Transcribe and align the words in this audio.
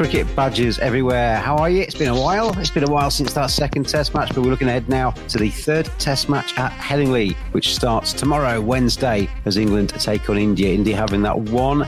Cricket 0.00 0.34
badges 0.34 0.78
everywhere. 0.78 1.36
How 1.36 1.58
are 1.58 1.68
you? 1.68 1.82
It's 1.82 1.94
been 1.94 2.08
a 2.08 2.18
while. 2.18 2.58
It's 2.58 2.70
been 2.70 2.84
a 2.84 2.90
while 2.90 3.10
since 3.10 3.34
that 3.34 3.48
second 3.48 3.86
Test 3.86 4.14
match, 4.14 4.30
but 4.34 4.38
we're 4.38 4.48
looking 4.48 4.70
ahead 4.70 4.88
now 4.88 5.10
to 5.28 5.36
the 5.36 5.50
third 5.50 5.90
Test 5.98 6.30
match 6.30 6.56
at 6.58 6.72
Headingley, 6.72 7.36
which 7.52 7.74
starts 7.74 8.14
tomorrow, 8.14 8.62
Wednesday, 8.62 9.28
as 9.44 9.58
England 9.58 9.90
take 9.90 10.30
on 10.30 10.38
India. 10.38 10.72
India 10.72 10.96
having 10.96 11.20
that 11.20 11.38
1 11.38 11.86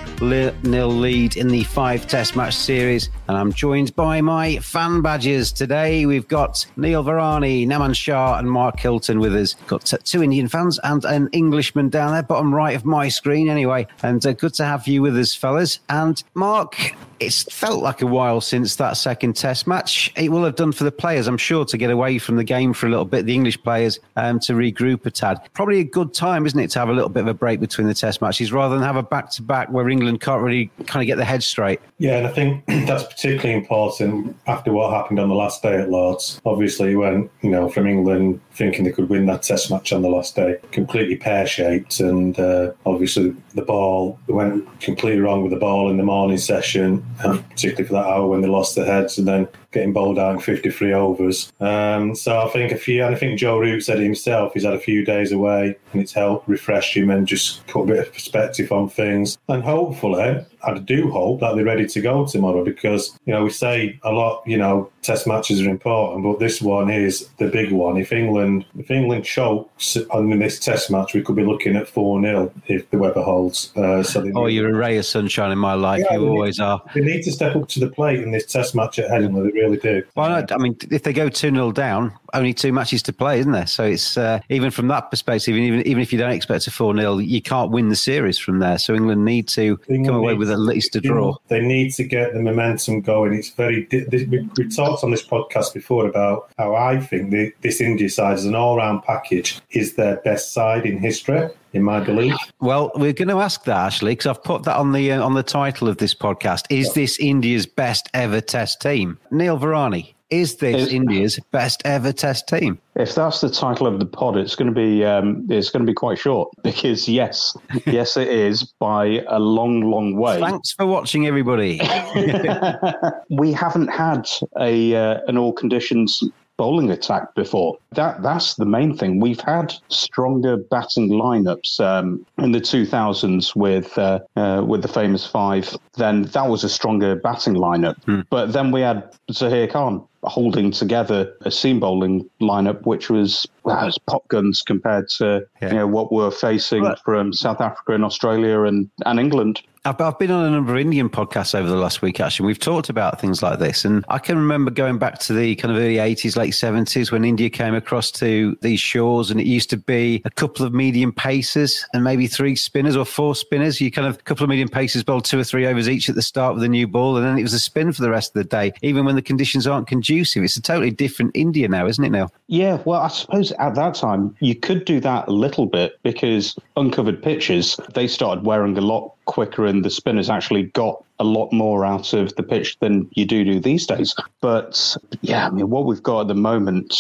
nil 0.63 0.89
lead 0.89 1.39
in 1.39 1.49
the 1.49 1.65
five 1.65 2.07
Test 2.07 2.37
match 2.37 2.55
series. 2.55 3.09
And 3.29 3.39
I'm 3.39 3.51
joined 3.51 3.97
by 3.97 4.21
my 4.21 4.59
fan 4.59 5.01
badges 5.01 5.51
today. 5.51 6.05
We've 6.05 6.29
got 6.29 6.67
Neil 6.77 7.03
Virani, 7.03 7.67
Naman 7.67 7.97
Shah, 7.97 8.39
and 8.39 8.51
Mark 8.51 8.79
Hilton 8.79 9.21
with 9.21 9.35
us. 9.35 9.55
Got 9.67 9.91
two 10.05 10.23
Indian 10.23 10.49
fans 10.49 10.79
and 10.85 11.03
an 11.07 11.31
Englishman 11.33 11.89
down 11.89 12.13
there, 12.13 12.23
bottom 12.23 12.55
right 12.55 12.77
of 12.77 12.85
my 12.85 13.09
screen, 13.09 13.49
anyway. 13.49 13.87
And 14.03 14.27
uh, 14.27 14.35
good 14.35 14.53
to 14.57 14.67
have 14.67 14.87
you 14.87 15.01
with 15.01 15.17
us, 15.17 15.35
fellas. 15.35 15.81
And 15.89 16.23
Mark, 16.35 16.95
it's 17.23 17.43
felt 17.45 17.83
like 17.83 18.03
a 18.03 18.07
while 18.07 18.41
since 18.41 18.77
that 18.77 18.97
second 18.97 19.37
test 19.37 19.67
match. 19.67 20.13
It 20.17 20.31
will 20.31 20.45
have 20.45 20.57
done 20.57 20.73
for 20.73 20.85
the 20.85 20.93
players, 20.93 21.27
I'm 21.27 21.39
sure, 21.39 21.65
to 21.65 21.79
get 21.79 21.91
away 21.91 22.19
from 22.19 22.37
the 22.37 22.45
game 22.45 22.73
for 22.73 22.87
a 22.87 22.91
little 22.91 23.05
bit, 23.05 23.27
the 23.27 23.35
English 23.35 23.63
players, 23.63 23.99
um, 24.17 24.41
to 24.41 24.55
regroup 24.55 25.07
a 25.07 25.11
tad. 25.11 25.41
Probably 25.55 25.81
a 25.81 25.85
good 25.85 26.13
time, 26.13 26.47
isn't 26.47 26.59
it, 26.59 26.71
to 26.71 26.79
have 26.81 26.89
a 26.89 26.93
little 26.93 27.09
bit 27.09 27.21
of 27.21 27.29
a 27.29 27.35
break 27.35 27.61
between 27.61 27.87
the 27.87 27.95
test 27.95 28.21
matches 28.21 28.53
rather 28.53 28.75
than 28.75 28.85
have 28.85 28.97
a 28.97 29.03
back 29.03 29.31
to 29.31 29.43
back 29.43 29.71
where 29.71 29.89
England 29.89 30.21
can't 30.21 30.43
really 30.43 30.71
kind 30.87 31.03
of 31.03 31.07
get 31.07 31.17
their 31.17 31.27
head 31.27 31.43
straight. 31.43 31.81
Yeah, 31.99 32.19
and 32.19 32.27
I 32.27 32.31
think 32.31 32.65
that's 32.67 33.05
particularly 33.05 33.55
important 33.55 34.37
after 34.47 34.73
what 34.73 34.93
happened 34.93 35.21
on 35.21 35.29
the 35.29 35.35
last 35.35 35.63
day 35.63 35.77
at 35.77 35.91
Lords. 35.91 36.41
Obviously, 36.45 36.97
when, 36.97 37.31
you 37.43 37.51
know, 37.51 37.69
from 37.69 37.87
England 37.87 38.41
thinking 38.55 38.85
they 38.85 38.93
could 38.93 39.09
win 39.09 39.27
that 39.27 39.43
test 39.43 39.71
match 39.71 39.93
on 39.93 40.03
the 40.03 40.09
last 40.09 40.37
day, 40.37 40.57
completely 40.73 41.17
pear 41.17 41.47
shaped. 41.47 42.01
And 42.01 42.39
uh, 42.39 42.73
obviously, 42.85 43.35
the 43.55 43.63
ball 43.63 44.19
went 44.27 44.69
completely 44.81 45.21
wrong 45.21 45.43
with 45.43 45.53
the 45.53 45.59
ball 45.59 45.91
in 45.91 45.97
the 45.97 46.03
morning 46.03 46.39
session, 46.39 47.05
particularly 47.19 47.85
for 47.85 47.95
that 47.95 48.07
hour 48.07 48.27
when 48.27 48.41
they 48.41 48.49
lost 48.49 48.75
their 48.75 48.87
heads 48.87 49.19
and 49.19 49.27
then 49.27 49.49
getting 49.73 49.93
bowled 49.93 50.19
out 50.19 50.35
in 50.35 50.41
53 50.41 50.93
overs. 50.93 51.53
Um, 51.61 52.15
so 52.15 52.39
I 52.39 52.49
think 52.49 52.73
a 52.73 52.77
few, 52.77 53.05
and 53.05 53.15
I 53.15 53.19
think 53.19 53.39
Joe 53.39 53.59
Root 53.59 53.83
said 53.83 53.99
it 53.99 54.05
himself, 54.05 54.53
he's 54.55 54.65
had 54.65 54.75
a 54.75 54.79
few 54.79 55.05
days 55.05 55.33
away 55.33 55.77
and 55.93 56.03
it's 56.03 56.13
helped 56.13 56.49
refresh 56.49 56.97
him 56.97 57.11
and 57.11 57.27
just 57.27 57.67
put 57.67 57.85
a 57.85 57.87
bit 57.87 57.99
of 57.99 58.13
perspective 58.13 58.73
on 58.73 58.89
things. 58.89 59.39
And 59.49 59.63
hopefully, 59.63 60.45
I 60.65 60.79
do 60.79 61.11
hope 61.11 61.41
that 61.41 61.57
they're 61.57 61.65
ready 61.65 61.87
to 61.87 62.01
go 62.01 62.27
tomorrow 62.27 62.65
because, 62.65 63.19
you 63.25 63.35
know, 63.35 63.45
we 63.45 63.51
say 63.51 63.99
a 64.03 64.13
lot, 64.13 64.43
you 64.47 64.57
know, 64.57 64.91
test 65.03 65.27
matches 65.27 65.61
are 65.61 65.69
important, 65.69 66.23
but 66.23 66.39
this 66.39 66.63
one 66.63 66.91
is 66.91 67.29
the 67.39 67.49
big 67.49 67.73
one. 67.73 67.97
If 67.97 68.13
England 68.13 68.65
if 68.79 68.91
England 68.91 69.25
chokes 69.25 69.97
on 70.11 70.39
this 70.39 70.59
test 70.59 70.91
match, 70.91 71.15
we 71.15 71.23
could 71.23 71.37
be 71.37 71.45
looking 71.45 71.77
at 71.77 71.89
4 71.89 72.23
0 72.23 72.53
if 72.67 72.89
the 72.91 72.99
weather 72.99 73.23
holds. 73.23 73.73
Uh, 73.77 74.03
so 74.03 74.25
oh, 74.35 74.47
you're 74.47 74.71
a 74.71 74.75
ray 74.75 74.97
of 74.97 75.07
sunshine 75.07 75.51
in 75.51 75.59
my 75.59 75.75
life. 75.75 76.05
Yeah, 76.09 76.19
you 76.19 76.29
always 76.29 76.59
need, 76.59 76.65
are. 76.65 76.83
They 76.95 77.01
need 77.01 77.23
to 77.23 77.33
step 77.33 77.57
up 77.57 77.69
to 77.69 77.81
the 77.81 77.89
plate 77.89 78.21
in 78.21 78.31
this 78.31 78.47
test 78.47 78.75
match 78.75 78.99
at 78.99 79.11
Headingley. 79.11 79.53
Really 79.63 79.77
do. 79.77 80.03
Well, 80.17 80.45
I 80.51 80.57
mean, 80.59 80.77
if 80.91 81.05
they 81.05 81.13
go 81.13 81.29
2 81.29 81.51
0 81.51 81.73
down, 81.73 82.13
only 82.35 82.53
two 82.53 82.73
matches 82.73 83.03
to 83.05 83.13
play, 83.13 83.39
isn't 83.41 83.53
there? 83.53 83.67
So 83.67 83.85
it's 83.85 84.17
uh, 84.17 84.41
even 84.49 84.71
from 84.71 84.89
that 84.89 85.11
perspective, 85.11 85.57
even 85.57 85.87
even 85.87 86.03
if 86.03 86.13
you 86.13 86.19
don't 86.19 86.33
expect 86.33 86.67
a 86.67 86.71
4 86.71 86.97
0, 86.97 87.19
you 87.19 87.41
can't 87.41 87.71
win 87.71 87.89
the 87.89 87.97
series 87.97 88.39
from 88.39 88.59
there. 88.59 88.79
So 88.79 88.95
England 88.95 89.25
need 89.25 89.49
to 89.49 89.79
England 89.89 90.07
come 90.07 90.17
away 90.17 90.35
with 90.35 90.51
at 90.51 90.59
least 90.59 90.97
a 90.97 91.01
draw. 91.01 91.37
They 91.49 91.61
need 91.61 91.93
to 91.95 92.05
get 92.05 92.33
the 92.33 92.41
momentum 92.41 93.03
going. 93.03 93.35
It's 93.35 93.51
very. 93.51 93.87
We, 93.91 94.49
we 94.57 94.69
talked 94.69 95.05
on 95.05 95.11
this 95.11 95.25
podcast 95.25 95.75
before 95.75 96.07
about 96.07 96.51
how 96.59 96.75
I 96.75 96.99
think 96.99 97.31
the, 97.31 97.53
this 97.61 97.81
India 97.81 98.09
side 98.11 98.35
as 98.35 98.45
an 98.45 98.55
all 98.55 98.77
round 98.77 99.05
package 99.05 99.61
is 99.71 99.95
their 99.95 100.17
best 100.17 100.53
side 100.53 100.87
in 100.87 100.99
history 100.99 101.51
in 101.73 101.83
my 101.83 102.01
belief. 102.01 102.35
Well, 102.61 102.93
we're 102.95 103.13
going 103.13 103.29
to 103.29 103.41
ask 103.41 103.65
that 103.65 103.87
actually 103.87 104.13
because 104.13 104.27
I've 104.27 104.45
put 104.45 104.65
that 104.65 104.77
on 104.77 104.93
the 104.93 105.13
uh, 105.13 105.23
on 105.23 105.35
the 105.35 105.43
title 105.43 105.89
of 105.89 105.99
this 105.99 106.15
podcast. 106.15 106.65
Is 106.71 106.95
this 106.95 107.19
India's 107.19 107.67
best 107.67 108.09
ever 108.15 108.41
Test 108.41 108.81
team? 108.81 109.19
Neil 109.31 109.59
Virani, 109.59 110.15
is 110.33 110.57
this 110.57 110.85
it's, 110.85 110.93
India's 110.93 111.39
best 111.51 111.83
ever 111.85 112.11
Test 112.11 112.49
team? 112.49 112.79
If 112.97 113.15
that's 113.15 113.43
the 113.43 113.51
title 113.51 113.87
of 113.87 113.99
the 113.99 114.07
pod, 114.07 114.37
it's 114.39 114.55
going 114.57 114.69
to 114.69 114.75
be 114.75 115.05
um, 115.05 115.47
it's 115.51 115.69
going 115.69 115.85
to 115.85 115.91
be 115.91 115.95
quite 115.95 116.19
short 116.19 116.51
because 116.63 117.09
yes, 117.09 117.55
yes, 117.87 118.17
it 118.17 118.29
is 118.29 118.65
by 118.79 119.23
a 119.29 119.39
long, 119.39 119.83
long 119.83 120.17
way. 120.17 120.41
Thanks 120.41 120.73
for 120.73 120.87
watching, 120.87 121.27
everybody. 121.27 121.81
we 123.29 123.53
haven't 123.53 123.89
had 123.89 124.27
a 124.59 124.97
uh, 124.97 125.21
an 125.29 125.37
all 125.37 125.53
conditions 125.53 126.25
bowling 126.57 126.91
attack 126.91 127.35
before. 127.35 127.77
That 127.93 128.23
that's 128.23 128.55
the 128.55 128.65
main 128.65 128.97
thing. 128.97 129.21
We've 129.21 129.41
had 129.41 129.75
stronger 129.89 130.57
batting 130.57 131.11
lineups 131.11 131.81
um, 131.81 132.25
in 132.39 132.53
the 132.53 132.61
2000s 132.61 133.57
with 133.57 133.97
uh, 133.99 134.21
uh, 134.37 134.65
with 134.67 134.83
the 134.83 134.89
famous 134.89 135.27
five. 135.27 135.77
Then 135.97 136.23
that 136.23 136.49
was 136.49 136.65
a 136.65 136.69
stronger 136.69 137.17
batting 137.17 137.55
lineup. 137.55 138.01
Mm. 138.05 138.25
But 138.31 138.53
then 138.53 138.71
we 138.71 138.81
had 138.81 139.11
Zaheer 139.31 139.71
Khan 139.71 140.07
holding 140.25 140.71
together 140.71 141.35
a 141.41 141.51
seam 141.51 141.81
bowling 141.81 142.29
lineup, 142.41 142.87
which 142.87 143.11
was 143.11 143.47
well, 143.65 143.85
was 143.85 143.99
pop 143.99 144.27
guns 144.29 144.63
compared 144.63 145.09
to 145.09 145.45
yeah. 145.61 145.69
you 145.69 145.75
know 145.75 145.87
what 145.87 146.13
we're 146.13 146.31
facing 146.31 146.87
from 147.05 147.33
South 147.33 147.61
Africa 147.61 147.95
and 147.95 148.05
Australia 148.05 148.63
and, 148.63 148.89
and 149.05 149.19
England. 149.19 149.63
I've, 149.85 150.01
I've 150.01 150.19
been 150.19 150.31
on 150.31 150.45
a 150.45 150.51
number 150.51 150.75
of 150.75 150.79
Indian 150.79 151.11
podcasts 151.11 151.57
over 151.57 151.69
the 151.69 151.77
last 151.77 152.03
week, 152.03 152.21
actually. 152.21 152.47
We've 152.47 152.59
talked 152.59 152.89
about 152.89 153.21
things 153.21 153.43
like 153.43 153.59
this. 153.59 153.85
And 153.85 154.05
I 154.09 154.19
can 154.19 154.37
remember 154.37 154.71
going 154.71 154.99
back 154.99 155.19
to 155.21 155.33
the 155.33 155.57
kind 155.57 155.75
of 155.75 155.83
early 155.83 155.97
80s, 155.97 156.37
late 156.37 156.53
70s 156.53 157.11
when 157.11 157.25
India 157.25 157.51
came 157.51 157.75
across 157.75 158.13
to 158.13 158.57
these 158.61 158.79
shores 158.79 159.33
and 159.33 159.41
it 159.41 159.47
used 159.47 159.71
to 159.71 159.77
be 159.77 160.23
a 160.25 160.31
couple 160.31 160.65
of 160.65 160.73
medium 160.73 161.13
paces 161.13 161.85
and 161.93 162.05
maybe 162.05 162.29
three 162.29 162.55
spinners 162.55 162.95
or 162.95 163.05
four 163.05 163.35
spinners. 163.35 163.81
You 163.81 163.91
kind 163.91 164.07
of, 164.07 164.15
a 164.15 164.23
couple 164.23 164.45
of 164.45 164.51
medium 164.51 164.69
paces 164.69 165.03
bowled 165.03 165.25
two 165.25 165.41
or 165.41 165.45
three 165.45 165.67
overs 165.67 165.89
each 165.89 166.09
at 166.09 166.15
the 166.15 166.23
start 166.23 166.55
with 166.55 166.63
a 166.63 166.69
new 166.69 166.87
ball. 166.87 167.17
And 167.17 167.27
then 167.27 167.37
it 167.37 167.43
was 167.43 167.55
a 167.55 167.61
spin 167.61 167.93
for 167.93 168.03
the 168.03 168.11
rest 168.11 168.37
of 168.37 168.43
the 168.43 168.49
day, 168.49 168.73
even 168.83 169.05
when 169.05 169.17
the 169.17 169.23
conditions 169.23 169.67
aren't 169.67 169.89
conducive. 169.89 170.45
It's 170.45 170.57
a 170.57 170.63
totally 170.63 170.93
different 170.93 171.33
India 171.35 171.67
now, 171.67 171.89
isn't 171.89 172.05
it 172.05 172.11
now? 172.11 172.31
Yeah, 172.47 172.81
well, 172.85 173.01
I 173.01 173.09
suppose 173.09 173.51
at 173.53 173.75
that 173.75 173.97
time 173.97 174.37
you 174.39 174.55
could 174.55 174.85
do 174.85 175.01
that 175.01 175.27
a 175.27 175.33
little 175.33 175.67
bit 175.67 175.99
because 176.05 176.57
uncovered 176.77 177.21
pitches, 177.21 177.81
they 177.95 178.07
started 178.07 178.45
wearing 178.45 178.79
a 178.79 178.81
lot 178.81 179.15
quicker 179.25 179.67
and 179.67 179.85
the 179.85 179.91
spinners 179.91 180.29
actually 180.29 180.65
got 180.65 181.05
a 181.19 181.25
lot 181.25 181.53
more 181.53 181.85
out 181.85 182.13
of 182.13 182.35
the 182.35 182.43
pitch 182.43 182.79
than 182.81 183.09
you 183.13 183.25
do 183.25 183.45
do 183.45 183.61
these 183.61 183.87
days. 183.87 184.15
But 184.41 184.97
yeah, 185.21 185.47
I 185.47 185.51
mean, 185.51 185.71
what 185.71 185.87
we've 185.87 186.03
got 186.03 186.23
at 186.23 186.29
the 186.29 186.35
moment, 186.35 186.97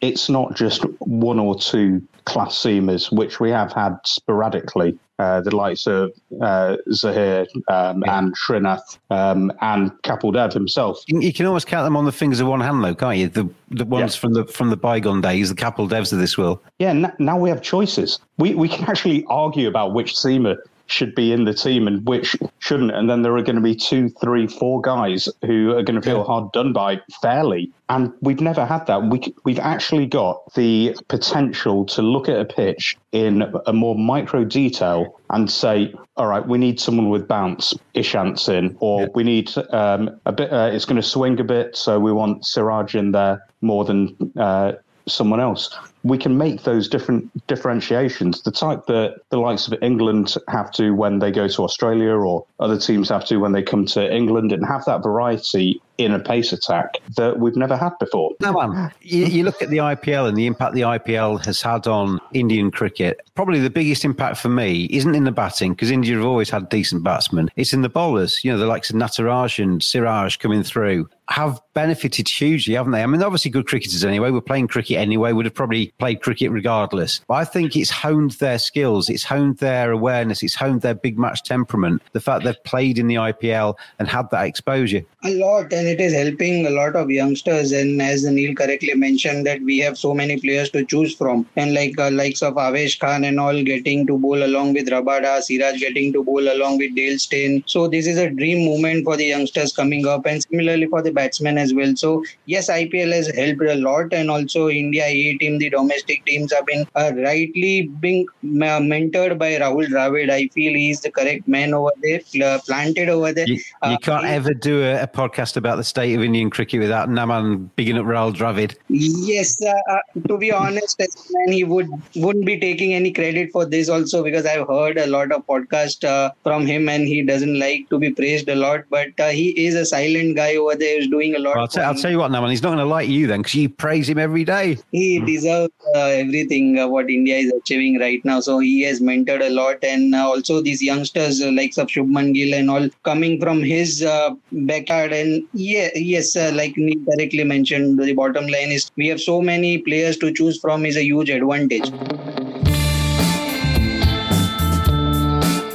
it's 0.00 0.28
not 0.28 0.56
just 0.56 0.82
one 1.00 1.38
or 1.38 1.58
two 1.58 2.02
class 2.24 2.54
seamers, 2.58 3.12
which 3.12 3.40
we 3.40 3.50
have 3.50 3.72
had 3.72 3.98
sporadically. 4.04 4.98
Uh, 5.18 5.40
the 5.40 5.54
likes 5.54 5.88
of 5.88 6.12
uh, 6.40 6.76
Zaheer 6.90 7.44
um, 7.66 8.04
yeah. 8.06 8.18
and 8.18 8.32
Srinath 8.36 8.98
um, 9.10 9.50
and 9.60 9.90
Kapil 10.02 10.32
Dev 10.32 10.52
himself. 10.52 11.02
You 11.08 11.32
can 11.32 11.44
almost 11.44 11.66
count 11.66 11.84
them 11.84 11.96
on 11.96 12.04
the 12.04 12.12
fingers 12.12 12.38
of 12.38 12.46
one 12.46 12.60
hand, 12.60 12.84
though, 12.84 12.94
can't 12.94 13.18
you? 13.18 13.28
The 13.28 13.50
the 13.70 13.84
ones 13.84 14.14
yeah. 14.14 14.20
from 14.20 14.34
the 14.34 14.44
from 14.44 14.70
the 14.70 14.76
bygone 14.76 15.20
days, 15.20 15.48
the 15.48 15.56
Kapil 15.56 15.88
Devs 15.88 16.12
of 16.12 16.20
this 16.20 16.38
world. 16.38 16.60
Yeah, 16.78 16.90
n- 16.90 17.12
now 17.18 17.36
we 17.36 17.48
have 17.48 17.62
choices. 17.62 18.20
We 18.38 18.54
we 18.54 18.68
can 18.68 18.88
actually 18.88 19.24
argue 19.24 19.66
about 19.66 19.92
which 19.92 20.14
seamer 20.14 20.56
should 20.88 21.14
be 21.14 21.32
in 21.32 21.44
the 21.44 21.54
team 21.54 21.86
and 21.86 22.04
which 22.06 22.34
shouldn't. 22.58 22.92
And 22.92 23.08
then 23.08 23.22
there 23.22 23.36
are 23.36 23.42
going 23.42 23.56
to 23.56 23.62
be 23.62 23.74
two, 23.74 24.08
three, 24.08 24.46
four 24.46 24.80
guys 24.80 25.28
who 25.44 25.76
are 25.76 25.82
going 25.82 26.00
to 26.00 26.02
feel 26.02 26.24
hard 26.24 26.50
done 26.52 26.72
by 26.72 27.00
fairly. 27.22 27.70
And 27.90 28.12
we've 28.20 28.40
never 28.40 28.64
had 28.64 28.86
that. 28.86 29.04
We, 29.04 29.34
we've 29.44 29.58
actually 29.58 30.06
got 30.06 30.54
the 30.54 30.96
potential 31.08 31.84
to 31.86 32.02
look 32.02 32.28
at 32.28 32.40
a 32.40 32.44
pitch 32.44 32.96
in 33.12 33.52
a 33.66 33.72
more 33.72 33.96
micro 33.96 34.44
detail 34.44 35.20
and 35.30 35.50
say, 35.50 35.94
all 36.16 36.26
right, 36.26 36.46
we 36.46 36.58
need 36.58 36.80
someone 36.80 37.10
with 37.10 37.28
bounce, 37.28 37.74
Ishant's 37.94 38.48
in, 38.48 38.76
or 38.80 39.02
yeah. 39.02 39.08
we 39.14 39.24
need 39.24 39.52
um, 39.70 40.18
a 40.24 40.32
bit, 40.32 40.52
uh, 40.52 40.70
it's 40.72 40.84
going 40.86 41.00
to 41.00 41.06
swing 41.06 41.38
a 41.38 41.44
bit, 41.44 41.76
so 41.76 42.00
we 42.00 42.12
want 42.12 42.46
Siraj 42.46 42.94
in 42.94 43.12
there 43.12 43.42
more 43.60 43.84
than 43.84 44.16
uh, 44.36 44.72
someone 45.06 45.40
else 45.40 45.74
we 46.02 46.18
can 46.18 46.38
make 46.38 46.62
those 46.62 46.88
different 46.88 47.46
differentiations, 47.46 48.42
the 48.42 48.50
type 48.50 48.86
that 48.86 49.16
the 49.30 49.38
likes 49.38 49.66
of 49.66 49.74
England 49.82 50.34
have 50.48 50.70
to 50.72 50.92
when 50.92 51.18
they 51.18 51.30
go 51.30 51.48
to 51.48 51.64
Australia 51.64 52.12
or 52.12 52.46
other 52.60 52.78
teams 52.78 53.08
have 53.08 53.24
to 53.26 53.38
when 53.38 53.52
they 53.52 53.62
come 53.62 53.84
to 53.86 54.14
England 54.14 54.52
and 54.52 54.64
have 54.66 54.84
that 54.84 55.02
variety 55.02 55.80
in 55.98 56.12
a 56.12 56.18
pace 56.18 56.52
attack 56.52 56.94
that 57.16 57.40
we've 57.40 57.56
never 57.56 57.76
had 57.76 57.90
before. 57.98 58.30
No, 58.40 58.52
man. 58.52 58.70
Um, 58.70 58.90
you, 59.02 59.26
you, 59.26 59.44
look 59.44 59.60
at 59.60 59.68
the 59.68 59.78
IPL 59.78 60.28
and 60.28 60.36
the 60.36 60.46
impact 60.46 60.74
the 60.74 60.82
IPL 60.82 61.44
has 61.44 61.60
had 61.60 61.88
on 61.88 62.20
Indian 62.32 62.70
cricket. 62.70 63.20
Probably 63.34 63.58
the 63.58 63.70
biggest 63.70 64.04
impact 64.04 64.36
for 64.36 64.48
me 64.48 64.84
isn't 64.92 65.16
in 65.16 65.24
the 65.24 65.32
batting 65.32 65.72
because 65.72 65.90
India 65.90 66.14
have 66.14 66.24
always 66.24 66.50
had 66.50 66.68
decent 66.68 67.02
batsmen. 67.02 67.50
It's 67.56 67.72
in 67.72 67.82
the 67.82 67.88
bowlers. 67.88 68.44
You 68.44 68.52
know, 68.52 68.58
the 68.58 68.66
likes 68.66 68.90
of 68.90 68.96
Natarajan 68.96 69.64
and 69.64 69.82
Siraj 69.82 70.38
coming 70.38 70.62
through 70.62 71.08
have 71.28 71.60
benefited 71.74 72.28
hugely, 72.28 72.74
haven't 72.74 72.92
they? 72.92 73.02
I 73.02 73.06
mean, 73.06 73.22
obviously 73.22 73.50
good 73.50 73.66
cricketers 73.66 74.04
anyway. 74.04 74.30
We're 74.30 74.40
playing 74.40 74.68
cricket 74.68 74.96
anyway. 74.96 75.32
Would 75.32 75.44
have 75.44 75.54
probably 75.54 75.92
played 75.98 76.22
cricket 76.22 76.50
regardless. 76.50 77.20
But 77.28 77.34
I 77.34 77.44
think 77.44 77.76
it's 77.76 77.90
honed 77.90 78.32
their 78.32 78.58
skills, 78.58 79.08
it's 79.08 79.24
honed 79.24 79.58
their 79.58 79.92
awareness, 79.92 80.42
it's 80.42 80.54
honed 80.54 80.80
their 80.80 80.94
big 80.94 81.18
match 81.18 81.42
temperament. 81.44 82.02
The 82.12 82.20
fact 82.20 82.44
they've 82.44 82.64
played 82.64 82.98
in 82.98 83.06
the 83.08 83.16
IPL 83.16 83.74
and 83.98 84.08
had 84.08 84.30
that 84.30 84.46
exposure. 84.46 85.04
A 85.24 85.34
lot, 85.34 85.72
and 85.72 85.86
it 85.86 86.00
is 86.00 86.14
helping 86.14 86.66
a 86.66 86.70
lot 86.70 86.96
of 86.96 87.10
youngsters. 87.10 87.72
And 87.72 88.00
as 88.00 88.24
Neil 88.24 88.54
correctly 88.54 88.94
mentioned, 88.94 89.46
that 89.46 89.60
we 89.62 89.78
have 89.78 89.98
so 89.98 90.14
many 90.14 90.40
players 90.40 90.70
to 90.70 90.84
choose 90.84 91.14
from, 91.14 91.46
and 91.56 91.74
like 91.74 91.98
uh, 91.98 92.10
likes 92.10 92.42
of 92.42 92.54
Avesh 92.54 92.98
Khan 92.98 93.24
and 93.24 93.38
all 93.38 93.62
getting 93.62 94.06
to 94.06 94.18
bowl 94.18 94.42
along 94.42 94.72
with 94.72 94.88
Rabada, 94.88 95.42
Siraj 95.42 95.78
getting 95.80 96.12
to 96.14 96.24
bowl 96.24 96.48
along 96.48 96.78
with 96.78 96.94
Dale 96.94 97.18
Steyn. 97.18 97.62
So 97.66 97.86
this 97.88 98.06
is 98.06 98.16
a 98.16 98.30
dream 98.30 98.64
moment 98.64 99.04
for 99.04 99.16
the 99.16 99.26
youngsters 99.26 99.72
coming 99.72 100.06
up, 100.06 100.24
and 100.26 100.42
similarly 100.42 100.86
for 100.86 101.02
the 101.02 101.12
batsmen 101.18 101.58
as 101.58 101.74
well. 101.74 101.94
So 101.96 102.24
yes, 102.46 102.70
IPL 102.70 103.12
has 103.18 103.28
helped 103.40 103.62
a 103.62 103.76
lot, 103.88 104.12
and 104.12 104.30
also 104.30 104.68
India 104.68 105.04
A 105.04 105.36
team, 105.38 105.58
the 105.58 105.70
domestic 105.70 106.24
teams 106.24 106.52
have 106.52 106.66
been 106.66 106.86
uh, 106.94 107.12
rightly 107.28 107.74
being 108.06 108.26
uh, 108.44 108.80
mentored 108.92 109.38
by 109.38 109.50
Rahul 109.62 109.88
Dravid. 109.94 110.30
I 110.30 110.48
feel 110.48 110.74
he's 110.74 111.00
the 111.00 111.10
correct 111.10 111.48
man 111.56 111.74
over 111.74 111.92
there, 112.02 112.20
uh, 112.44 112.58
planted 112.66 113.08
over 113.08 113.32
there. 113.32 113.46
You, 113.46 113.54
you 113.54 113.62
uh, 113.82 113.98
can't 113.98 114.26
ever 114.26 114.54
do 114.54 114.82
a, 114.82 115.02
a, 115.02 115.08
podcast 115.18 115.56
about 115.56 115.76
the 115.76 115.84
state 115.84 116.14
of 116.14 116.22
Indian 116.22 116.50
cricket 116.50 116.80
without 116.80 117.08
Naman 117.08 117.68
bigging 117.76 117.98
up 117.98 118.06
Rahul 118.06 118.34
Dravid. 118.40 118.76
Yes, 118.88 119.56
uh, 119.62 119.74
uh, 119.90 120.00
to 120.28 120.38
be 120.38 120.52
honest, 120.52 120.98
man, 120.98 121.52
he 121.52 121.64
would 121.64 121.88
wouldn't 122.16 122.46
be 122.46 122.58
taking 122.66 122.94
any 122.94 123.12
credit 123.12 123.50
for 123.52 123.64
this 123.64 123.88
also 123.88 124.22
because 124.22 124.46
I've 124.46 124.68
heard 124.68 124.98
a 124.98 125.06
lot 125.06 125.32
of 125.32 125.46
podcast 125.46 126.08
from 126.42 126.66
him 126.66 126.88
and 126.88 127.06
he 127.06 127.22
doesn't 127.22 127.58
like 127.58 127.88
to 127.90 127.98
be 127.98 128.10
praised 128.10 128.48
a 128.48 128.54
lot, 128.54 128.84
but 128.90 129.08
he 129.40 129.48
is 129.66 129.74
a 129.74 129.84
silent 129.84 130.36
guy 130.36 130.56
over 130.56 130.74
there 130.74 131.00
doing 131.08 131.34
a 131.34 131.38
lot. 131.38 131.54
Well, 131.54 131.62
I'll, 131.62 131.68
t- 131.68 131.80
I'll 131.80 131.94
tell 131.94 132.10
you 132.10 132.18
what, 132.18 132.30
Naman, 132.30 132.50
he's 132.50 132.62
not 132.62 132.70
going 132.70 132.78
to 132.78 132.84
like 132.84 133.08
you 133.08 133.26
then 133.26 133.40
because 133.40 133.54
you 133.54 133.68
praise 133.68 134.08
him 134.08 134.18
every 134.18 134.44
day. 134.44 134.78
He 134.92 135.20
deserves 135.20 135.72
everything 135.94 136.78
uh, 136.78 136.88
what 136.88 137.10
India 137.10 137.36
is 137.36 137.52
achieving 137.52 137.98
right 137.98 138.24
now. 138.24 138.40
So 138.40 138.58
he 138.58 138.82
has 138.82 139.00
mentored 139.00 139.46
a 139.46 139.50
lot, 139.50 139.82
and 139.82 140.14
uh, 140.14 140.28
also 140.28 140.60
these 140.60 140.82
youngsters 140.82 141.40
uh, 141.42 141.50
like 141.52 141.72
Shubman 141.72 142.34
Gill 142.34 142.54
and 142.54 142.70
all 142.70 142.88
coming 143.04 143.40
from 143.40 143.62
his 143.62 144.06
backyard. 144.52 145.12
And 145.12 145.46
yeah, 145.52 145.88
yes, 145.94 146.36
like 146.36 146.76
Nick 146.76 147.04
directly 147.04 147.44
mentioned, 147.44 147.98
the 147.98 148.12
bottom 148.14 148.46
line 148.46 148.70
is 148.70 148.90
we 148.96 149.08
have 149.08 149.20
so 149.20 149.40
many 149.40 149.78
players 149.78 150.16
to 150.18 150.32
choose 150.32 150.58
from 150.60 150.86
is 150.86 150.96
a 150.96 151.04
huge 151.04 151.30
advantage. 151.30 151.90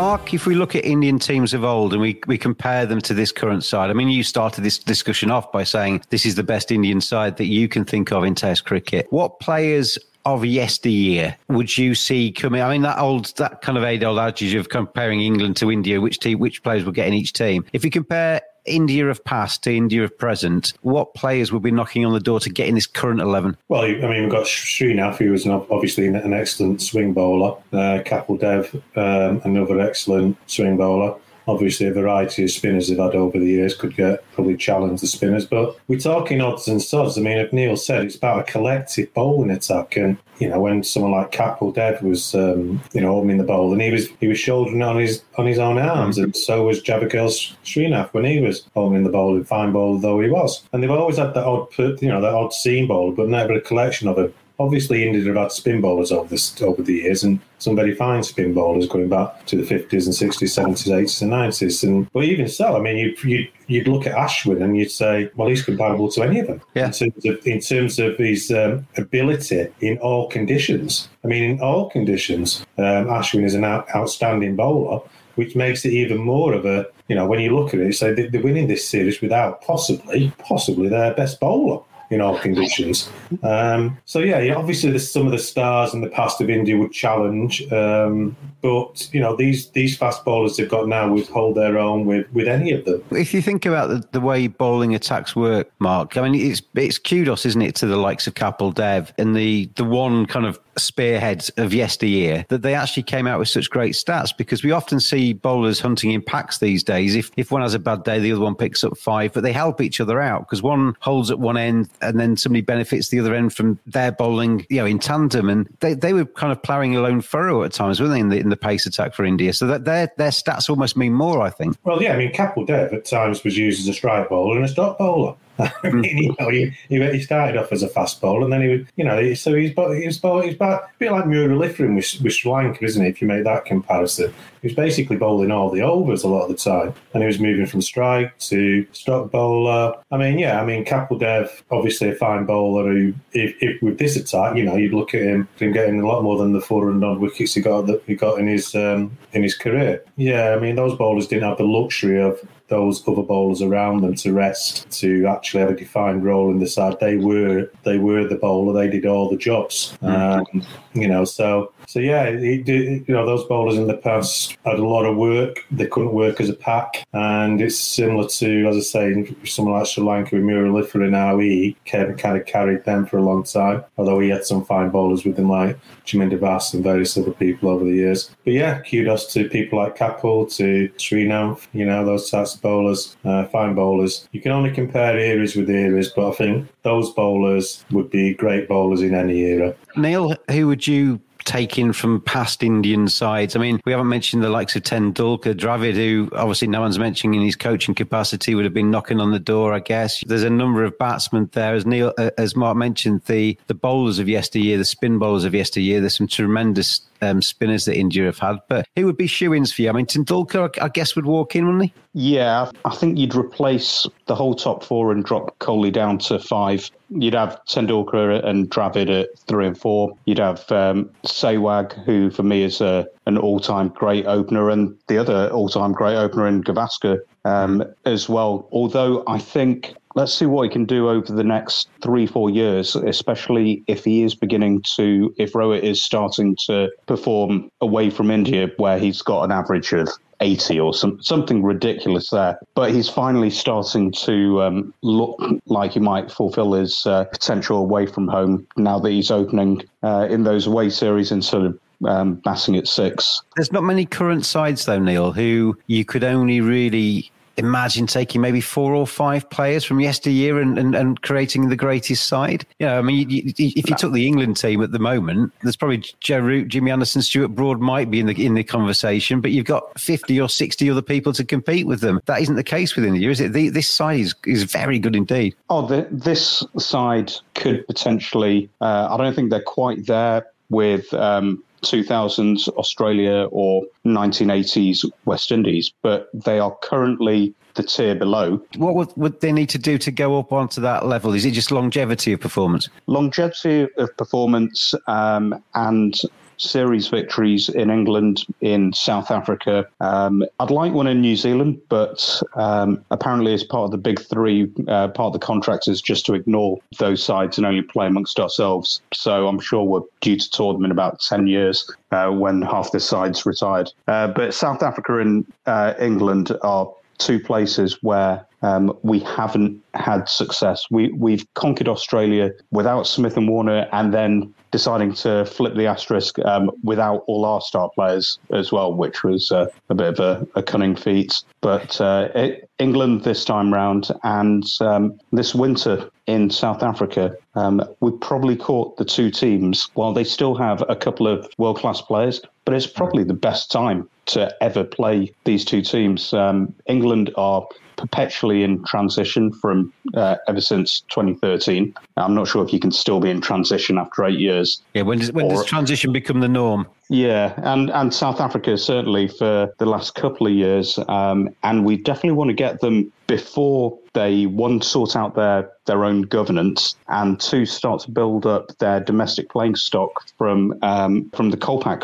Mark, 0.00 0.32
if 0.32 0.46
we 0.46 0.54
look 0.54 0.76
at 0.76 0.84
Indian 0.84 1.18
teams 1.18 1.52
of 1.52 1.64
old 1.64 1.92
and 1.92 2.00
we, 2.00 2.20
we 2.28 2.38
compare 2.38 2.86
them 2.86 3.00
to 3.00 3.12
this 3.12 3.32
current 3.32 3.64
side, 3.64 3.90
I 3.90 3.94
mean, 3.94 4.08
you 4.08 4.22
started 4.22 4.62
this 4.62 4.78
discussion 4.78 5.28
off 5.28 5.50
by 5.50 5.64
saying 5.64 6.04
this 6.10 6.24
is 6.24 6.36
the 6.36 6.44
best 6.44 6.70
Indian 6.70 7.00
side 7.00 7.36
that 7.38 7.46
you 7.46 7.68
can 7.68 7.84
think 7.84 8.12
of 8.12 8.22
in 8.22 8.36
Test 8.36 8.64
cricket. 8.64 9.08
What 9.10 9.40
players 9.40 9.98
of 10.24 10.44
yesteryear 10.44 11.36
would 11.48 11.76
you 11.76 11.96
see 11.96 12.30
coming? 12.30 12.62
I 12.62 12.70
mean, 12.70 12.82
that 12.82 13.00
old, 13.00 13.36
that 13.38 13.60
kind 13.60 13.76
of 13.76 13.82
age 13.82 14.04
old 14.04 14.20
adage 14.20 14.54
of 14.54 14.68
comparing 14.68 15.20
England 15.20 15.56
to 15.56 15.72
India, 15.72 16.00
which 16.00 16.20
team, 16.20 16.38
which 16.38 16.62
players 16.62 16.84
will 16.84 16.92
get 16.92 17.08
in 17.08 17.14
each 17.14 17.32
team. 17.32 17.64
If 17.72 17.84
you 17.84 17.90
compare 17.90 18.40
India 18.64 19.08
of 19.08 19.24
past 19.24 19.62
to 19.64 19.74
India 19.74 20.04
of 20.04 20.16
present, 20.18 20.72
what 20.82 21.14
players 21.14 21.52
will 21.52 21.60
be 21.60 21.70
knocking 21.70 22.04
on 22.04 22.12
the 22.12 22.20
door 22.20 22.40
to 22.40 22.50
get 22.50 22.68
in 22.68 22.74
this 22.74 22.86
current 22.86 23.20
11? 23.20 23.56
Well, 23.68 23.82
I 23.82 23.94
mean, 23.94 24.22
we've 24.22 24.30
got 24.30 24.46
Srinath, 24.46 25.16
who 25.16 25.30
was 25.30 25.46
obviously 25.46 26.06
an 26.06 26.32
excellent 26.32 26.82
swing 26.82 27.12
bowler, 27.12 27.56
uh, 27.72 28.02
Kapil 28.04 28.38
Dev, 28.38 28.74
um, 28.96 29.40
another 29.44 29.80
excellent 29.80 30.36
swing 30.46 30.76
bowler 30.76 31.16
obviously 31.48 31.86
a 31.86 31.92
variety 31.92 32.44
of 32.44 32.50
spinners 32.50 32.88
they've 32.88 32.98
had 32.98 33.14
over 33.14 33.38
the 33.38 33.46
years 33.46 33.74
could 33.74 33.96
get 33.96 34.22
probably 34.32 34.56
challenge 34.56 35.00
the 35.00 35.06
spinners. 35.06 35.46
But 35.46 35.76
we're 35.88 35.98
talking 35.98 36.40
odds 36.40 36.68
and 36.68 36.80
sods. 36.80 37.16
I 37.18 37.22
mean, 37.22 37.38
if 37.38 37.52
Neil 37.52 37.76
said 37.76 38.04
it's 38.04 38.16
about 38.16 38.40
a 38.40 38.52
collective 38.52 39.12
bowling 39.14 39.50
attack, 39.50 39.96
and 39.96 40.18
you 40.38 40.48
know 40.48 40.60
when 40.60 40.84
someone 40.84 41.12
like 41.12 41.32
Kapil 41.32 41.74
Dev 41.74 42.02
was 42.02 42.34
um, 42.34 42.80
you 42.92 43.00
know 43.00 43.16
opening 43.16 43.38
the 43.38 43.44
bowl, 43.44 43.72
and 43.72 43.80
he 43.80 43.90
was 43.90 44.08
he 44.20 44.28
was 44.28 44.38
shouldering 44.38 44.82
on 44.82 44.98
his 44.98 45.24
on 45.38 45.46
his 45.46 45.58
own 45.58 45.78
arms, 45.78 46.18
and 46.18 46.36
so 46.36 46.66
was 46.66 46.82
Javagal 46.82 47.56
Srinath 47.64 48.12
when 48.12 48.24
he 48.24 48.40
was 48.40 48.68
opening 48.76 49.04
the 49.04 49.10
bowl, 49.10 49.36
in 49.36 49.44
fine 49.44 49.72
bowl 49.72 49.98
though 49.98 50.20
he 50.20 50.28
was. 50.28 50.62
And 50.72 50.82
they've 50.82 50.90
always 50.90 51.16
had 51.16 51.34
that 51.34 51.44
odd 51.44 51.68
you 51.78 52.08
know 52.08 52.20
that 52.20 52.34
odd 52.34 52.52
seam 52.52 52.86
bowler, 52.86 53.14
but 53.14 53.28
never 53.28 53.54
a 53.54 53.60
collection 53.60 54.06
of 54.06 54.16
them. 54.16 54.34
Obviously, 54.60 55.06
India 55.06 55.22
have 55.24 55.36
had 55.36 55.52
spin 55.52 55.80
bowlers 55.80 56.10
over, 56.10 56.28
this, 56.28 56.60
over 56.62 56.82
the 56.82 56.94
years, 56.94 57.22
and 57.22 57.38
some 57.58 57.76
very 57.76 57.94
fine 57.94 58.22
spin 58.22 58.54
bowlers 58.54 58.88
going 58.88 59.08
back 59.08 59.46
to 59.46 59.56
the 59.56 59.62
50s 59.62 60.06
and 60.06 60.32
60s, 60.32 60.32
70s, 60.32 60.88
80s, 60.88 61.22
and 61.22 61.32
90s. 61.32 61.84
And 61.84 62.12
but 62.12 62.24
even 62.24 62.48
so, 62.48 62.76
I 62.76 62.80
mean, 62.80 62.96
you, 62.96 63.14
you 63.22 63.48
you'd 63.68 63.86
look 63.86 64.06
at 64.06 64.16
Ashwin 64.16 64.62
and 64.62 64.76
you'd 64.76 64.90
say, 64.90 65.30
well, 65.36 65.48
he's 65.48 65.64
comparable 65.64 66.10
to 66.10 66.22
any 66.22 66.40
of 66.40 66.48
them 66.48 66.60
yeah. 66.74 66.86
in 66.86 66.92
terms 66.92 67.24
of 67.24 67.46
in 67.46 67.60
terms 67.60 67.98
of 67.98 68.16
his 68.16 68.50
um, 68.50 68.86
ability 68.96 69.68
in 69.80 69.98
all 69.98 70.28
conditions. 70.28 71.08
I 71.24 71.28
mean, 71.28 71.44
in 71.44 71.60
all 71.60 71.90
conditions, 71.90 72.66
um, 72.78 73.06
Ashwin 73.06 73.44
is 73.44 73.54
an 73.54 73.64
out, 73.64 73.86
outstanding 73.94 74.56
bowler, 74.56 75.00
which 75.36 75.54
makes 75.54 75.84
it 75.84 75.92
even 75.92 76.18
more 76.18 76.52
of 76.52 76.64
a 76.64 76.86
you 77.08 77.14
know 77.14 77.26
when 77.26 77.40
you 77.40 77.54
look 77.54 77.74
at 77.74 77.80
it, 77.80 77.94
say 77.94 78.14
so 78.16 78.28
they're 78.28 78.42
winning 78.42 78.66
this 78.66 78.88
series 78.88 79.20
without 79.20 79.62
possibly 79.62 80.32
possibly 80.38 80.88
their 80.88 81.14
best 81.14 81.38
bowler 81.38 81.80
in 82.10 82.20
all 82.20 82.38
conditions. 82.38 83.10
Um, 83.42 83.98
so 84.04 84.20
yeah, 84.20 84.40
yeah, 84.40 84.54
obviously 84.54 84.96
some 84.98 85.26
of 85.26 85.32
the 85.32 85.38
stars 85.38 85.92
in 85.94 86.00
the 86.00 86.08
past 86.08 86.40
of 86.40 86.48
India 86.48 86.76
would 86.76 86.92
challenge, 86.92 87.70
um, 87.72 88.36
but 88.62 89.08
you 89.12 89.20
know 89.20 89.36
these 89.36 89.70
these 89.70 89.96
fast 89.96 90.24
bowlers 90.24 90.56
they've 90.56 90.68
got 90.68 90.88
now 90.88 91.12
would 91.12 91.26
hold 91.28 91.56
their 91.56 91.78
own 91.78 92.06
with, 92.06 92.30
with 92.32 92.48
any 92.48 92.72
of 92.72 92.84
them. 92.84 93.02
If 93.10 93.34
you 93.34 93.42
think 93.42 93.66
about 93.66 93.88
the, 93.88 94.06
the 94.12 94.20
way 94.20 94.46
bowling 94.46 94.94
attacks 94.94 95.36
work, 95.36 95.70
Mark, 95.78 96.16
I 96.16 96.28
mean 96.28 96.50
it's 96.50 96.62
it's 96.74 96.98
kudos, 96.98 97.44
isn't 97.46 97.62
it, 97.62 97.74
to 97.76 97.86
the 97.86 97.96
likes 97.96 98.26
of 98.26 98.34
Kapil 98.34 98.74
Dev 98.74 99.12
and 99.18 99.36
the 99.36 99.70
the 99.76 99.84
one 99.84 100.26
kind 100.26 100.46
of 100.46 100.58
spearheads 100.78 101.50
of 101.56 101.74
yesteryear 101.74 102.46
that 102.48 102.62
they 102.62 102.74
actually 102.74 103.02
came 103.02 103.26
out 103.26 103.38
with 103.38 103.48
such 103.48 103.68
great 103.68 103.94
stats 103.94 104.36
because 104.36 104.62
we 104.62 104.70
often 104.70 105.00
see 105.00 105.32
bowlers 105.32 105.80
hunting 105.80 106.12
in 106.12 106.22
packs 106.22 106.58
these 106.58 106.82
days. 106.82 107.14
If 107.14 107.30
if 107.36 107.50
one 107.50 107.62
has 107.62 107.74
a 107.74 107.78
bad 107.78 108.04
day, 108.04 108.18
the 108.18 108.32
other 108.32 108.40
one 108.40 108.54
picks 108.54 108.82
up 108.84 108.96
five, 108.96 109.32
but 109.32 109.42
they 109.42 109.52
help 109.52 109.80
each 109.80 110.00
other 110.00 110.20
out 110.20 110.40
because 110.40 110.62
one 110.62 110.96
holds 111.00 111.30
at 111.30 111.38
one 111.38 111.56
end 111.56 111.90
and 112.00 112.18
then 112.18 112.36
somebody 112.36 112.60
benefits 112.60 113.08
the 113.08 113.20
other 113.20 113.34
end 113.34 113.54
from 113.54 113.78
their 113.86 114.12
bowling, 114.12 114.66
you 114.68 114.76
know, 114.78 114.86
in 114.86 114.98
tandem. 114.98 115.48
And 115.48 115.68
they, 115.80 115.94
they 115.94 116.12
were 116.12 116.24
kind 116.24 116.52
of 116.52 116.62
ploughing 116.62 116.96
a 116.96 117.00
lone 117.00 117.20
furrow 117.20 117.62
at 117.62 117.72
times, 117.72 118.00
weren't 118.00 118.12
they, 118.12 118.20
in 118.20 118.28
the, 118.28 118.38
in 118.38 118.48
the 118.48 118.56
pace 118.56 118.86
attack 118.86 119.14
for 119.14 119.24
India? 119.24 119.52
So 119.52 119.66
that 119.66 119.84
their 119.84 120.10
their 120.16 120.30
stats 120.30 120.68
almost 120.68 120.96
mean 120.96 121.14
more, 121.14 121.42
I 121.42 121.50
think. 121.50 121.76
Well, 121.84 122.02
yeah, 122.02 122.14
I 122.14 122.18
mean, 122.18 122.32
Kapil 122.32 122.66
Dev 122.66 122.92
at 122.92 123.04
times 123.04 123.44
was 123.44 123.56
used 123.56 123.80
as 123.80 123.88
a 123.88 123.94
strike 123.94 124.28
bowler 124.28 124.56
and 124.56 124.64
a 124.64 124.68
stock 124.68 124.98
bowler. 124.98 125.34
I 125.58 125.90
mean, 125.90 126.18
you 126.18 126.32
hmm. 126.32 126.44
know, 126.44 126.50
he, 126.50 126.72
he 126.88 127.20
started 127.20 127.56
off 127.56 127.72
as 127.72 127.82
a 127.82 127.88
fast 127.88 128.20
bowler, 128.20 128.44
and 128.44 128.52
then 128.52 128.62
he 128.62 128.68
was, 128.68 128.80
you 128.94 129.04
know, 129.04 129.34
so 129.34 129.54
he's 129.54 129.70
he's 129.70 130.04
he's 130.04 130.18
about 130.20 130.44
a 130.82 130.88
bit 130.98 131.10
like 131.10 131.24
Muralitharan 131.24 131.96
with, 131.96 132.22
with 132.22 132.32
Sri 132.32 132.50
Lanka, 132.50 132.84
isn't 132.84 133.02
he? 133.02 133.10
If 133.10 133.20
you 133.20 133.26
make 133.26 133.42
that 133.44 133.64
comparison, 133.64 134.32
he 134.62 134.68
was 134.68 134.74
basically 134.74 135.16
bowling 135.16 135.50
all 135.50 135.70
the 135.70 135.82
overs 135.82 136.24
a 136.24 136.28
lot 136.28 136.42
of 136.42 136.48
the 136.48 136.56
time, 136.56 136.94
and 137.14 137.22
he 137.22 137.26
was 137.26 137.38
moving 137.38 137.66
from 137.66 137.82
strike 137.82 138.38
to 138.40 138.86
stock 138.92 139.30
bowler. 139.30 139.94
I 140.10 140.16
mean, 140.16 140.38
yeah, 140.38 140.60
I 140.60 140.64
mean, 140.64 140.84
Kapil 140.84 141.18
Dev, 141.18 141.62
obviously 141.70 142.10
a 142.10 142.14
fine 142.14 142.44
bowler 142.44 142.92
who, 142.92 143.14
if, 143.32 143.54
if 143.60 143.82
with 143.82 143.98
this 143.98 144.16
attack, 144.16 144.56
you 144.56 144.64
know, 144.64 144.76
you'd 144.76 144.94
look 144.94 145.14
at 145.14 145.22
him, 145.22 145.48
him 145.58 145.72
getting 145.72 146.00
a 146.00 146.06
lot 146.06 146.22
more 146.22 146.38
than 146.38 146.52
the 146.52 146.60
400 146.60 147.06
odd 147.06 147.18
wickets 147.18 147.54
he 147.54 147.60
got 147.60 147.86
that 147.86 148.02
he 148.06 148.14
got 148.14 148.38
in 148.38 148.46
his 148.46 148.74
um, 148.74 149.16
in 149.32 149.42
his 149.42 149.56
career. 149.56 150.02
Yeah, 150.16 150.54
I 150.56 150.60
mean, 150.60 150.76
those 150.76 150.96
bowlers 150.96 151.26
didn't 151.26 151.48
have 151.48 151.58
the 151.58 151.64
luxury 151.64 152.20
of 152.20 152.40
those 152.68 153.06
other 153.08 153.22
bowlers 153.22 153.62
around 153.62 154.02
them 154.02 154.14
to 154.14 154.32
rest 154.32 154.88
to 154.90 155.26
actually 155.26 155.60
have 155.60 155.70
a 155.70 155.76
defined 155.76 156.24
role 156.24 156.50
in 156.50 156.58
the 156.58 156.66
side. 156.66 157.00
They 157.00 157.16
were 157.16 157.70
they 157.84 157.98
were 157.98 158.26
the 158.26 158.36
bowler. 158.36 158.72
They 158.72 158.90
did 158.90 159.06
all 159.06 159.28
the 159.28 159.36
jobs. 159.36 159.96
Mm-hmm. 160.02 160.58
Um, 160.58 160.66
you 160.94 161.08
know, 161.08 161.24
so 161.24 161.72
so 161.88 162.00
yeah, 162.00 162.28
you 162.28 163.02
know 163.08 163.24
those 163.24 163.44
bowlers 163.44 163.78
in 163.78 163.86
the 163.86 163.96
past 163.96 164.58
had 164.66 164.78
a 164.78 164.86
lot 164.86 165.06
of 165.06 165.16
work. 165.16 165.64
They 165.70 165.86
couldn't 165.86 166.12
work 166.12 166.38
as 166.38 166.50
a 166.50 166.54
pack, 166.54 167.06
and 167.14 167.62
it's 167.62 167.78
similar 167.78 168.28
to, 168.28 168.68
as 168.68 168.76
I 168.76 168.80
say, 168.80 169.36
someone 169.44 169.72
like 169.72 169.86
Sri 169.86 170.04
Lanka 170.04 170.36
with 170.36 170.44
Muralitharan 170.44 171.12
now. 171.12 171.38
He 171.38 171.78
kind 171.86 172.36
of 172.36 172.44
carried 172.44 172.84
them 172.84 173.06
for 173.06 173.16
a 173.16 173.22
long 173.22 173.42
time, 173.42 173.84
although 173.96 174.20
he 174.20 174.28
had 174.28 174.44
some 174.44 174.66
fine 174.66 174.90
bowlers 174.90 175.24
with 175.24 175.38
him 175.38 175.48
like 175.48 175.78
Chaminda 176.04 176.38
Vaas 176.38 176.74
and 176.74 176.84
various 176.84 177.16
other 177.16 177.32
people 177.32 177.70
over 177.70 177.86
the 177.86 177.94
years. 177.94 178.36
But 178.44 178.52
yeah, 178.52 178.80
kudos 178.80 179.32
to 179.32 179.48
people 179.48 179.78
like 179.78 179.96
Kapil, 179.96 180.54
to 180.56 180.90
Srinath, 180.98 181.68
you 181.72 181.86
know, 181.86 182.04
those 182.04 182.30
types 182.30 182.54
of 182.54 182.60
bowlers, 182.60 183.16
uh, 183.24 183.46
fine 183.46 183.74
bowlers. 183.74 184.28
You 184.32 184.42
can 184.42 184.52
only 184.52 184.72
compare 184.72 185.18
eras 185.18 185.56
with 185.56 185.70
eras, 185.70 186.12
but 186.14 186.28
I 186.28 186.34
think 186.34 186.68
those 186.82 187.10
bowlers 187.14 187.86
would 187.90 188.10
be 188.10 188.34
great 188.34 188.68
bowlers 188.68 189.00
in 189.00 189.14
any 189.14 189.38
era. 189.38 189.74
Neil, 189.96 190.36
who 190.50 190.66
would 190.66 190.86
you 190.86 191.20
taken 191.48 191.94
from 191.94 192.20
past 192.20 192.62
Indian 192.62 193.08
sides. 193.08 193.56
I 193.56 193.58
mean, 193.58 193.80
we 193.86 193.92
haven't 193.92 194.10
mentioned 194.10 194.42
the 194.42 194.50
likes 194.50 194.76
of 194.76 194.82
Tendulkar, 194.82 195.54
Dravid, 195.54 195.94
who 195.94 196.28
obviously 196.34 196.68
no 196.68 196.82
one's 196.82 196.98
mentioning 196.98 197.40
in 197.40 197.46
his 197.46 197.56
coaching 197.56 197.94
capacity, 197.94 198.54
would 198.54 198.66
have 198.66 198.74
been 198.74 198.90
knocking 198.90 199.18
on 199.18 199.32
the 199.32 199.38
door, 199.38 199.72
I 199.72 199.80
guess. 199.80 200.22
There's 200.26 200.42
a 200.42 200.50
number 200.50 200.84
of 200.84 200.98
batsmen 200.98 201.48
there, 201.54 201.74
as 201.74 201.86
Neil, 201.86 202.12
uh, 202.18 202.30
as 202.36 202.54
Mark 202.54 202.76
mentioned, 202.76 203.22
the 203.22 203.58
the 203.66 203.74
bowlers 203.74 204.18
of 204.18 204.28
yesteryear, 204.28 204.76
the 204.76 204.84
spin 204.84 205.18
bowlers 205.18 205.44
of 205.44 205.54
yesteryear. 205.54 206.00
There's 206.00 206.18
some 206.18 206.28
tremendous 206.28 207.00
um, 207.20 207.42
spinners 207.42 207.84
that 207.84 207.96
India 207.96 208.24
have 208.24 208.38
had. 208.38 208.56
But 208.68 208.86
who 208.96 209.06
would 209.06 209.16
be 209.16 209.26
shoe-ins 209.26 209.72
for 209.72 209.82
you? 209.82 209.90
I 209.90 209.92
mean, 209.92 210.06
Tendulkar, 210.06 210.70
I 210.80 210.88
guess, 210.88 211.16
would 211.16 211.26
walk 211.26 211.56
in, 211.56 211.66
wouldn't 211.66 211.84
he? 211.84 211.94
Yeah, 212.14 212.70
I 212.84 212.94
think 212.94 213.18
you'd 213.18 213.34
replace 213.34 214.06
the 214.26 214.34
whole 214.34 214.54
top 214.54 214.82
four 214.82 215.12
and 215.12 215.24
drop 215.24 215.56
Kohli 215.58 215.92
down 215.92 216.18
to 216.18 216.38
five. 216.38 216.90
You'd 217.10 217.34
have 217.34 217.58
Tendulkar 217.68 218.44
and 218.44 218.68
Dravid 218.70 219.22
at 219.22 219.38
three 219.40 219.66
and 219.66 219.78
four. 219.78 220.16
You'd 220.24 220.38
have 220.38 220.70
um, 220.72 221.10
Sehwag, 221.24 221.92
who 222.04 222.30
for 222.30 222.42
me 222.42 222.62
is 222.62 222.80
a, 222.80 223.06
an 223.26 223.38
all-time 223.38 223.88
great 223.88 224.26
opener, 224.26 224.70
and 224.70 224.96
the 225.06 225.18
other 225.18 225.48
all-time 225.50 225.92
great 225.92 226.16
opener 226.16 226.48
in 226.48 226.64
Gavaskar 226.64 227.20
um, 227.44 227.84
as 228.04 228.28
well. 228.28 228.68
Although 228.72 229.22
I 229.26 229.38
think 229.38 229.94
let's 230.18 230.34
see 230.34 230.46
what 230.46 230.64
he 230.64 230.68
can 230.68 230.84
do 230.84 231.08
over 231.08 231.32
the 231.32 231.44
next 231.44 231.88
three, 232.02 232.26
four 232.26 232.50
years, 232.50 232.96
especially 232.96 233.84
if 233.86 234.04
he 234.04 234.24
is 234.24 234.34
beginning 234.34 234.82
to, 234.96 235.32
if 235.38 235.52
Rohit 235.52 235.82
is 235.82 236.02
starting 236.02 236.56
to 236.66 236.90
perform 237.06 237.70
away 237.80 238.10
from 238.10 238.30
India, 238.30 238.68
where 238.78 238.98
he's 238.98 239.22
got 239.22 239.44
an 239.44 239.52
average 239.52 239.92
of 239.92 240.08
80 240.40 240.80
or 240.80 240.92
some, 240.92 241.22
something 241.22 241.62
ridiculous 241.62 242.30
there. 242.30 242.58
But 242.74 242.90
he's 242.90 243.08
finally 243.08 243.50
starting 243.50 244.10
to 244.24 244.62
um, 244.62 244.94
look 245.02 245.40
like 245.66 245.92
he 245.92 246.00
might 246.00 246.32
fulfill 246.32 246.72
his 246.72 247.06
uh, 247.06 247.24
potential 247.26 247.78
away 247.78 248.06
from 248.06 248.26
home 248.26 248.66
now 248.76 248.98
that 248.98 249.10
he's 249.10 249.30
opening 249.30 249.82
uh, 250.02 250.26
in 250.28 250.42
those 250.42 250.66
away 250.66 250.90
series 250.90 251.30
instead 251.30 251.62
of 251.62 251.78
um, 252.04 252.34
batting 252.36 252.76
at 252.76 252.88
six. 252.88 253.40
There's 253.56 253.72
not 253.72 253.84
many 253.84 254.04
current 254.04 254.44
sides, 254.44 254.84
though, 254.84 254.98
Neil, 254.98 255.30
who 255.30 255.78
you 255.86 256.04
could 256.04 256.24
only 256.24 256.60
really 256.60 257.30
imagine 257.58 258.06
taking 258.06 258.40
maybe 258.40 258.60
four 258.60 258.94
or 258.94 259.06
five 259.06 259.48
players 259.50 259.84
from 259.84 260.00
yesteryear 260.00 260.60
and, 260.60 260.78
and, 260.78 260.94
and 260.94 261.20
creating 261.22 261.68
the 261.68 261.76
greatest 261.76 262.26
side. 262.26 262.64
Yeah, 262.78 262.98
I 262.98 263.02
mean, 263.02 263.28
you, 263.28 263.42
you, 263.44 263.72
if 263.76 263.90
you 263.90 263.96
took 263.96 264.12
the 264.12 264.26
England 264.26 264.56
team 264.56 264.82
at 264.82 264.92
the 264.92 264.98
moment, 264.98 265.52
there's 265.62 265.76
probably 265.76 266.04
Joe 266.20 266.38
Root, 266.38 266.68
Jimmy 266.68 266.90
Anderson, 266.90 267.22
Stuart 267.22 267.48
Broad 267.48 267.80
might 267.80 268.10
be 268.10 268.20
in 268.20 268.26
the 268.26 268.46
in 268.46 268.54
the 268.54 268.64
conversation, 268.64 269.40
but 269.40 269.50
you've 269.50 269.66
got 269.66 269.98
50 269.98 270.40
or 270.40 270.48
60 270.48 270.90
other 270.90 271.02
people 271.02 271.32
to 271.32 271.44
compete 271.44 271.86
with 271.86 272.00
them. 272.00 272.20
That 272.26 272.40
isn't 272.40 272.54
the 272.56 272.64
case 272.64 272.94
with 272.94 273.04
India, 273.04 273.28
is 273.28 273.40
it? 273.40 273.52
The, 273.52 273.68
this 273.68 273.88
side 273.88 274.20
is, 274.20 274.34
is 274.46 274.64
very 274.64 274.98
good 274.98 275.16
indeed. 275.16 275.54
Oh, 275.68 275.86
the, 275.86 276.06
this 276.10 276.64
side 276.78 277.32
could 277.54 277.86
potentially, 277.86 278.70
uh, 278.80 279.08
I 279.10 279.16
don't 279.16 279.34
think 279.34 279.50
they're 279.50 279.60
quite 279.60 280.06
there 280.06 280.46
with 280.70 281.12
um, 281.14 281.62
2000s 281.82 282.68
Australia 282.68 283.48
or 283.50 283.84
1980s 284.06 285.04
West 285.24 285.52
Indies, 285.52 285.92
but 286.02 286.28
they 286.34 286.58
are 286.58 286.76
currently 286.82 287.54
the 287.74 287.82
tier 287.82 288.14
below. 288.14 288.60
What 288.76 288.94
would, 288.96 289.16
would 289.16 289.40
they 289.40 289.52
need 289.52 289.68
to 289.70 289.78
do 289.78 289.98
to 289.98 290.10
go 290.10 290.38
up 290.38 290.52
onto 290.52 290.80
that 290.80 291.06
level? 291.06 291.32
Is 291.32 291.44
it 291.44 291.52
just 291.52 291.70
longevity 291.70 292.32
of 292.32 292.40
performance? 292.40 292.88
Longevity 293.06 293.86
of 293.96 294.16
performance 294.16 294.94
um, 295.06 295.62
and 295.74 296.20
series 296.58 297.08
victories 297.08 297.68
in 297.68 297.90
England, 297.90 298.44
in 298.60 298.92
South 298.92 299.30
Africa. 299.30 299.86
Um, 300.00 300.44
I'd 300.60 300.70
like 300.70 300.92
one 300.92 301.06
in 301.06 301.20
New 301.20 301.36
Zealand, 301.36 301.80
but 301.88 302.42
um, 302.54 303.02
apparently, 303.10 303.54
as 303.54 303.64
part 303.64 303.84
of 303.84 303.90
the 303.90 303.98
big 303.98 304.20
three, 304.20 304.70
uh, 304.88 305.08
part 305.08 305.28
of 305.28 305.32
the 305.32 305.38
contract 305.38 305.88
is 305.88 306.02
just 306.02 306.26
to 306.26 306.34
ignore 306.34 306.78
those 306.98 307.22
sides 307.22 307.58
and 307.58 307.66
only 307.66 307.82
play 307.82 308.06
amongst 308.06 308.38
ourselves. 308.38 309.00
So 309.12 309.48
I'm 309.48 309.60
sure 309.60 309.84
we're 309.84 310.00
due 310.20 310.36
to 310.36 310.50
tour 310.50 310.72
them 310.72 310.84
in 310.84 310.90
about 310.90 311.20
10 311.20 311.46
years 311.46 311.90
uh, 312.10 312.30
when 312.30 312.62
half 312.62 312.92
the 312.92 313.00
side's 313.00 313.46
retired. 313.46 313.90
Uh, 314.06 314.28
but 314.28 314.54
South 314.54 314.82
Africa 314.82 315.18
and 315.18 315.50
uh, 315.66 315.94
England 316.00 316.52
are 316.62 316.92
two 317.18 317.40
places 317.40 317.98
where 318.02 318.46
um, 318.62 318.96
we 319.02 319.20
haven't 319.20 319.80
had 319.94 320.28
success. 320.28 320.86
We 320.90 321.12
we've 321.12 321.46
conquered 321.54 321.88
Australia 321.88 322.50
without 322.70 323.06
Smith 323.06 323.36
and 323.36 323.48
Warner, 323.48 323.88
and 323.92 324.12
then 324.12 324.54
deciding 324.70 325.14
to 325.14 325.44
flip 325.46 325.74
the 325.74 325.86
asterisk 325.86 326.38
um, 326.40 326.70
without 326.82 327.24
all 327.26 327.44
our 327.44 327.60
star 327.60 327.90
players 327.94 328.38
as 328.50 328.72
well, 328.72 328.92
which 328.92 329.24
was 329.24 329.50
uh, 329.50 329.66
a 329.88 329.94
bit 329.94 330.08
of 330.08 330.20
a, 330.20 330.46
a, 330.54 330.62
cunning 330.62 330.96
feat. 330.96 331.42
But 331.60 332.00
uh, 332.00 332.28
it, 332.34 332.68
England 332.78 333.24
this 333.24 333.44
time 333.44 333.72
round, 333.72 334.10
and 334.22 334.64
um, 334.80 335.18
this 335.32 335.54
winter 335.54 336.10
in 336.26 336.50
South 336.50 336.82
Africa, 336.82 337.34
um, 337.54 337.82
we 338.00 338.10
probably 338.12 338.56
caught 338.56 338.96
the 338.96 339.04
two 339.04 339.30
teams 339.30 339.88
while 339.94 340.12
they 340.12 340.24
still 340.24 340.54
have 340.54 340.84
a 340.88 340.96
couple 340.96 341.26
of 341.26 341.48
world 341.58 341.78
class 341.78 342.00
players. 342.00 342.40
But 342.64 342.74
it's 342.74 342.86
probably 342.86 343.24
the 343.24 343.34
best 343.34 343.70
time 343.70 344.08
to 344.26 344.54
ever 344.62 344.84
play 344.84 345.32
these 345.44 345.64
two 345.64 345.80
teams. 345.80 346.34
Um, 346.34 346.74
England 346.86 347.32
are 347.36 347.66
perpetually 347.98 348.62
in 348.62 348.82
transition 348.84 349.52
from 349.52 349.92
uh, 350.14 350.36
ever 350.48 350.60
since 350.60 351.00
2013. 351.10 351.94
I'm 352.16 352.34
not 352.34 352.48
sure 352.48 352.64
if 352.64 352.72
you 352.72 352.80
can 352.80 352.92
still 352.92 353.20
be 353.20 353.28
in 353.28 353.40
transition 353.40 353.98
after 353.98 354.24
eight 354.24 354.38
years. 354.38 354.80
Yeah, 354.94 355.02
when 355.02 355.18
does 355.18 355.32
when 355.32 355.46
or, 355.46 355.50
does 355.50 355.66
transition 355.66 356.12
become 356.12 356.40
the 356.40 356.48
norm? 356.48 356.86
Yeah, 357.08 357.54
and, 357.58 357.90
and 357.90 358.12
South 358.12 358.40
Africa 358.40 358.76
certainly 358.76 359.28
for 359.28 359.72
the 359.78 359.86
last 359.86 360.14
couple 360.14 360.46
of 360.46 360.52
years. 360.52 360.98
Um, 361.08 361.50
and 361.62 361.84
we 361.84 361.96
definitely 361.96 362.32
want 362.32 362.48
to 362.48 362.54
get 362.54 362.80
them 362.80 363.12
before 363.26 363.98
they 364.14 364.46
one 364.46 364.80
sort 364.80 365.14
out 365.14 365.34
their 365.34 365.70
their 365.84 366.04
own 366.04 366.22
governance 366.22 366.96
and 367.08 367.38
two 367.40 367.64
start 367.64 368.00
to 368.00 368.10
build 368.10 368.46
up 368.46 368.76
their 368.78 369.00
domestic 369.00 369.48
playing 369.48 369.76
stock 369.76 370.26
from 370.36 370.78
um, 370.82 371.30
from 371.34 371.50
the 371.50 371.56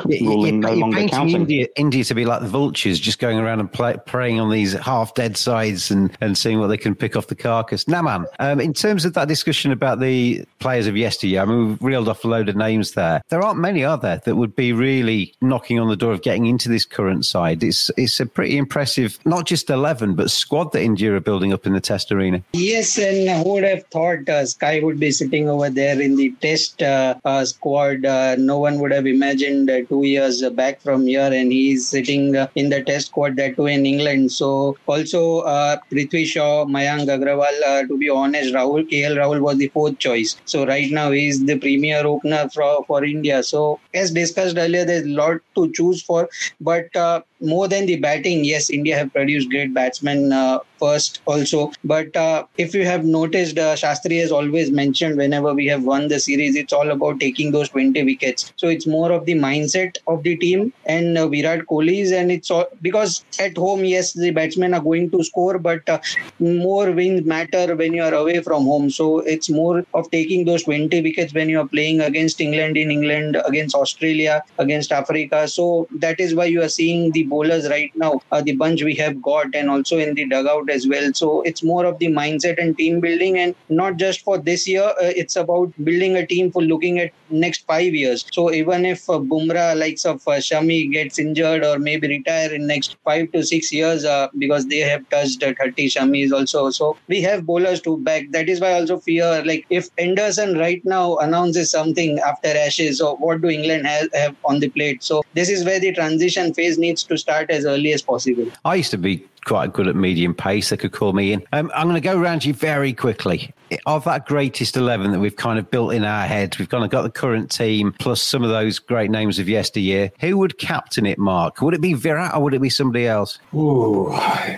Yeah, 0.06 0.28
ruling 0.28 0.54
you're, 0.54 0.62
no 0.62 0.68
you're 0.68 0.76
longer 0.78 0.96
painting 0.96 1.14
counting. 1.14 1.36
India, 1.36 1.66
India 1.76 2.04
to 2.04 2.14
be 2.14 2.24
like 2.24 2.40
the 2.40 2.48
vultures, 2.48 3.00
just 3.00 3.18
going 3.18 3.38
around 3.38 3.60
and 3.60 3.72
play, 3.72 3.96
preying 4.06 4.38
on 4.38 4.50
these 4.50 4.74
half-dead 4.74 5.36
sides 5.36 5.90
and, 5.90 6.16
and 6.20 6.36
seeing 6.36 6.60
what 6.60 6.68
they 6.68 6.76
can 6.76 6.94
pick 6.94 7.16
off 7.16 7.26
the 7.26 7.34
carcass. 7.34 7.84
Naman, 7.84 8.26
um, 8.38 8.60
in 8.60 8.72
terms 8.72 9.04
of 9.04 9.14
that 9.14 9.28
discussion 9.28 9.72
about 9.72 9.98
the 9.98 10.44
players 10.60 10.86
of 10.86 10.96
yesteryear, 10.96 11.42
I 11.42 11.44
mean, 11.46 11.68
we've 11.68 11.82
reeled 11.82 12.08
off 12.08 12.24
a 12.24 12.28
load 12.28 12.48
of 12.48 12.56
names 12.56 12.92
there. 12.92 13.22
There 13.28 13.42
aren't 13.42 13.60
many, 13.60 13.84
are 13.84 13.98
there, 13.98 14.20
that 14.24 14.36
would 14.36 14.54
be 14.54 14.72
really 14.72 14.93
knocking 15.40 15.78
on 15.78 15.88
the 15.88 15.96
door 15.96 16.12
of 16.12 16.22
getting 16.22 16.46
into 16.46 16.68
this 16.68 16.84
current 16.84 17.24
side? 17.24 17.62
It's 17.62 17.90
it's 17.96 18.20
a 18.20 18.26
pretty 18.26 18.56
impressive, 18.56 19.18
not 19.24 19.46
just 19.46 19.70
eleven, 19.70 20.14
but 20.14 20.30
squad 20.30 20.72
that 20.72 20.82
India 20.82 21.14
are 21.14 21.20
building 21.20 21.52
up 21.52 21.66
in 21.66 21.72
the 21.72 21.80
Test 21.80 22.12
arena. 22.12 22.42
Yes, 22.52 22.98
and 22.98 23.28
who 23.44 23.54
would 23.54 23.64
have 23.64 23.84
thought 23.86 24.28
uh, 24.28 24.46
Sky 24.46 24.80
would 24.82 25.00
be 25.00 25.10
sitting 25.10 25.48
over 25.48 25.70
there 25.70 26.00
in 26.00 26.16
the 26.16 26.30
test 26.40 26.82
uh, 26.82 27.14
uh, 27.24 27.44
squad? 27.44 28.04
Uh, 28.04 28.36
no 28.36 28.58
one 28.58 28.78
would 28.80 28.92
have 28.92 29.06
imagined 29.06 29.70
uh, 29.70 29.82
two 29.88 30.04
years 30.04 30.42
back 30.50 30.80
from 30.80 31.06
here, 31.06 31.30
and 31.32 31.52
he's 31.52 31.88
sitting 31.88 32.36
uh, 32.36 32.46
in 32.54 32.70
the 32.70 32.82
test 32.82 33.06
squad 33.08 33.36
that 33.36 33.56
way 33.58 33.74
in 33.74 33.86
England. 33.86 34.32
So 34.32 34.76
also 34.86 35.40
uh, 35.40 35.76
Prithvi 35.90 36.26
Shaw, 36.26 36.64
Mayank 36.66 37.08
Agrawal. 37.08 37.88
To 37.88 37.98
be 37.98 38.08
honest, 38.08 38.54
Rahul 38.54 38.88
KL 38.90 39.16
Rahul 39.16 39.40
was 39.40 39.58
the 39.58 39.68
fourth 39.68 39.98
choice. 39.98 40.36
So 40.44 40.66
right 40.66 40.90
now 40.90 41.10
he's 41.10 41.44
the 41.44 41.58
premier 41.58 42.04
opener 42.06 42.48
for 42.52 42.84
for 42.86 43.04
India. 43.04 43.42
So 43.42 43.80
as 43.92 44.10
discussed 44.10 44.56
earlier, 44.56 44.83
there's 44.84 45.06
a 45.06 45.08
lot 45.08 45.40
to 45.54 45.70
choose 45.72 46.02
for, 46.02 46.28
but. 46.60 46.94
Uh, 46.96 47.22
More 47.40 47.68
than 47.68 47.86
the 47.86 47.96
batting, 47.96 48.44
yes, 48.44 48.70
India 48.70 48.96
have 48.96 49.12
produced 49.12 49.50
great 49.50 49.74
batsmen 49.74 50.32
uh, 50.32 50.60
first 50.78 51.20
also. 51.26 51.72
But 51.84 52.16
uh, 52.16 52.46
if 52.56 52.74
you 52.74 52.84
have 52.86 53.04
noticed, 53.04 53.58
uh, 53.58 53.74
Shastri 53.74 54.20
has 54.20 54.32
always 54.32 54.70
mentioned 54.70 55.16
whenever 55.18 55.52
we 55.52 55.66
have 55.66 55.84
won 55.84 56.08
the 56.08 56.18
series, 56.20 56.56
it's 56.56 56.72
all 56.72 56.90
about 56.90 57.20
taking 57.20 57.50
those 57.52 57.68
20 57.68 58.02
wickets. 58.02 58.52
So 58.56 58.68
it's 58.68 58.86
more 58.86 59.12
of 59.12 59.26
the 59.26 59.34
mindset 59.34 59.96
of 60.06 60.22
the 60.22 60.36
team 60.36 60.72
and 60.86 61.18
uh, 61.18 61.28
Virat 61.28 61.66
Kohli's, 61.70 62.12
and 62.12 62.32
it's 62.32 62.50
all 62.50 62.66
because 62.80 63.24
at 63.38 63.56
home, 63.56 63.84
yes, 63.84 64.12
the 64.14 64.30
batsmen 64.30 64.72
are 64.72 64.80
going 64.80 65.10
to 65.10 65.22
score, 65.22 65.58
but 65.58 65.86
uh, 65.88 65.98
more 66.38 66.90
wins 66.92 67.24
matter 67.24 67.74
when 67.76 67.92
you 67.94 68.02
are 68.02 68.14
away 68.14 68.40
from 68.40 68.64
home. 68.64 68.90
So 68.90 69.18
it's 69.20 69.50
more 69.50 69.84
of 69.94 70.10
taking 70.10 70.44
those 70.44 70.62
20 70.64 71.02
wickets 71.02 71.34
when 71.34 71.48
you 71.48 71.60
are 71.60 71.68
playing 71.68 72.00
against 72.00 72.40
England 72.40 72.76
in 72.76 72.90
England, 72.90 73.36
against 73.46 73.74
Australia, 73.74 74.42
against 74.58 74.92
Africa. 74.92 75.46
So 75.48 75.88
that 75.98 76.20
is 76.20 76.34
why 76.34 76.46
you 76.46 76.62
are 76.62 76.68
seeing 76.68 77.12
the 77.12 77.23
bowlers 77.24 77.68
right 77.68 77.90
now, 77.96 78.20
uh, 78.32 78.40
the 78.42 78.52
bunch 78.56 78.82
we 78.82 78.94
have 78.96 79.20
got, 79.22 79.54
and 79.54 79.70
also 79.70 79.98
in 79.98 80.14
the 80.14 80.26
dugout 80.26 80.70
as 80.70 80.86
well. 80.86 81.12
So 81.12 81.42
it's 81.42 81.62
more 81.62 81.84
of 81.84 81.98
the 81.98 82.06
mindset 82.06 82.60
and 82.62 82.76
team 82.76 83.00
building, 83.00 83.38
and 83.38 83.54
not 83.68 83.96
just 83.96 84.22
for 84.22 84.38
this 84.38 84.66
year. 84.68 84.82
Uh, 84.84 85.12
it's 85.22 85.36
about 85.36 85.72
building 85.84 86.16
a 86.16 86.26
team 86.26 86.50
for 86.50 86.62
looking 86.62 86.98
at 87.00 87.12
next 87.30 87.66
five 87.66 87.94
years. 87.94 88.24
So 88.32 88.52
even 88.52 88.84
if 88.84 89.08
uh, 89.08 89.18
Bumrah, 89.18 89.76
likes 89.78 90.04
of 90.04 90.16
uh, 90.28 90.32
Shami, 90.48 90.90
gets 90.92 91.18
injured 91.18 91.64
or 91.64 91.78
maybe 91.78 92.08
retire 92.08 92.52
in 92.52 92.66
next 92.66 92.96
five 93.04 93.30
to 93.32 93.42
six 93.42 93.72
years, 93.72 94.04
uh, 94.04 94.28
because 94.38 94.66
they 94.66 94.78
have 94.78 95.08
touched 95.10 95.42
uh, 95.42 95.52
30 95.60 95.88
Shamis 95.88 96.32
also. 96.32 96.70
So 96.70 96.96
we 97.08 97.20
have 97.22 97.46
bowlers 97.46 97.80
to 97.82 97.98
back. 97.98 98.30
That 98.30 98.48
is 98.48 98.60
why 98.60 98.70
I 98.70 98.80
also 98.80 98.98
fear 98.98 99.42
like 99.44 99.66
if 99.70 99.88
Anderson 99.98 100.56
right 100.58 100.84
now 100.84 101.16
announces 101.16 101.70
something 101.70 102.18
after 102.20 102.48
Ashes, 102.48 102.98
so 102.98 103.16
what 103.16 103.40
do 103.40 103.48
England 103.48 103.86
have, 103.86 104.08
have 104.14 104.36
on 104.44 104.60
the 104.60 104.68
plate? 104.68 105.02
So 105.02 105.22
this 105.34 105.48
is 105.48 105.64
where 105.64 105.80
the 105.80 105.92
transition 105.92 106.52
phase 106.54 106.78
needs 106.78 107.02
to 107.04 107.13
start 107.16 107.50
as 107.50 107.64
early 107.64 107.92
as 107.92 108.02
possible. 108.02 108.46
I 108.64 108.76
used 108.76 108.90
to 108.90 108.98
be 108.98 109.26
quite 109.44 109.72
good 109.72 109.88
at 109.88 109.96
medium 109.96 110.34
pace. 110.34 110.70
They 110.70 110.76
could 110.76 110.92
call 110.92 111.12
me 111.12 111.32
in. 111.32 111.44
Um, 111.52 111.70
I'm 111.74 111.88
going 111.88 112.00
to 112.00 112.00
go 112.00 112.18
around 112.18 112.44
you 112.44 112.54
very 112.54 112.92
quickly. 112.92 113.52
Of 113.86 114.04
that 114.04 114.26
greatest 114.26 114.76
11 114.76 115.12
that 115.12 115.20
we've 115.20 115.36
kind 115.36 115.58
of 115.58 115.70
built 115.70 115.94
in 115.94 116.04
our 116.04 116.26
heads, 116.26 116.58
we've 116.58 116.68
kind 116.68 116.84
of 116.84 116.90
got 116.90 117.02
the 117.02 117.10
current 117.10 117.50
team 117.50 117.94
plus 117.98 118.22
some 118.22 118.42
of 118.42 118.50
those 118.50 118.78
great 118.78 119.10
names 119.10 119.38
of 119.38 119.48
yesteryear. 119.48 120.12
Who 120.20 120.38
would 120.38 120.58
captain 120.58 121.06
it, 121.06 121.18
Mark? 121.18 121.60
Would 121.60 121.74
it 121.74 121.80
be 121.80 121.94
Virat 121.94 122.34
or 122.34 122.42
would 122.42 122.54
it 122.54 122.62
be 122.62 122.70
somebody 122.70 123.06
else? 123.06 123.38
Ooh, 123.54 124.10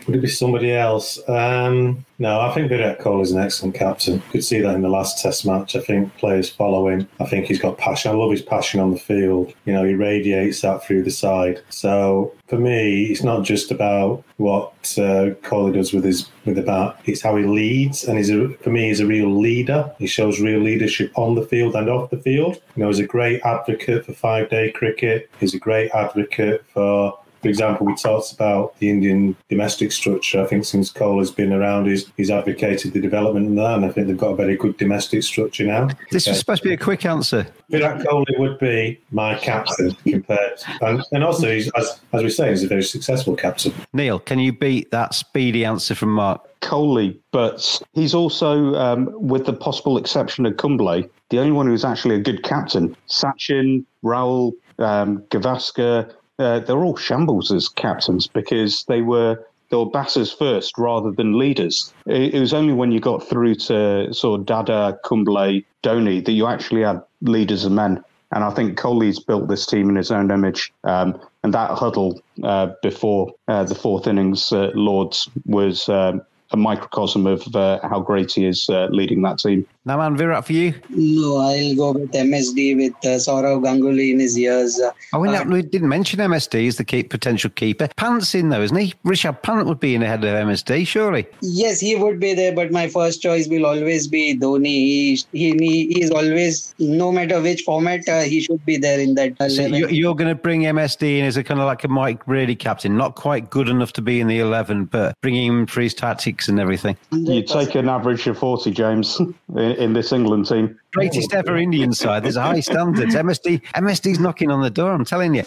would 0.06 0.16
it 0.16 0.22
be 0.22 0.28
somebody 0.28 0.72
else? 0.72 1.18
Um, 1.28 2.04
no, 2.18 2.40
I 2.40 2.52
think 2.54 2.68
Virat 2.68 3.00
Kohli 3.00 3.22
is 3.22 3.32
an 3.32 3.42
excellent 3.42 3.74
captain. 3.74 4.22
Could 4.30 4.44
see 4.44 4.60
that 4.60 4.74
in 4.74 4.82
the 4.82 4.88
last 4.88 5.22
Test 5.22 5.44
match. 5.44 5.76
I 5.76 5.80
think 5.80 6.16
players 6.16 6.48
follow 6.48 6.88
him. 6.88 7.08
I 7.20 7.26
think 7.26 7.46
he's 7.46 7.60
got 7.60 7.78
passion. 7.78 8.10
I 8.10 8.14
love 8.14 8.30
his 8.30 8.42
passion 8.42 8.80
on 8.80 8.90
the 8.90 8.98
field. 8.98 9.52
You 9.66 9.74
know, 9.74 9.84
he 9.84 9.94
radiates 9.94 10.62
that 10.62 10.84
through 10.84 11.02
the 11.04 11.10
side. 11.10 11.60
So 11.68 12.32
for 12.48 12.58
me, 12.58 13.04
it's 13.06 13.22
not 13.22 13.44
just 13.44 13.70
about 13.70 14.24
what 14.38 14.72
uh, 14.98 15.34
Kohli 15.42 15.74
does 15.74 15.92
with 15.92 16.04
his 16.04 16.28
with 16.44 16.56
the 16.56 16.62
bat. 16.62 17.00
It's 17.04 17.22
how 17.22 17.36
he 17.36 17.44
leads, 17.44 18.04
and 18.04 18.16
he's 18.18 18.30
a, 18.30 18.48
for 18.62 18.70
me, 18.70 18.88
he's 18.88 19.00
a 19.00 19.06
real 19.06 19.30
leader. 19.40 19.90
He 19.98 20.06
shows 20.06 20.40
real 20.40 20.60
leadership 20.60 21.12
on 21.16 21.34
the 21.34 21.42
field 21.42 21.74
and 21.74 21.88
off 21.88 22.10
the 22.10 22.18
field. 22.18 22.56
You 22.74 22.82
know, 22.82 22.88
he's 22.88 22.98
a 22.98 23.06
great 23.06 23.40
advocate 23.42 24.06
for 24.06 24.12
five 24.12 24.48
day 24.48 24.70
cricket. 24.70 25.30
He's 25.40 25.54
a 25.54 25.58
great 25.58 25.90
advocate 25.92 26.64
for 26.72 27.18
for 27.46 27.50
example, 27.50 27.86
we 27.86 27.94
talked 27.94 28.32
about 28.32 28.76
the 28.80 28.90
Indian 28.90 29.36
domestic 29.48 29.92
structure. 29.92 30.42
I 30.42 30.46
think 30.46 30.64
since 30.64 30.92
Kohli 30.92 31.20
has 31.20 31.30
been 31.30 31.52
around, 31.52 31.86
he's, 31.86 32.10
he's 32.16 32.28
advocated 32.28 32.92
the 32.92 33.00
development 33.00 33.50
of 33.50 33.54
that, 33.54 33.76
and 33.76 33.84
I 33.84 33.90
think 33.90 34.08
they've 34.08 34.18
got 34.18 34.30
a 34.30 34.34
very 34.34 34.56
good 34.56 34.76
domestic 34.78 35.22
structure 35.22 35.64
now. 35.64 35.90
This 36.10 36.26
was 36.26 36.40
supposed 36.40 36.64
to 36.64 36.68
be 36.68 36.74
a 36.74 36.76
quick 36.76 37.06
answer. 37.06 37.46
Virat 37.70 38.04
Kohli 38.04 38.36
would 38.38 38.58
be 38.58 39.00
my 39.12 39.36
captain 39.36 39.92
compared, 40.02 40.60
and, 40.80 41.04
and 41.12 41.22
also, 41.22 41.52
he's, 41.52 41.70
as, 41.76 42.00
as 42.12 42.24
we 42.24 42.30
say, 42.30 42.50
he's 42.50 42.64
a 42.64 42.66
very 42.66 42.82
successful 42.82 43.36
captain. 43.36 43.72
Neil, 43.92 44.18
can 44.18 44.40
you 44.40 44.52
beat 44.52 44.90
that 44.90 45.14
speedy 45.14 45.64
answer 45.64 45.94
from 45.94 46.10
Mark? 46.10 46.40
Kohli, 46.62 47.16
but 47.30 47.80
he's 47.92 48.12
also, 48.12 48.74
um, 48.74 49.08
with 49.12 49.46
the 49.46 49.52
possible 49.52 49.98
exception 49.98 50.46
of 50.46 50.56
Kumble, 50.56 51.08
the 51.30 51.38
only 51.38 51.52
one 51.52 51.68
who's 51.68 51.84
actually 51.84 52.16
a 52.16 52.20
good 52.20 52.42
captain. 52.42 52.96
Sachin, 53.08 53.84
Rahul, 54.02 54.52
um, 54.80 55.18
Gavaskar, 55.30 56.12
uh, 56.38 56.60
they're 56.60 56.84
all 56.84 56.96
shambles 56.96 57.52
as 57.52 57.68
captains 57.68 58.26
because 58.26 58.84
they 58.88 59.02
were 59.02 59.44
they 59.70 59.76
were 59.76 59.90
batters 59.90 60.32
first 60.32 60.78
rather 60.78 61.10
than 61.10 61.38
leaders. 61.38 61.92
It, 62.06 62.34
it 62.34 62.40
was 62.40 62.54
only 62.54 62.72
when 62.72 62.92
you 62.92 63.00
got 63.00 63.28
through 63.28 63.56
to 63.56 64.12
sort 64.14 64.40
of 64.40 64.46
Dada, 64.46 64.98
Kumble, 65.04 65.60
Dhoni 65.82 66.24
that 66.24 66.32
you 66.32 66.46
actually 66.46 66.82
had 66.82 67.02
leaders 67.20 67.64
and 67.64 67.74
men. 67.74 68.04
And 68.32 68.44
I 68.44 68.50
think 68.50 68.78
Kohli's 68.78 69.18
built 69.18 69.48
this 69.48 69.66
team 69.66 69.88
in 69.88 69.96
his 69.96 70.10
own 70.10 70.30
image. 70.30 70.72
Um, 70.84 71.20
and 71.42 71.54
that 71.54 71.70
huddle 71.70 72.20
uh, 72.42 72.72
before 72.82 73.32
uh, 73.48 73.64
the 73.64 73.74
fourth 73.74 74.06
innings, 74.06 74.52
uh, 74.52 74.70
Lords, 74.74 75.28
was 75.46 75.88
um, 75.88 76.22
a 76.50 76.56
microcosm 76.56 77.26
of 77.26 77.54
uh, 77.54 77.80
how 77.82 78.00
great 78.00 78.32
he 78.32 78.46
is 78.46 78.68
leading 78.68 79.22
that 79.22 79.38
team. 79.38 79.66
Now, 79.86 79.98
man, 79.98 80.16
Virat 80.16 80.44
for 80.44 80.52
you. 80.52 80.74
No, 80.90 81.36
I'll 81.36 81.76
go 81.76 81.92
with 81.92 82.10
MSD 82.10 82.76
with 82.76 82.92
uh, 83.04 83.18
Saurav 83.18 83.62
Ganguly 83.62 84.10
in 84.12 84.18
his 84.18 84.36
years. 84.36 84.80
Uh, 84.80 84.90
Oh, 85.12 85.20
we, 85.20 85.28
uh, 85.28 85.44
we 85.44 85.62
didn't 85.62 85.88
mention 85.88 86.18
MSD 86.18 86.66
as 86.66 86.76
the 86.76 86.84
keep, 86.84 87.08
potential 87.10 87.48
keeper. 87.50 87.88
Pant's 87.96 88.34
in 88.34 88.48
though, 88.48 88.60
isn't 88.60 88.76
he? 88.76 88.92
Rishabh 89.04 89.40
Pant 89.42 89.66
would 89.66 89.78
be 89.78 89.94
in 89.94 90.02
ahead 90.02 90.24
of 90.24 90.30
MSD, 90.30 90.86
surely. 90.86 91.26
Yes, 91.40 91.78
he 91.80 91.94
would 91.94 92.18
be 92.18 92.34
there, 92.34 92.52
but 92.52 92.72
my 92.72 92.88
first 92.88 93.22
choice 93.22 93.46
will 93.48 93.64
always 93.64 94.08
be 94.08 94.36
Dhoni. 94.36 94.64
He 94.66 95.20
he, 95.32 95.52
he 95.52 96.02
is 96.02 96.10
always, 96.10 96.74
no 96.78 97.12
matter 97.12 97.40
which 97.40 97.62
format, 97.62 98.06
uh, 98.08 98.22
he 98.22 98.40
should 98.40 98.64
be 98.66 98.76
there 98.76 98.98
in 98.98 99.14
that. 99.14 99.36
So 99.50 99.62
you're, 99.66 99.88
you're 99.88 100.14
going 100.16 100.28
to 100.28 100.34
bring 100.34 100.62
MSD 100.62 101.18
in 101.18 101.24
as 101.24 101.36
a 101.36 101.44
kind 101.44 101.60
of 101.60 101.66
like 101.66 101.84
a 101.84 101.88
Mike 101.88 102.26
Brearley 102.26 102.56
captain, 102.56 102.96
not 102.96 103.14
quite 103.14 103.48
good 103.48 103.68
enough 103.68 103.92
to 103.94 104.02
be 104.02 104.20
in 104.20 104.26
the 104.26 104.40
11, 104.40 104.86
but 104.86 105.18
bringing 105.22 105.46
him 105.46 105.66
for 105.66 105.80
his 105.80 105.94
tactics 105.94 106.48
and 106.48 106.58
everything. 106.58 106.96
You 107.12 107.42
take 107.42 107.74
an 107.76 107.88
average 107.88 108.26
of 108.26 108.36
40, 108.38 108.70
James, 108.72 109.20
in, 109.76 109.82
in 109.82 109.92
this 109.92 110.12
England 110.12 110.46
team. 110.46 110.78
Greatest 110.92 111.32
ever 111.34 111.56
Indian 111.56 111.92
side. 111.92 112.24
There's 112.24 112.36
a 112.36 112.42
high 112.42 112.60
standards. 112.60 113.14
MSD, 113.14 113.62
MSD's 113.74 114.18
knocking 114.18 114.50
on 114.50 114.62
the 114.62 114.70
door. 114.70 114.92
I'm 114.92 115.04
telling 115.04 115.34
you. 115.34 115.44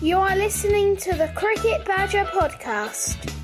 You 0.00 0.18
are 0.18 0.36
listening 0.36 0.96
to 0.98 1.16
the 1.16 1.30
Cricket 1.34 1.84
Badger 1.86 2.24
podcast. 2.24 3.43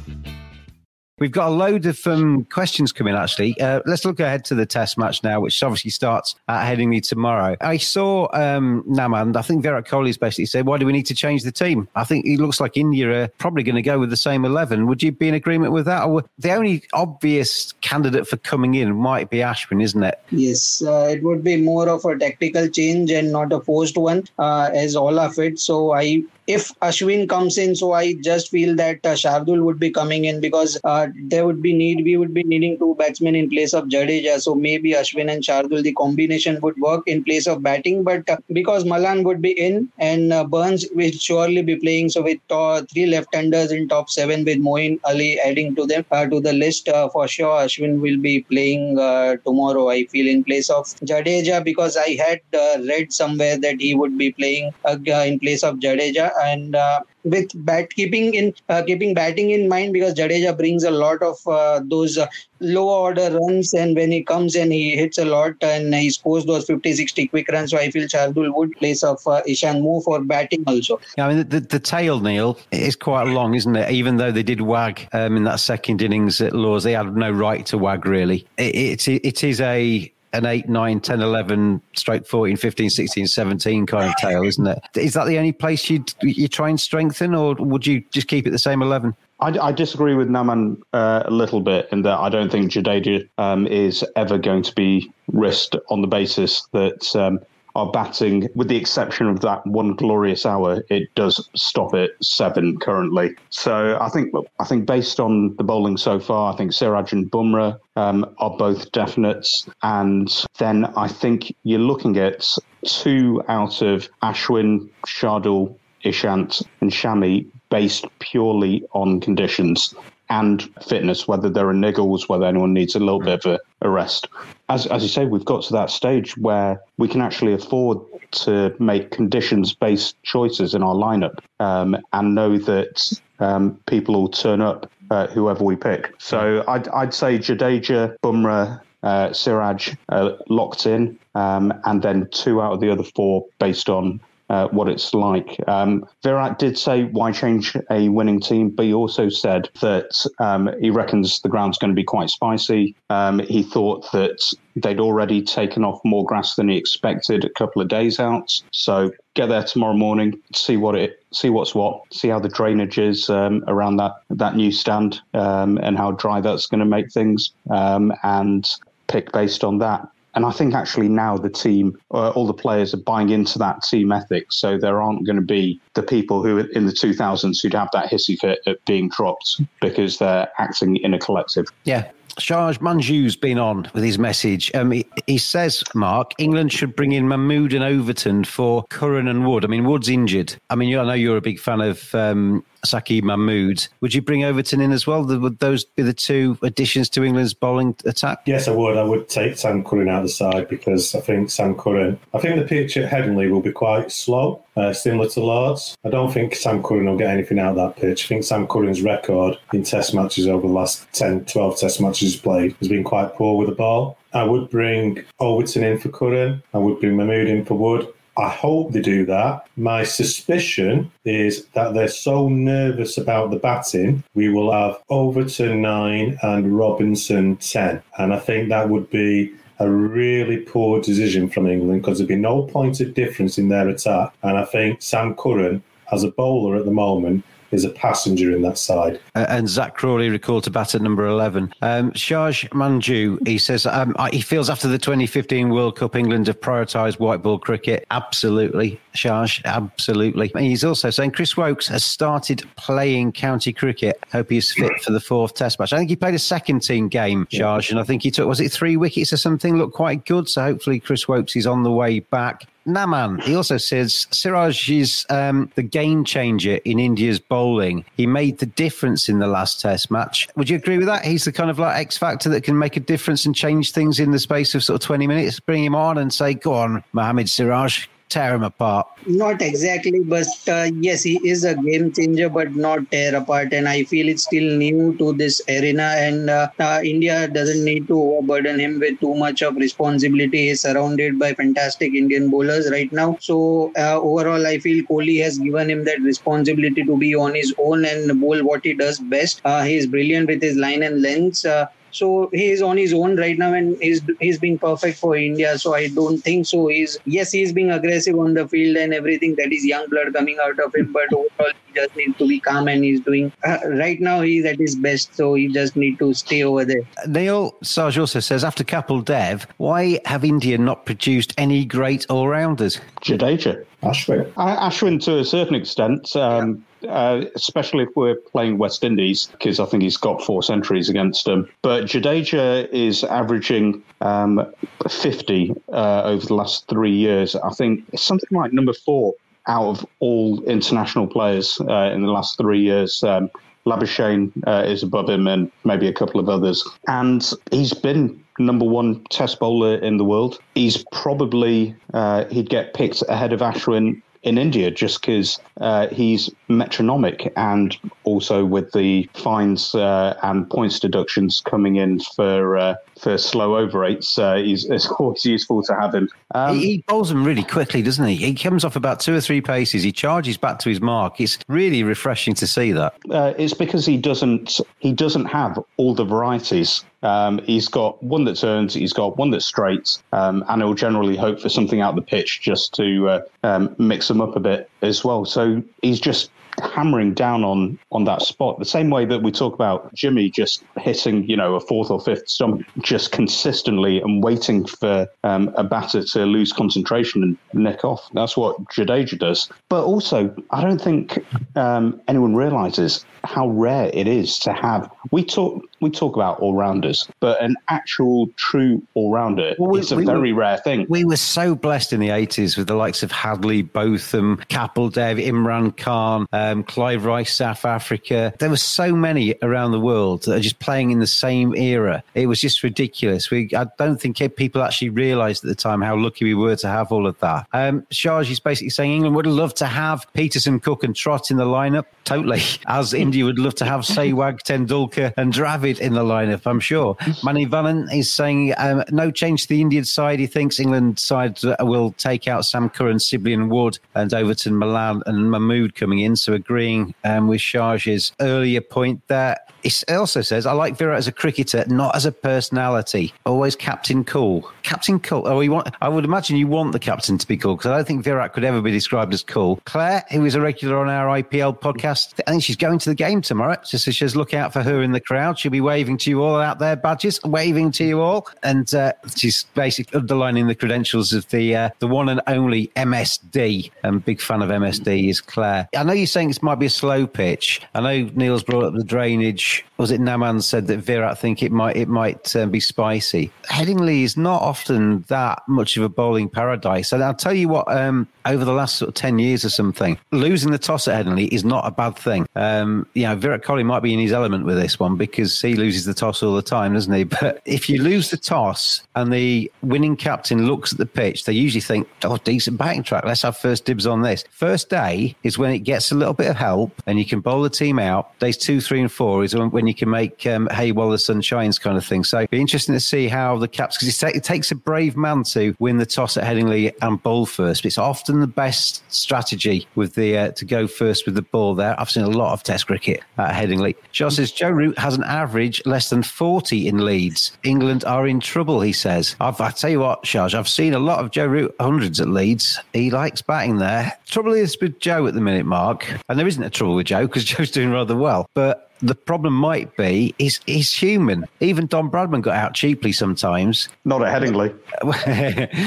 We've 1.21 1.31
got 1.31 1.49
a 1.49 1.51
load 1.51 1.85
of 1.85 2.07
um, 2.07 2.47
questions 2.47 2.93
coming, 2.93 3.15
actually. 3.15 3.61
Uh, 3.61 3.83
let's 3.85 4.07
look 4.07 4.21
ahead 4.21 4.43
to 4.47 4.55
the 4.55 4.65
test 4.65 4.97
match 4.97 5.23
now, 5.23 5.39
which 5.39 5.63
obviously 5.63 5.91
starts 5.91 6.35
at 6.49 6.65
Headingley 6.67 7.07
tomorrow. 7.07 7.59
I 7.61 7.77
saw 7.77 8.29
um, 8.33 8.83
Naman, 8.89 9.37
I 9.37 9.43
think 9.43 9.63
Virat 9.63 9.85
Kohli's 9.85 10.17
basically 10.17 10.47
said, 10.47 10.65
why 10.65 10.79
do 10.79 10.87
we 10.87 10.93
need 10.93 11.05
to 11.07 11.15
change 11.15 11.43
the 11.43 11.53
team? 11.53 11.89
I 11.95 12.05
think 12.05 12.25
it 12.25 12.39
looks 12.39 12.59
like 12.59 12.79
India 12.79 13.25
are 13.25 13.29
probably 13.37 13.63
going 13.63 13.77
to 13.77 13.83
go 13.83 13.99
with 13.99 14.09
the 14.09 14.17
same 14.17 14.47
11. 14.47 14.87
Would 14.87 15.03
you 15.03 15.13
be 15.13 15.29
in 15.29 15.35
agreement 15.35 15.75
with 15.75 15.85
that? 15.85 16.05
Or 16.05 16.25
the 16.39 16.53
only 16.53 16.85
obvious 16.95 17.73
candidate 17.83 18.27
for 18.27 18.39
coming 18.39 18.77
in 18.77 18.97
might 18.97 19.29
be 19.29 19.39
Ashwin, 19.41 19.83
isn't 19.83 20.03
it? 20.03 20.19
Yes, 20.31 20.83
uh, 20.83 21.09
it 21.11 21.23
would 21.23 21.45
be 21.45 21.59
more 21.59 21.87
of 21.91 22.03
a 22.07 22.19
tactical 22.19 22.67
change 22.67 23.11
and 23.11 23.31
not 23.31 23.53
a 23.53 23.61
forced 23.61 23.99
one, 23.99 24.25
uh, 24.39 24.71
as 24.73 24.97
all 24.97 25.19
of 25.19 25.39
it. 25.39 25.59
So 25.59 25.93
I, 25.93 26.23
if 26.51 26.73
Ashwin 26.81 27.29
comes 27.29 27.57
in, 27.59 27.77
so 27.77 27.93
I 27.93 28.15
just 28.15 28.51
feel 28.51 28.75
that 28.77 28.99
uh, 29.05 29.15
Shardul 29.23 29.63
would 29.63 29.79
be 29.79 29.91
coming 29.91 30.25
in 30.25 30.41
because 30.41 30.79
uh, 30.83 31.07
there 31.33 31.47
would 31.47 31.63
be 31.63 31.73
need 31.73 32.05
we 32.05 32.17
would 32.17 32.35
be 32.35 32.43
needing 32.43 32.77
two 32.79 32.97
batsmen 32.99 33.37
in 33.37 33.49
place 33.49 33.73
of 33.73 33.85
Jadeja. 33.85 34.41
So 34.41 34.55
maybe 34.57 34.93
Ashwin 35.01 35.31
and 35.33 35.45
Shardul 35.45 35.83
the 35.85 35.93
combination 35.93 36.59
would 36.63 36.77
work 36.79 37.05
in 37.07 37.23
place 37.23 37.47
of 37.47 37.63
batting. 37.63 38.03
But 38.03 38.29
uh, 38.29 38.39
because 38.53 38.85
Malan 38.85 39.23
would 39.25 39.41
be 39.41 39.53
in 39.53 39.89
and 39.99 40.33
uh, 40.33 40.45
Burns 40.45 40.87
will 40.93 41.13
surely 41.13 41.63
be 41.63 41.77
playing, 41.77 42.09
so 42.09 42.23
with 42.23 42.41
uh, 42.51 42.83
three 42.93 43.07
left-handers 43.07 43.71
in 43.71 43.89
top 43.89 44.11
seven 44.11 44.45
with 44.45 44.59
Moeen 44.59 44.99
Ali 45.05 45.39
adding 45.39 45.77
to 45.77 45.87
them 45.87 46.05
uh, 46.11 46.27
to 46.27 46.41
the 46.41 46.53
list 46.53 46.89
for 47.13 47.29
sure, 47.29 47.55
Ashwin 47.63 48.01
will 48.01 48.19
be 48.19 48.41
playing 48.43 48.97
tomorrow. 49.45 49.89
I 49.91 50.05
feel 50.07 50.27
in 50.27 50.43
place 50.43 50.69
of 50.69 50.87
Jadeja 51.13 51.63
because 51.63 51.97
I 51.97 52.11
had 52.25 52.41
read 52.89 53.13
somewhere 53.13 53.57
that 53.59 53.81
he 53.81 53.95
would 53.95 54.19
be 54.19 54.33
playing 54.33 54.73
in 54.89 55.39
place 55.39 55.63
of 55.63 55.77
Jadeja 55.77 56.31
and 56.41 56.77
with 57.25 57.51
bat 57.67 57.91
keeping 57.91 58.35
in 58.35 58.55
uh, 58.69 58.83
keeping 58.83 59.15
batting 59.15 59.51
in 59.51 59.69
mind 59.69 59.93
because 59.93 60.15
Jadeja 60.15 60.57
brings 60.57 60.85
a 60.85 60.91
lot 60.91 61.23
of 61.23 61.37
uh, 61.47 61.81
those 61.85 62.17
uh, 62.17 62.27
low 62.61 62.89
order 62.89 63.31
runs 63.31 63.73
and 63.75 63.97
when 63.97 64.11
he 64.11 64.23
comes 64.23 64.55
and 64.55 64.73
he 64.73 64.97
hits 64.97 65.19
a 65.19 65.25
lot 65.25 65.55
and 65.61 65.95
he 65.95 66.11
scores 66.11 66.45
those 66.47 66.67
50 66.67 66.93
60 66.93 67.29
quick 67.29 67.49
runs. 67.49 67.71
So 67.71 67.79
I 67.79 67.91
feel 67.91 68.07
Shardul 68.07 68.55
would 68.55 68.73
place 68.77 69.03
of 69.03 69.21
uh, 69.27 69.43
Ishan 69.47 69.83
move 69.83 70.05
for 70.05 70.23
batting 70.23 70.65
also. 70.67 71.01
Yeah, 71.17 71.27
I 71.27 71.35
mean 71.35 71.49
the, 71.49 71.61
the 71.61 71.81
tail 71.81 72.21
Neil 72.21 72.59
is 72.71 72.97
quite 72.97 73.27
long 73.27 73.55
isn't 73.55 73.77
it? 73.77 73.91
Even 73.91 74.17
though 74.17 74.33
they 74.33 74.43
did 74.43 74.63
wag 74.63 75.09
um, 75.13 75.37
in 75.37 75.45
that 75.45 75.61
second 75.61 76.03
innings 76.03 76.41
at 76.41 76.55
Lords 76.55 76.85
they 76.85 76.93
had 76.93 77.17
no 77.17 77.31
right 77.31 77.65
to 77.67 77.79
wag 77.79 78.07
really. 78.07 78.47
It, 78.57 79.07
it, 79.09 79.25
it 79.25 79.45
is 79.45 79.61
a 79.61 80.11
an 80.33 80.47
8, 80.47 80.69
9, 80.69 81.01
10, 81.01 81.21
11, 81.21 81.83
straight 81.95 82.27
14, 82.27 82.57
15, 82.57 82.91
16, 82.91 83.27
17 83.27 83.87
kind 83.87 84.09
of 84.09 84.17
tail, 84.17 84.45
isn't 84.45 84.67
it? 84.67 84.81
Is 84.97 85.15
that 85.15 85.27
the 85.27 85.39
only 85.39 85.53
place 85.53 85.91
you'd, 85.91 86.13
you 86.23 86.49
try 86.49 86.69
and 86.69 86.81
strengthen, 86.81 87.35
or 87.35 87.55
would 87.55 87.87
you 87.87 88.03
just 88.13 88.29
keep 88.29 88.47
it 88.47 88.51
the 88.51 88.59
same 88.59 88.83
11? 88.83 89.15
I, 89.41 89.59
I 89.59 89.73
disagree 89.73 90.15
with 90.15 90.29
Naman 90.29 90.81
uh, 90.93 91.23
a 91.25 91.31
little 91.31 91.61
bit 91.61 91.89
in 91.93 92.03
that 92.03 92.19
I 92.19 92.29
don't 92.29 92.51
think 92.51 92.71
Jadeja 92.71 93.29
um, 93.39 93.67
is 93.67 94.05
ever 94.17 94.39
going 94.39 94.63
to 94.63 94.75
be 94.75 95.11
risked 95.33 95.77
on 95.89 96.03
the 96.03 96.09
basis 96.09 96.67
that 96.73 97.17
um, 97.17 97.41
our 97.81 97.91
batting, 97.91 98.49
with 98.55 98.69
the 98.69 98.77
exception 98.77 99.27
of 99.27 99.41
that 99.41 99.67
one 99.67 99.95
glorious 99.95 100.45
hour, 100.45 100.83
it 100.91 101.09
does 101.15 101.49
stop 101.57 101.95
at 101.95 102.11
seven 102.23 102.79
currently. 102.79 103.35
So 103.49 103.97
I 104.01 104.09
think 104.11 104.35
I 104.59 104.65
think 104.65 104.87
based 104.87 105.19
on 105.19 105.57
the 105.57 105.65
bowling 105.65 105.97
so 105.97 106.21
far, 106.21 106.53
I 106.53 106.57
think 106.57 106.73
Siraj 106.73 107.13
and 107.13 107.31
Bumrah 107.31 107.79
um, 107.97 108.27
are 108.39 108.57
both 108.57 108.93
definites, 108.93 109.69
and 109.83 110.29
then 110.59 110.85
I 110.97 111.09
think 111.09 111.55
you're 111.65 111.81
looking 111.81 112.19
at 112.19 112.47
two 112.85 113.43
out 113.49 113.81
of 113.81 114.09
Ashwin, 114.23 114.89
Shardul, 115.07 115.75
Ishant, 116.05 116.63
and 116.81 116.91
Shami 116.91 117.47
based 117.71 118.05
purely 118.19 118.85
on 118.93 119.21
conditions 119.21 119.95
and 120.29 120.69
fitness, 120.87 121.27
whether 121.27 121.49
there 121.49 121.69
are 121.69 121.75
niggles, 121.75 122.29
whether 122.29 122.45
anyone 122.47 122.73
needs 122.73 122.95
a 122.95 123.01
little 123.01 123.21
bit 123.21 123.45
of 123.45 123.55
a, 123.55 123.59
a 123.83 123.89
rest. 123.89 124.29
As, 124.69 124.87
as 124.87 125.03
you 125.03 125.09
say, 125.09 125.27
we've 125.27 125.45
got 125.45 125.63
to 125.65 125.73
that 125.73 125.91
stage 125.91 126.37
where 126.37 126.81
we 126.99 127.09
can 127.09 127.21
actually 127.21 127.53
afford 127.53 127.99
to 128.33 128.75
make 128.79 129.11
conditions 129.11 129.75
based 129.75 130.23
choices 130.23 130.75
in 130.75 130.83
our 130.83 130.95
lineup 130.95 131.39
um, 131.59 131.97
and 132.13 132.35
know 132.35 132.59
that 132.59 133.21
um, 133.41 133.79
people 133.87 134.15
will 134.15 134.29
turn 134.29 134.61
up 134.61 134.91
uh, 135.11 135.27
whoever 135.29 135.65
we 135.65 135.77
pick. 135.77 136.15
So 136.19 136.63
I'd, 136.69 136.89
I'd 136.89 137.15
say 137.15 137.39
Jadeja, 137.39 138.17
Bumrah, 138.23 138.81
uh, 139.03 139.33
Siraj 139.33 139.95
uh, 140.11 140.33
locked 140.49 140.87
in, 140.87 141.19
um, 141.35 141.73
and 141.85 142.03
then 142.03 142.29
two 142.31 142.61
out 142.61 142.73
of 142.73 142.81
the 142.81 142.91
other 142.91 143.03
four 143.03 143.47
based 143.59 143.89
on 143.89 144.21
uh, 144.51 144.69
what 144.69 144.89
it's 144.89 145.15
like. 145.15 145.57
Um, 145.69 146.05
Virat 146.25 146.59
did 146.59 146.77
say, 146.77 147.05
why 147.05 147.31
change 147.31 147.77
a 147.91 148.09
winning 148.09 148.41
team? 148.41 148.71
But 148.71 148.87
he 148.87 148.93
also 148.93 149.29
said 149.29 149.71
that 149.81 150.27
um, 150.41 150.71
he 150.81 150.91
reckons 150.91 151.41
the 151.41 151.49
ground's 151.49 151.79
going 151.79 151.93
to 151.93 151.95
be 151.95 152.05
quite 152.05 152.31
spicy. 152.31 152.97
Um, 153.09 153.39
he 153.39 153.63
thought 153.63 154.11
that 154.13 154.43
they'd 154.77 155.01
already 155.01 155.43
taken 155.43 155.85
off 155.85 156.01
more 156.05 156.25
grass 156.25 156.57
than 156.57 156.69
he 156.69 156.77
expected 156.77 157.45
a 157.45 157.51
couple 157.51 157.81
of 157.81 157.89
days 157.89 158.19
out. 158.19 158.61
So 158.73 159.13
get 159.35 159.49
there 159.49 159.63
tomorrow 159.63 159.95
morning, 159.95 160.41
see 160.53 160.77
what 160.77 160.97
it, 160.97 161.23
see 161.33 161.51
what's 161.51 161.75
what, 161.75 162.03
see 162.13 162.29
how 162.29 162.41
the 162.41 162.49
drainage 162.49 162.99
is 162.99 163.31
um, 163.31 163.65
around 163.69 163.97
that 163.99 164.13
that 164.31 164.57
new 164.57 164.73
stand, 164.73 165.21
um, 165.35 165.79
and 165.79 165.97
how 165.97 166.13
dry 166.13 166.41
that's 166.41 166.67
going 166.67 166.81
to 166.81 166.85
make 166.85 167.13
things, 167.13 167.53
um, 167.71 168.13
and 168.25 168.69
pick 169.07 169.31
based 169.33 169.63
on 169.63 169.79
that. 169.79 170.09
And 170.35 170.45
I 170.45 170.51
think 170.51 170.75
actually 170.75 171.09
now 171.09 171.37
the 171.37 171.51
team, 171.51 171.99
uh, 172.13 172.31
all 172.31 172.47
the 172.47 172.55
players 172.55 172.95
are 172.95 172.99
buying 172.99 173.31
into 173.31 173.59
that 173.59 173.83
team 173.83 174.13
ethic. 174.13 174.53
So 174.53 174.79
there 174.79 175.03
aren't 175.03 175.27
going 175.27 175.37
to 175.37 175.43
be 175.43 175.81
the 175.95 176.03
people 176.03 176.43
who 176.43 176.59
in 176.59 176.87
the 176.87 176.93
2000s 176.93 177.61
who'd 177.61 177.75
have 177.75 177.89
that 177.93 178.11
hissy 178.11 178.39
fit 178.39 178.61
at 178.67 178.85
being 178.85 179.09
dropped 179.09 179.61
because 179.81 180.19
they're 180.19 180.49
acting 180.59 180.97
in 180.97 181.15
a 181.15 181.19
collective. 181.19 181.67
Yeah, 181.85 182.11
Shaj 182.39 182.79
Manju's 182.79 183.37
been 183.37 183.59
on 183.59 183.89
with 183.93 184.05
his 184.05 184.19
message. 184.19 184.71
Um, 184.75 184.91
he, 184.93 185.07
he, 185.27 185.39
says, 185.39 185.83
Mark, 185.95 186.33
England 186.39 186.73
should 186.73 186.95
bring 186.95 187.13
in 187.13 187.29
Mahmood 187.29 187.73
and 187.73 187.83
Overton 187.83 188.45
for 188.45 188.85
Curran 188.91 189.29
and 189.29 189.47
Wood. 189.47 189.65
I 189.65 189.69
mean, 189.69 189.85
Wood's 189.85 190.09
injured. 190.09 190.55
I 190.71 190.77
mean, 190.77 190.97
I 190.97 191.05
know 191.05 191.13
you're 191.13 191.37
a 191.37 191.43
big 191.43 191.59
fan 191.59 191.81
of 191.81 192.15
um, 192.15 192.65
Saqib 192.87 193.23
Mahmood. 193.23 193.87
Would 194.01 194.15
you 194.15 194.23
bring 194.23 194.45
Overton 194.45 194.81
in 194.81 194.93
as 194.93 195.07
well? 195.07 195.25
Would 195.25 195.59
those 195.59 195.85
be 195.85 196.03
the 196.03 196.13
two 196.13 196.59
additions 196.63 197.09
to 197.11 197.25
England's 197.25 197.55
bowling 197.55 197.95
attack? 198.05 198.43
Yes, 198.47 198.69
I 198.69 198.73
would. 198.73 198.97
I 198.97 199.03
would 199.03 199.29
take 199.29 199.59
Sam 199.59 199.85
Curran 199.85 200.09
out 200.09 200.19
of 200.19 200.25
the 200.25 200.29
side 200.31 200.69
because 200.69 201.15
I 201.15 201.21
think 201.21 201.51
Sam 201.51 201.75
Curran, 201.75 202.19
I 202.35 202.39
think 202.39 202.59
the 202.59 202.67
pitch 202.67 202.97
at 202.97 203.11
Headingley 203.11 203.51
will 203.51 203.61
be 203.61 203.73
quite 203.73 204.11
slow, 204.11 204.65
uh, 204.77 204.93
similar 204.93 205.29
to 205.31 205.41
Lords. 205.41 205.97
I 206.05 206.11
don't 206.11 206.33
think 206.33 206.55
Sam 206.55 206.83
Curran 206.83 207.07
will 207.07 207.19
get 207.19 207.31
anything 207.31 207.59
out 207.59 207.71
of 207.71 207.77
that 207.77 207.97
pitch. 208.01 208.25
I 208.25 208.29
think 208.29 208.45
Sam 208.45 208.67
Curran's 208.67 209.03
record 209.03 209.59
in 209.73 209.85
test 209.85 210.15
matches 210.15 210.47
over 210.47 210.67
the 210.67 210.73
last 210.73 211.07
10, 211.13 211.45
12 211.47 211.79
test 211.79 212.01
matches 212.01 212.21
he's 212.21 212.37
played 212.41 212.75
has 212.79 212.89
been 212.89 213.05
quite 213.05 213.35
poor 213.35 213.57
with 213.57 213.69
the 213.69 213.75
ball. 213.75 214.19
I 214.33 214.45
would 214.45 214.71
bring 214.71 215.25
Overton 215.41 215.83
in 215.83 215.99
for 215.99 216.09
Curran. 216.09 216.63
I 216.73 216.79
would 216.79 217.01
bring 217.01 217.17
Mahmood 217.17 217.49
in 217.49 217.65
for 217.65 217.75
Wood. 217.75 218.13
I 218.41 218.49
hope 218.49 218.93
they 218.93 219.01
do 219.01 219.27
that. 219.27 219.67
My 219.77 220.03
suspicion 220.03 221.13
is 221.25 221.67
that 221.75 221.93
they're 221.93 222.09
so 222.09 222.49
nervous 222.49 223.19
about 223.19 223.51
the 223.51 223.59
batting, 223.59 224.25
we 224.35 224.49
will 224.49 224.73
have 224.73 224.99
Overton 225.11 225.83
9 225.83 226.39
and 226.43 226.77
Robinson 226.77 227.57
10. 227.57 228.03
And 228.19 228.33
I 228.33 228.39
think 228.39 228.69
that 228.69 228.89
would 228.89 229.11
be 229.11 229.53
a 229.79 229.91
really 229.91 230.59
poor 230.59 231.01
decision 231.01 231.49
from 231.49 231.67
England 231.67 232.03
because 232.03 232.19
there'd 232.19 232.29
be 232.29 232.37
no 232.37 232.63
point 232.63 233.01
of 233.01 233.15
difference 233.15 233.59
in 233.59 233.69
their 233.69 233.89
attack. 233.89 234.33
And 234.43 234.57
I 234.57 234.65
think 234.65 235.03
Sam 235.03 235.35
Curran, 235.35 235.83
as 236.13 236.25
a 236.25 236.31
bowler 236.31 236.77
at 236.77 236.87
the 236.87 236.91
moment, 236.91 237.45
is 237.73 237.85
a 237.85 237.91
passenger 237.91 238.55
in 238.55 238.63
that 238.63 238.79
side. 238.79 239.21
Uh, 239.35 239.47
and 239.49 239.69
Zak 239.69 239.97
Crawley 239.97 240.29
recalled 240.29 240.65
to 240.65 240.71
bat 240.71 240.95
at 240.95 241.03
number 241.03 241.27
11. 241.27 241.73
Um, 241.83 242.11
Shaj 242.13 242.69
Manju, 242.71 243.47
he 243.47 243.59
says 243.59 243.87
um, 243.87 244.15
he 244.33 244.41
feels 244.41 244.69
after 244.71 244.89
the 244.89 244.99
2015 244.99 245.71
World 245.71 245.97
Cup, 245.97 246.17
England 246.17 246.47
have 246.47 246.61
prioritised 246.61 247.19
white 247.19 247.43
ball 247.43 247.59
cricket. 247.59 248.07
Absolutely, 248.11 249.01
Shaj, 249.15 249.65
absolutely. 249.65 250.51
He's 250.57 250.85
also 250.85 251.11
saying 251.11 251.33
Chris 251.33 251.57
Woakes 251.57 251.89
has 251.89 252.05
started 252.05 252.63
playing 252.77 253.33
county 253.33 253.73
cricket. 253.73 254.19
Hope 254.33 254.51
he's 254.51 254.73
fit 254.73 254.93
for 255.03 255.13
the 255.13 255.21
fourth 255.21 255.55
test 255.55 255.79
match. 255.79 255.93
I 255.93 255.99
think 255.99 256.11
he 256.11 256.17
played 256.17 256.35
a 256.35 256.39
second 256.39 256.81
team 256.81 257.09
game, 257.09 257.47
yeah. 257.51 257.81
and 257.91 257.99
I 257.99 258.05
think 258.05 258.23
he 258.23 258.31
took, 258.31 258.49
was 258.49 258.61
it 258.61 258.73
three 258.73 258.97
wickets 258.97 259.33
or 259.33 259.37
something? 259.37 259.77
Looked 259.77 259.95
quite 259.95 260.25
good. 260.25 260.49
So 260.49 260.63
hopefully 260.63 261.01
Chris 261.01 261.27
Woakes 261.27 261.57
is 261.57 261.67
on 261.67 261.83
the 261.83 261.91
way 261.91 262.21
back. 262.21 262.67
Naman, 262.87 263.43
he 263.43 263.55
also 263.55 263.77
says 263.77 264.27
Siraj 264.31 264.89
is 264.91 265.27
um, 265.29 265.71
the 265.75 265.83
game 265.83 266.25
changer 266.25 266.77
in 266.85 266.99
India's 266.99 267.39
bowling. 267.39 268.05
He 268.17 268.27
made 268.27 268.59
the 268.59 268.67
difference 268.67 269.29
in 269.29 269.39
the 269.39 269.47
last 269.47 269.81
test 269.81 270.11
match. 270.11 270.49
Would 270.57 270.71
you 270.71 270.77
agree 270.77 270.97
with 270.97 271.07
that? 271.07 271.25
He's 271.25 271.45
the 271.45 271.53
kind 271.53 271.71
of 271.71 271.79
like 271.79 271.97
X 271.99 272.17
factor 272.17 272.49
that 272.49 272.63
can 272.65 272.79
make 272.79 272.97
a 272.97 273.01
difference 273.01 273.45
and 273.45 273.55
change 273.55 273.93
things 273.93 274.19
in 274.19 274.31
the 274.31 274.39
space 274.39 274.75
of 274.75 274.83
sort 274.83 275.03
of 275.03 275.07
20 275.07 275.27
minutes. 275.27 275.61
Bring 275.61 275.85
him 275.85 275.95
on 275.95 276.17
and 276.17 276.33
say, 276.33 276.55
go 276.55 276.73
on, 276.73 277.05
Mohammad 277.13 277.51
Siraj, 277.51 278.07
tear 278.31 278.55
him 278.55 278.63
apart. 278.63 279.07
Not 279.27 279.61
exactly, 279.61 280.21
but 280.21 280.47
uh, 280.69 280.91
yes, 281.01 281.23
he 281.23 281.39
is 281.47 281.65
a 281.65 281.75
game 281.75 282.13
changer, 282.13 282.49
but 282.49 282.75
not 282.75 283.11
tear 283.11 283.35
apart. 283.37 283.73
And 283.73 283.89
I 283.89 284.05
feel 284.05 284.29
it's 284.29 284.45
still 284.45 284.77
new 284.77 285.17
to 285.19 285.33
this 285.35 285.61
arena, 285.69 286.15
and 286.17 286.49
uh, 286.49 286.69
uh, 286.79 287.01
India 287.05 287.49
doesn't 287.49 287.85
need 287.85 288.09
to 288.09 288.19
overburden 288.19 288.81
him 288.81 288.99
with 288.99 289.21
too 289.21 289.35
much 289.35 289.63
of 289.63 289.77
responsibility. 289.77 290.69
He's 290.69 290.81
surrounded 290.81 291.39
by 291.39 291.53
fantastic 291.53 292.15
Indian 292.15 292.49
bowlers 292.51 292.91
right 292.91 293.13
now. 293.13 293.37
So 293.41 293.93
uh, 293.99 294.19
overall, 294.19 294.67
I 294.67 294.79
feel 294.79 295.05
Kohli 295.05 295.43
has 295.43 295.59
given 295.59 295.91
him 295.91 296.05
that 296.05 296.21
responsibility 296.21 297.05
to 297.05 297.19
be 297.19 297.35
on 297.35 297.55
his 297.55 297.75
own 297.79 298.05
and 298.05 298.41
bowl 298.41 298.63
what 298.65 298.85
he 298.85 298.95
does 298.95 299.19
best. 299.19 299.61
Uh, 299.65 299.83
he 299.83 299.97
is 299.97 300.07
brilliant 300.07 300.49
with 300.49 300.63
his 300.63 300.77
line 300.77 301.03
and 301.03 301.21
lengths. 301.21 301.67
So 302.11 302.51
he 302.53 302.71
is 302.71 302.83
on 302.83 302.97
his 302.97 303.13
own 303.13 303.37
right 303.37 303.57
now, 303.57 303.73
and 303.73 303.97
he's 304.01 304.23
he's 304.41 304.59
being 304.59 304.79
perfect 304.79 305.19
for 305.19 305.37
India. 305.37 305.79
So 305.79 305.95
I 305.95 306.09
don't 306.09 306.39
think 306.39 306.67
so. 306.67 306.87
He's 306.89 307.19
yes, 307.25 307.53
he's 307.53 307.73
being 307.73 307.91
aggressive 307.91 308.39
on 308.39 308.55
the 308.55 308.67
field 308.69 308.97
and 308.97 309.15
everything. 309.15 309.55
That 309.57 309.73
is 309.73 309.85
young 309.85 310.09
blood 310.09 310.33
coming 310.33 310.59
out 310.63 310.79
of 310.79 310.95
him, 310.95 311.13
but 311.13 311.33
overall 311.33 311.73
he 311.87 311.95
just 311.95 312.17
needs 312.17 312.37
to 312.39 312.49
be 312.49 312.61
calm, 312.61 312.89
and 312.89 313.05
he's 313.05 313.21
doing 313.21 313.53
uh, 313.65 313.79
right 313.87 314.21
now. 314.21 314.41
He's 314.41 314.65
at 314.65 314.79
his 314.79 314.97
best, 314.97 315.35
so 315.35 315.55
he 315.55 315.69
just 315.69 315.97
need 315.97 316.19
to 316.19 316.35
stay 316.35 316.63
over 316.63 316.85
there. 316.85 317.03
Neil 317.27 317.75
Saj 317.83 318.19
also 318.19 318.41
says 318.41 318.65
after 318.65 318.85
Kapil 318.85 319.25
Dev, 319.25 319.67
why 319.77 320.21
have 320.25 320.45
India 320.45 320.79
not 320.79 321.07
produced 321.07 321.55
any 321.59 321.85
great 321.85 322.27
all 322.29 322.49
rounders? 322.49 323.01
Jadeja. 323.23 323.85
Ashwin. 324.03 324.51
Ashwin 324.55 325.23
to 325.25 325.39
a 325.39 325.45
certain 325.45 325.75
extent. 325.75 326.35
Um, 326.35 326.85
uh, 327.09 327.45
especially 327.55 328.05
if 328.05 328.11
we're 328.17 328.35
playing 328.35 328.79
West 328.79 329.05
Indies, 329.05 329.49
because 329.53 329.81
I 329.81 329.87
think 329.87 330.03
he's 330.03 330.17
got 330.17 330.43
four 330.43 330.63
centuries 330.63 331.09
against 331.09 331.45
them. 331.45 331.69
But 331.83 332.05
Jadeja 332.05 332.89
is 332.91 333.25
averaging 333.25 334.03
um, 334.21 334.67
50 335.09 335.75
uh, 335.93 336.23
over 336.25 336.47
the 336.47 336.55
last 336.55 336.89
three 336.89 337.15
years. 337.15 337.57
I 337.57 337.71
think 337.71 338.05
something 338.17 338.57
like 338.57 338.73
number 338.73 338.93
four 338.93 339.35
out 339.67 339.87
of 339.87 340.07
all 340.21 340.63
international 340.65 341.27
players 341.27 341.81
uh, 341.89 342.11
in 342.13 342.23
the 342.23 342.31
last 342.31 342.59
three 342.59 342.81
years. 342.81 343.23
Um, 343.23 343.51
Labuschagne 343.87 344.53
uh, 344.67 344.85
is 344.87 345.03
above 345.03 345.29
him 345.29 345.47
and 345.47 345.71
maybe 345.85 346.07
a 346.07 346.13
couple 346.13 346.41
of 346.41 346.49
others. 346.49 346.87
And 347.07 347.49
he's 347.71 347.95
been 347.95 348.43
number 348.59 348.85
one 348.85 349.25
test 349.31 349.59
bowler 349.59 349.97
in 349.97 350.19
the 350.19 350.25
world. 350.25 350.59
He's 350.75 351.05
probably, 351.13 351.95
uh, 352.13 352.45
he'd 352.47 352.69
get 352.69 352.95
picked 352.95 353.23
ahead 353.29 353.53
of 353.53 353.61
Ashwin 353.61 354.21
in 354.43 354.57
India 354.57 354.91
just 354.91 355.21
because 355.21 355.59
uh, 355.81 356.07
he's 356.09 356.51
metronomic 356.69 357.53
and 357.57 357.97
also 358.25 358.65
with 358.65 358.93
the 358.93 359.29
fines 359.35 359.95
uh, 359.95 360.39
and 360.43 360.69
points 360.71 360.99
deductions 360.99 361.61
coming 361.65 361.97
in 361.97 362.21
for 362.21 362.77
uh, 362.77 362.95
for 363.21 363.39
slow 363.39 363.77
over 363.77 364.01
rates, 364.01 364.39
uh, 364.39 364.57
he's, 364.57 364.85
it's 364.87 365.07
always 365.19 365.45
useful 365.45 365.83
to 365.85 365.95
have 365.95 366.15
him. 366.15 366.29
Um, 366.55 366.77
he, 366.77 366.87
he, 366.87 367.05
bowls 367.07 367.29
them 367.29 367.45
really 367.45 367.63
quickly, 367.63 368.03
doesn't 368.03 368.27
he? 368.27 368.37
He 368.37 368.55
comes 368.55 368.85
off 368.85 368.97
about 368.97 369.21
two 369.21 369.35
or 369.35 369.41
three 369.41 369.61
paces. 369.61 370.03
He 370.03 370.13
charges 370.13 370.57
back 370.57 370.79
to 370.81 370.89
his 370.89 371.01
mark. 371.01 371.41
It's 371.41 371.59
really 371.69 372.03
refreshing 372.03 372.55
to 372.55 372.67
see 372.67 372.93
that. 372.93 373.15
Uh, 373.31 373.55
it's 373.59 373.75
because 373.75 374.07
he 374.07 374.17
doesn't 374.17 374.81
he 374.99 375.13
doesn't 375.13 375.47
have 375.47 375.79
all 375.97 376.15
the 376.15 376.25
varieties 376.25 377.05
um, 377.23 377.59
he's 377.65 377.89
got 377.89 378.23
one 378.23 378.45
that 378.45 378.57
turns, 378.57 378.95
he's 378.95 379.13
got 379.13 379.37
one 379.37 379.51
that's 379.51 379.67
straight, 379.67 380.19
um, 380.33 380.65
and 380.69 380.81
he'll 380.81 380.95
generally 380.95 381.37
hope 381.37 381.61
for 381.61 381.69
something 381.69 382.01
out 382.01 382.11
of 382.11 382.17
the 382.17 382.23
pitch 382.23 382.63
just 382.63 382.95
to 382.95 383.29
uh, 383.29 383.41
um, 383.63 383.95
mix 383.99 384.29
them 384.29 384.41
up 384.41 384.57
a 384.57 384.61
bit 384.61 384.91
as 385.03 385.25
well. 385.25 385.45
So 385.45 385.83
he's 386.03 386.21
just 386.21 386.51
hammering 386.81 387.35
down 387.35 387.65
on 387.65 387.99
on 388.13 388.25
that 388.25 388.43
spot. 388.43 388.79
The 388.79 388.85
same 388.85 389.11
way 389.11 389.25
that 389.25 389.43
we 389.43 389.51
talk 389.51 389.75
about 389.75 390.13
Jimmy 390.15 390.51
just 390.51 390.83
hitting 390.99 391.49
you 391.49 391.57
know 391.57 391.75
a 391.75 391.81
fourth 391.81 392.11
or 392.11 392.21
fifth 392.21 392.49
stump 392.49 392.87
just 393.01 393.33
consistently 393.33 394.21
and 394.21 394.43
waiting 394.43 394.87
for 394.87 395.29
um, 395.45 395.73
a 395.77 395.85
batter 395.85 396.23
to 396.23 396.45
lose 396.45 396.73
concentration 396.73 397.43
and 397.43 397.57
nick 397.73 398.05
off. 398.05 398.29
That's 398.33 398.57
what 398.57 398.77
Jadeja 398.85 399.39
does. 399.39 399.69
But 399.89 400.05
also 400.05 400.55
I 400.71 400.83
don't 400.83 401.01
think 401.01 401.45
um, 401.77 402.21
anyone 402.29 402.55
realizes 402.55 403.25
how 403.45 403.69
rare 403.69 404.11
it 404.13 404.27
is 404.27 404.59
to 404.61 404.73
have 404.73 405.11
we 405.31 405.45
talk 405.45 405.85
we 406.01 406.11
talk 406.11 406.35
about 406.35 406.59
all 406.61 406.75
rounders, 406.75 407.29
but 407.41 407.63
an 407.63 407.77
actual 407.89 408.49
true 408.57 409.03
all 409.15 409.33
rounder 409.33 409.75
well, 409.79 409.97
is 409.97 410.11
a 410.11 410.17
we 410.17 410.25
very 410.25 410.53
rare 410.53 410.79
thing. 410.79 411.07
We 411.09 411.25
were 411.25 411.37
so 411.37 411.75
blessed 411.75 412.13
in 412.13 412.21
the 412.21 412.31
80s 412.31 412.77
with 412.77 412.87
the 412.87 412.95
likes 412.95 413.23
of 413.23 413.31
Hadlee, 413.31 413.93
Botham, 413.93 414.57
Kapil 414.71 415.13
Dev, 415.13 415.37
Imran 415.37 415.97
Khan, 415.97 416.47
um, 416.53 416.85
Clive 416.85 417.25
Rice, 417.27 417.55
South 417.55 417.85
Africa. 417.85 418.55
There 418.59 418.71
were 418.71 418.77
so 418.77 419.15
many 419.15 419.55
around 419.63 419.93
the 419.93 420.01
world 420.01 420.45
that 420.45 420.57
are 420.57 420.61
just 420.61 420.79
playing 420.79 421.11
in 421.11 421.19
the 421.19 421.27
same 421.27 421.75
era. 421.77 422.23
It 422.35 422.47
was 422.47 422.61
just 422.61 422.83
ridiculous. 422.83 423.51
We, 423.51 423.71
I 423.77 423.87
don't 423.99 424.21
think 424.21 424.39
people 424.57 424.83
actually 424.83 425.11
realised 425.11 425.65
at 425.65 425.69
the 425.69 425.75
time 425.75 426.01
how 426.01 426.17
lucky 426.17 426.47
we 426.47 426.55
were 426.55 426.77
to 426.77 426.89
have 426.89 427.13
all 427.13 427.27
of 427.27 427.39
that. 427.41 427.67
Um, 427.73 428.07
is 428.11 428.61
basically 428.61 428.91
saying 428.91 429.13
England 429.13 429.37
would 429.37 429.47
love 429.47 429.75
to 429.75 429.87
have 429.87 430.27
Pietersen, 430.33 430.83
Cook, 430.83 431.05
and 431.05 431.15
Trott 431.15 431.51
in 431.51 431.59
the 431.59 431.65
lineup. 431.65 432.07
Totally. 432.25 432.61
As 432.87 433.13
India 433.31 433.45
would 433.45 433.61
love 433.61 433.77
to 433.77 433.85
have 433.85 434.01
Sehwag, 434.01 434.59
Tendulkar, 434.65 435.33
and 435.37 435.53
Dravid 435.53 436.01
in 436.01 436.15
the 436.15 436.25
lineup, 436.25 436.63
I'm 436.67 436.81
sure. 436.81 437.17
Manny 437.45 437.65
Vallen 437.65 438.13
is 438.13 438.33
saying 438.33 438.75
um, 438.77 439.05
no 439.13 439.31
change 439.31 439.63
to 439.63 439.69
the 439.69 439.81
Indian 439.81 440.05
side. 440.05 440.41
He 440.41 440.49
thinks 440.49 440.81
England 440.81 441.21
side 441.21 441.61
will 441.79 442.11
take 442.19 442.49
out 442.49 442.65
Sam 442.65 442.91
Curran, 442.91 443.21
Sibley 443.21 443.53
and 443.53 443.71
Wood, 443.71 444.01
and 444.17 444.35
Overton, 444.35 444.77
Malan, 444.77 445.23
and 445.27 445.49
Mahmood 445.49 445.95
coming 445.95 446.19
in. 446.19 446.35
So 446.35 446.55
agreeing 446.55 447.15
um, 447.23 447.47
with 447.47 447.61
Shaj's 447.61 448.33
earlier 448.41 448.81
point 448.81 449.23
there. 449.29 449.59
It 449.83 450.05
also 450.11 450.43
says, 450.43 450.67
I 450.67 450.73
like 450.73 450.97
Virat 450.97 451.17
as 451.17 451.29
a 451.29 451.33
cricketer, 451.33 451.85
not 451.87 452.15
as 452.15 452.27
a 452.27 452.33
personality. 452.33 453.33
Always 453.47 453.77
captain 453.77 454.25
cool. 454.25 454.71
Captain 454.83 455.19
cool. 455.21 455.45
Oh, 455.47 455.61
you 455.61 455.71
want, 455.71 455.95
I 456.03 456.09
would 456.09 456.25
imagine 456.25 456.57
you 456.57 456.67
want 456.67 456.93
the 456.93 456.99
captain 456.99 457.39
to 457.39 457.47
be 457.47 457.57
cool 457.57 457.77
because 457.77 457.91
I 457.91 457.97
don't 457.97 458.07
think 458.07 458.25
Virat 458.25 458.53
could 458.53 458.65
ever 458.65 458.83
be 458.83 458.91
described 458.91 459.33
as 459.33 459.43
cool. 459.43 459.81
Claire, 459.87 460.25
who 460.33 460.45
is 460.45 460.55
a 460.55 460.61
regular 460.61 460.99
on 460.99 461.09
our 461.09 461.41
IPL 461.41 461.81
podcast, 461.81 462.39
I 462.47 462.51
think 462.51 462.63
she's 462.63 462.77
going 462.77 462.99
to 462.99 463.09
the 463.09 463.15
game 463.21 463.43
tomorrow. 463.43 463.77
So 463.83 463.99
she 463.99 464.13
says, 464.13 464.35
look 464.35 464.55
out 464.55 464.73
for 464.73 464.83
her 464.83 465.03
in 465.03 465.13
the 465.13 465.21
crowd. 465.21 465.59
She'll 465.59 465.71
be 465.71 465.83
waving 465.83 466.17
to 466.19 466.31
you 466.31 466.43
all 466.43 466.59
out 466.59 466.79
there, 466.79 466.97
badges, 466.97 467.39
waving 467.45 467.93
to 467.93 468.05
you 468.05 468.21
all. 468.23 468.49
And 468.63 468.93
uh, 468.95 469.13
she's 469.37 469.65
basically 469.75 470.19
underlining 470.19 470.69
the 470.69 470.75
credentials 470.75 471.35
of 471.35 471.47
the 471.51 471.77
uh, 471.77 471.91
the 471.99 472.07
one 472.07 472.31
and 472.31 472.41
only 472.47 472.87
MSD. 472.97 473.91
I'm 474.05 474.17
a 474.17 474.21
big 474.21 474.41
fan 474.41 474.63
of 474.63 474.71
MSD, 474.71 475.29
is 475.29 475.43
Claire. 475.43 475.87
I 475.95 476.03
know 476.03 476.15
you're 476.15 476.27
saying 476.27 476.49
this 476.49 476.63
might 476.63 476.77
be 476.77 476.87
a 476.87 476.91
slow 476.91 477.27
pitch. 477.27 477.83
I 477.95 478.01
know 478.01 478.31
Neil's 478.35 478.63
brought 478.63 478.85
up 478.85 478.95
the 478.95 479.05
drainage. 479.05 479.85
Was 479.99 480.11
it 480.11 480.21
Naman 480.21 480.63
said 480.63 480.87
that 480.87 480.99
Virat 480.99 481.39
think 481.39 481.63
it 481.63 481.73
might 481.73 481.97
it 481.97 482.09
might 482.09 482.57
um, 482.57 482.71
be 482.71 482.81
spicy? 482.81 483.53
Headingley 483.65 484.23
is 484.23 484.39
not 484.39 484.63
often 484.63 485.23
that 485.29 485.63
much 485.69 485.99
of 485.99 486.03
a 486.03 486.09
bowling 486.09 486.49
paradise. 486.49 487.13
And 487.13 487.23
I'll 487.23 487.35
tell 487.35 487.53
you 487.53 487.69
what, 487.69 487.91
um, 487.93 488.27
over 488.45 488.65
the 488.65 488.73
last 488.73 488.97
sort 488.97 489.09
of 489.09 489.15
10 489.15 489.39
years 489.39 489.65
or 489.65 489.71
something, 489.71 490.19
losing 490.33 490.71
the 490.71 490.79
toss 490.79 491.09
at 491.09 491.25
Headingley 491.25 491.49
is 491.49 491.65
not 491.65 491.87
a 491.87 491.91
bad 491.91 492.17
thing. 492.17 492.47
Um, 492.57 493.07
you 493.15 493.25
know, 493.25 493.37
Virat 493.37 493.63
Kohli 493.63 493.85
might 493.85 494.01
be 494.01 494.13
in 494.13 494.21
his 494.21 494.33
element 494.33 494.65
with 494.65 494.77
this 494.77 494.99
one 494.99 495.17
because 495.17 495.61
he 495.61 495.75
loses 495.75 496.05
the 496.05 496.15
toss 496.15 496.43
all 496.43 496.55
the 496.55 496.63
time, 496.63 496.95
doesn't 496.95 497.13
he? 497.13 497.25
But 497.41 497.63
if 497.65 497.89
you 497.89 498.03
lose 498.03 498.31
the 498.31 498.37
toss 498.37 499.03
and 499.15 499.33
the 499.33 499.71
winning 499.83 500.17
captain 500.17 500.67
looks 500.67 500.93
at 500.93 500.99
the 500.99 501.07
pitch, 501.07 501.45
they 501.45 501.53
usually 501.53 501.81
think, 501.81 502.07
oh, 502.23 502.37
decent 502.39 502.77
batting 502.77 503.03
track. 503.03 503.25
Let's 503.25 503.43
have 503.43 503.57
first 503.57 503.87
dibs 503.87 504.07
on 504.07 504.21
this. 504.21 504.45
First 504.51 504.91
day 504.91 505.37
is 505.43 505.57
when 505.57 505.71
it 505.71 505.81
gets 505.81 506.13
a 506.13 506.15
little 506.15 506.35
bit 506.35 506.49
of 506.49 506.57
help 506.57 506.93
and 507.07 507.19
you 507.19 507.25
can 507.25 507.41
bowl 507.41 507.63
the 507.63 507.71
team 507.71 507.99
out. 507.99 508.39
Days 508.41 508.59
two, 508.59 508.81
three, 508.81 509.01
and 509.01 509.11
four 509.11 509.43
is 509.43 509.55
when 509.55 509.87
you 509.87 509.95
can 509.95 510.11
make 510.11 510.47
um, 510.47 510.69
hay 510.73 510.93
while 510.93 511.09
the 511.09 511.19
sun 511.19 511.41
shines 511.41 511.79
kind 511.79 511.97
of 511.97 512.05
thing. 512.05 512.25
So 512.25 512.47
be 512.49 512.61
interesting 512.61 512.95
to 512.95 513.01
see 513.01 513.29
how 513.29 513.57
the 513.57 513.69
caps, 513.69 513.97
because 513.97 514.23
it, 514.23 514.37
it, 514.37 514.45
takes 514.45 514.71
a 514.71 514.75
brave 514.75 515.17
man 515.17 515.45
to 515.45 515.75
win 515.79 515.99
the 515.99 516.07
toss 516.07 516.37
at 516.37 516.45
Headingley 516.45 516.93
and 517.01 517.23
bowl 517.23 517.47
first. 517.47 517.83
But 517.83 517.87
it's 517.87 517.99
often 517.99 518.30
the 518.39 518.47
best 518.47 519.03
strategy 519.13 519.89
with 519.97 520.15
the 520.15 520.37
uh, 520.37 520.51
to 520.53 520.65
go 520.65 520.87
first 520.87 521.27
with 521.27 521.35
the 521.35 521.43
ball 521.43 521.75
there. 521.75 521.99
I've 521.99 522.11
seen 522.11 522.23
a 522.23 522.31
lot 522.31 522.53
of 522.53 522.63
Test 522.63 522.87
cricket 522.87 523.23
at 523.39 523.53
Headingley. 523.53 523.97
Shaw 524.13 524.29
says 524.29 524.53
Joe 524.53 524.71
Root 524.71 524.97
has 524.99 525.17
an 525.17 525.25
average 525.25 525.83
less 525.87 526.11
than 526.11 526.23
40 526.23 526.87
in 526.87 527.05
Leeds. 527.05 527.59
England 527.65 528.05
are 528.05 528.29
in 528.29 528.39
trouble, 528.39 528.81
he 528.81 528.93
says. 528.93 529.35
I've, 529.41 529.61
I 529.61 529.71
tell 529.71 529.91
you 529.91 530.01
what, 530.01 530.23
Shaj, 530.23 530.55
I've 530.55 530.69
seen 530.69 530.95
a 530.95 531.01
lot 531.01 531.25
of 531.25 531.33
Joe 531.33 531.47
Root 531.47 531.75
hundreds 531.81 532.21
at 532.21 532.29
Leeds. 532.29 532.79
He 532.93 533.11
likes 533.11 533.43
batting 533.43 533.79
there. 533.79 534.17
Trouble 534.27 534.53
is 534.53 534.77
with 534.81 535.01
Joe 535.01 535.27
at 535.27 535.35
the 535.35 535.41
minute, 535.41 535.67
Mark, 535.67 536.07
and 536.29 536.39
there 536.39 536.47
isn't 536.47 536.63
a 536.63 536.71
trouble 536.71 536.95
with 536.95 537.07
Joe 537.07 537.27
because 537.27 537.45
Joe's 537.51 537.71
doing 537.71 537.91
rather 537.91 538.17
well. 538.17 538.49
But 538.55 538.90
the 539.03 539.15
problem 539.15 539.55
might 539.55 539.97
be 539.97 540.35
is 540.39 540.61
he's 540.67 540.93
human. 540.95 541.47
Even 541.61 541.87
Don 541.87 542.11
Bradman 542.11 542.43
got 542.43 542.55
out 542.55 542.75
cheaply 542.75 543.13
sometimes. 543.13 543.89
Not 544.05 544.23
at 544.23 544.43
Headingley. 544.43 544.71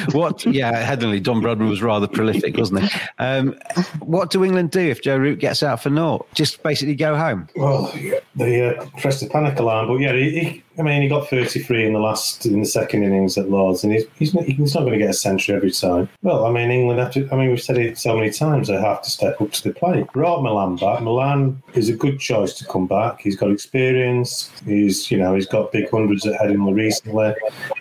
what? 0.14 0.46
Yeah, 0.46 0.70
at 0.70 1.00
Headingley. 1.00 1.22
Don 1.22 1.42
Bradman 1.42 1.70
was 1.70 1.82
rather 1.82 2.08
prolific, 2.08 2.58
wasn't 2.58 2.84
he? 2.84 3.00
Um, 3.20 3.58
what 4.00 4.32
do 4.32 4.44
England 4.44 4.72
do 4.72 4.82
if 4.82 5.02
Joe 5.02 5.18
Root 5.18 5.40
gets 5.40 5.64
out 5.64 5.82
for 5.82 5.90
naught? 5.90 6.28
Just 6.34 6.64
basically 6.64 6.96
go 6.96 7.16
home. 7.16 7.48
Well, 7.56 7.94
they 8.36 8.68
uh, 8.68 8.86
press 9.00 9.20
the 9.20 9.30
panic 9.30 9.60
alarm. 9.60 9.88
But 9.88 10.00
yeah, 10.00 10.14
he, 10.14 10.40
he, 10.40 10.64
I 10.78 10.82
mean, 10.82 11.04
he 11.04 11.08
got 11.08 11.30
33 11.30 11.86
in 11.86 11.94
the 11.94 12.00
last 12.00 12.46
in 12.46 12.60
the 12.60 12.66
second 12.66 13.04
innings 13.04 13.38
at 13.38 13.50
Lords, 13.50 13.84
and 13.84 13.94
he's 13.94 14.06
he's 14.18 14.34
not, 14.34 14.46
going 14.46 14.94
to 14.94 14.98
get 14.98 15.10
a 15.10 15.14
century 15.14 15.56
every 15.56 15.72
time. 15.72 16.10
Well, 16.24 16.46
I 16.46 16.52
mean, 16.52 16.72
England 16.72 17.00
have 17.00 17.14
to. 17.14 17.30
I 17.32 17.36
mean, 17.36 17.50
we've 17.50 17.62
said 17.62 17.78
it 17.78 17.98
so 17.98 18.16
many 18.16 18.32
times. 18.32 18.68
They 18.68 18.80
have 18.80 19.02
to 19.04 19.10
step 19.10 19.40
up 19.40 19.52
to 19.52 19.64
the 19.64 19.74
plate. 19.74 20.08
Brought 20.14 20.42
Malan 20.42 20.78
back. 20.78 21.02
Malan 21.02 21.62
is 21.76 21.90
a 21.90 21.94
good 21.94 22.20
choice 22.20 22.54
to 22.54 22.66
come 22.66 22.88
back. 22.88 23.22
He's 23.22 23.36
got 23.36 23.52
experience. 23.52 24.52
He's 24.66 25.12
you 25.12 25.18
know 25.18 25.36
he's 25.36 25.46
got 25.46 25.72
big 25.72 25.90
hundreds 25.92 26.26
at 26.26 26.40
Headingley 26.40 26.74
recently. 26.74 27.36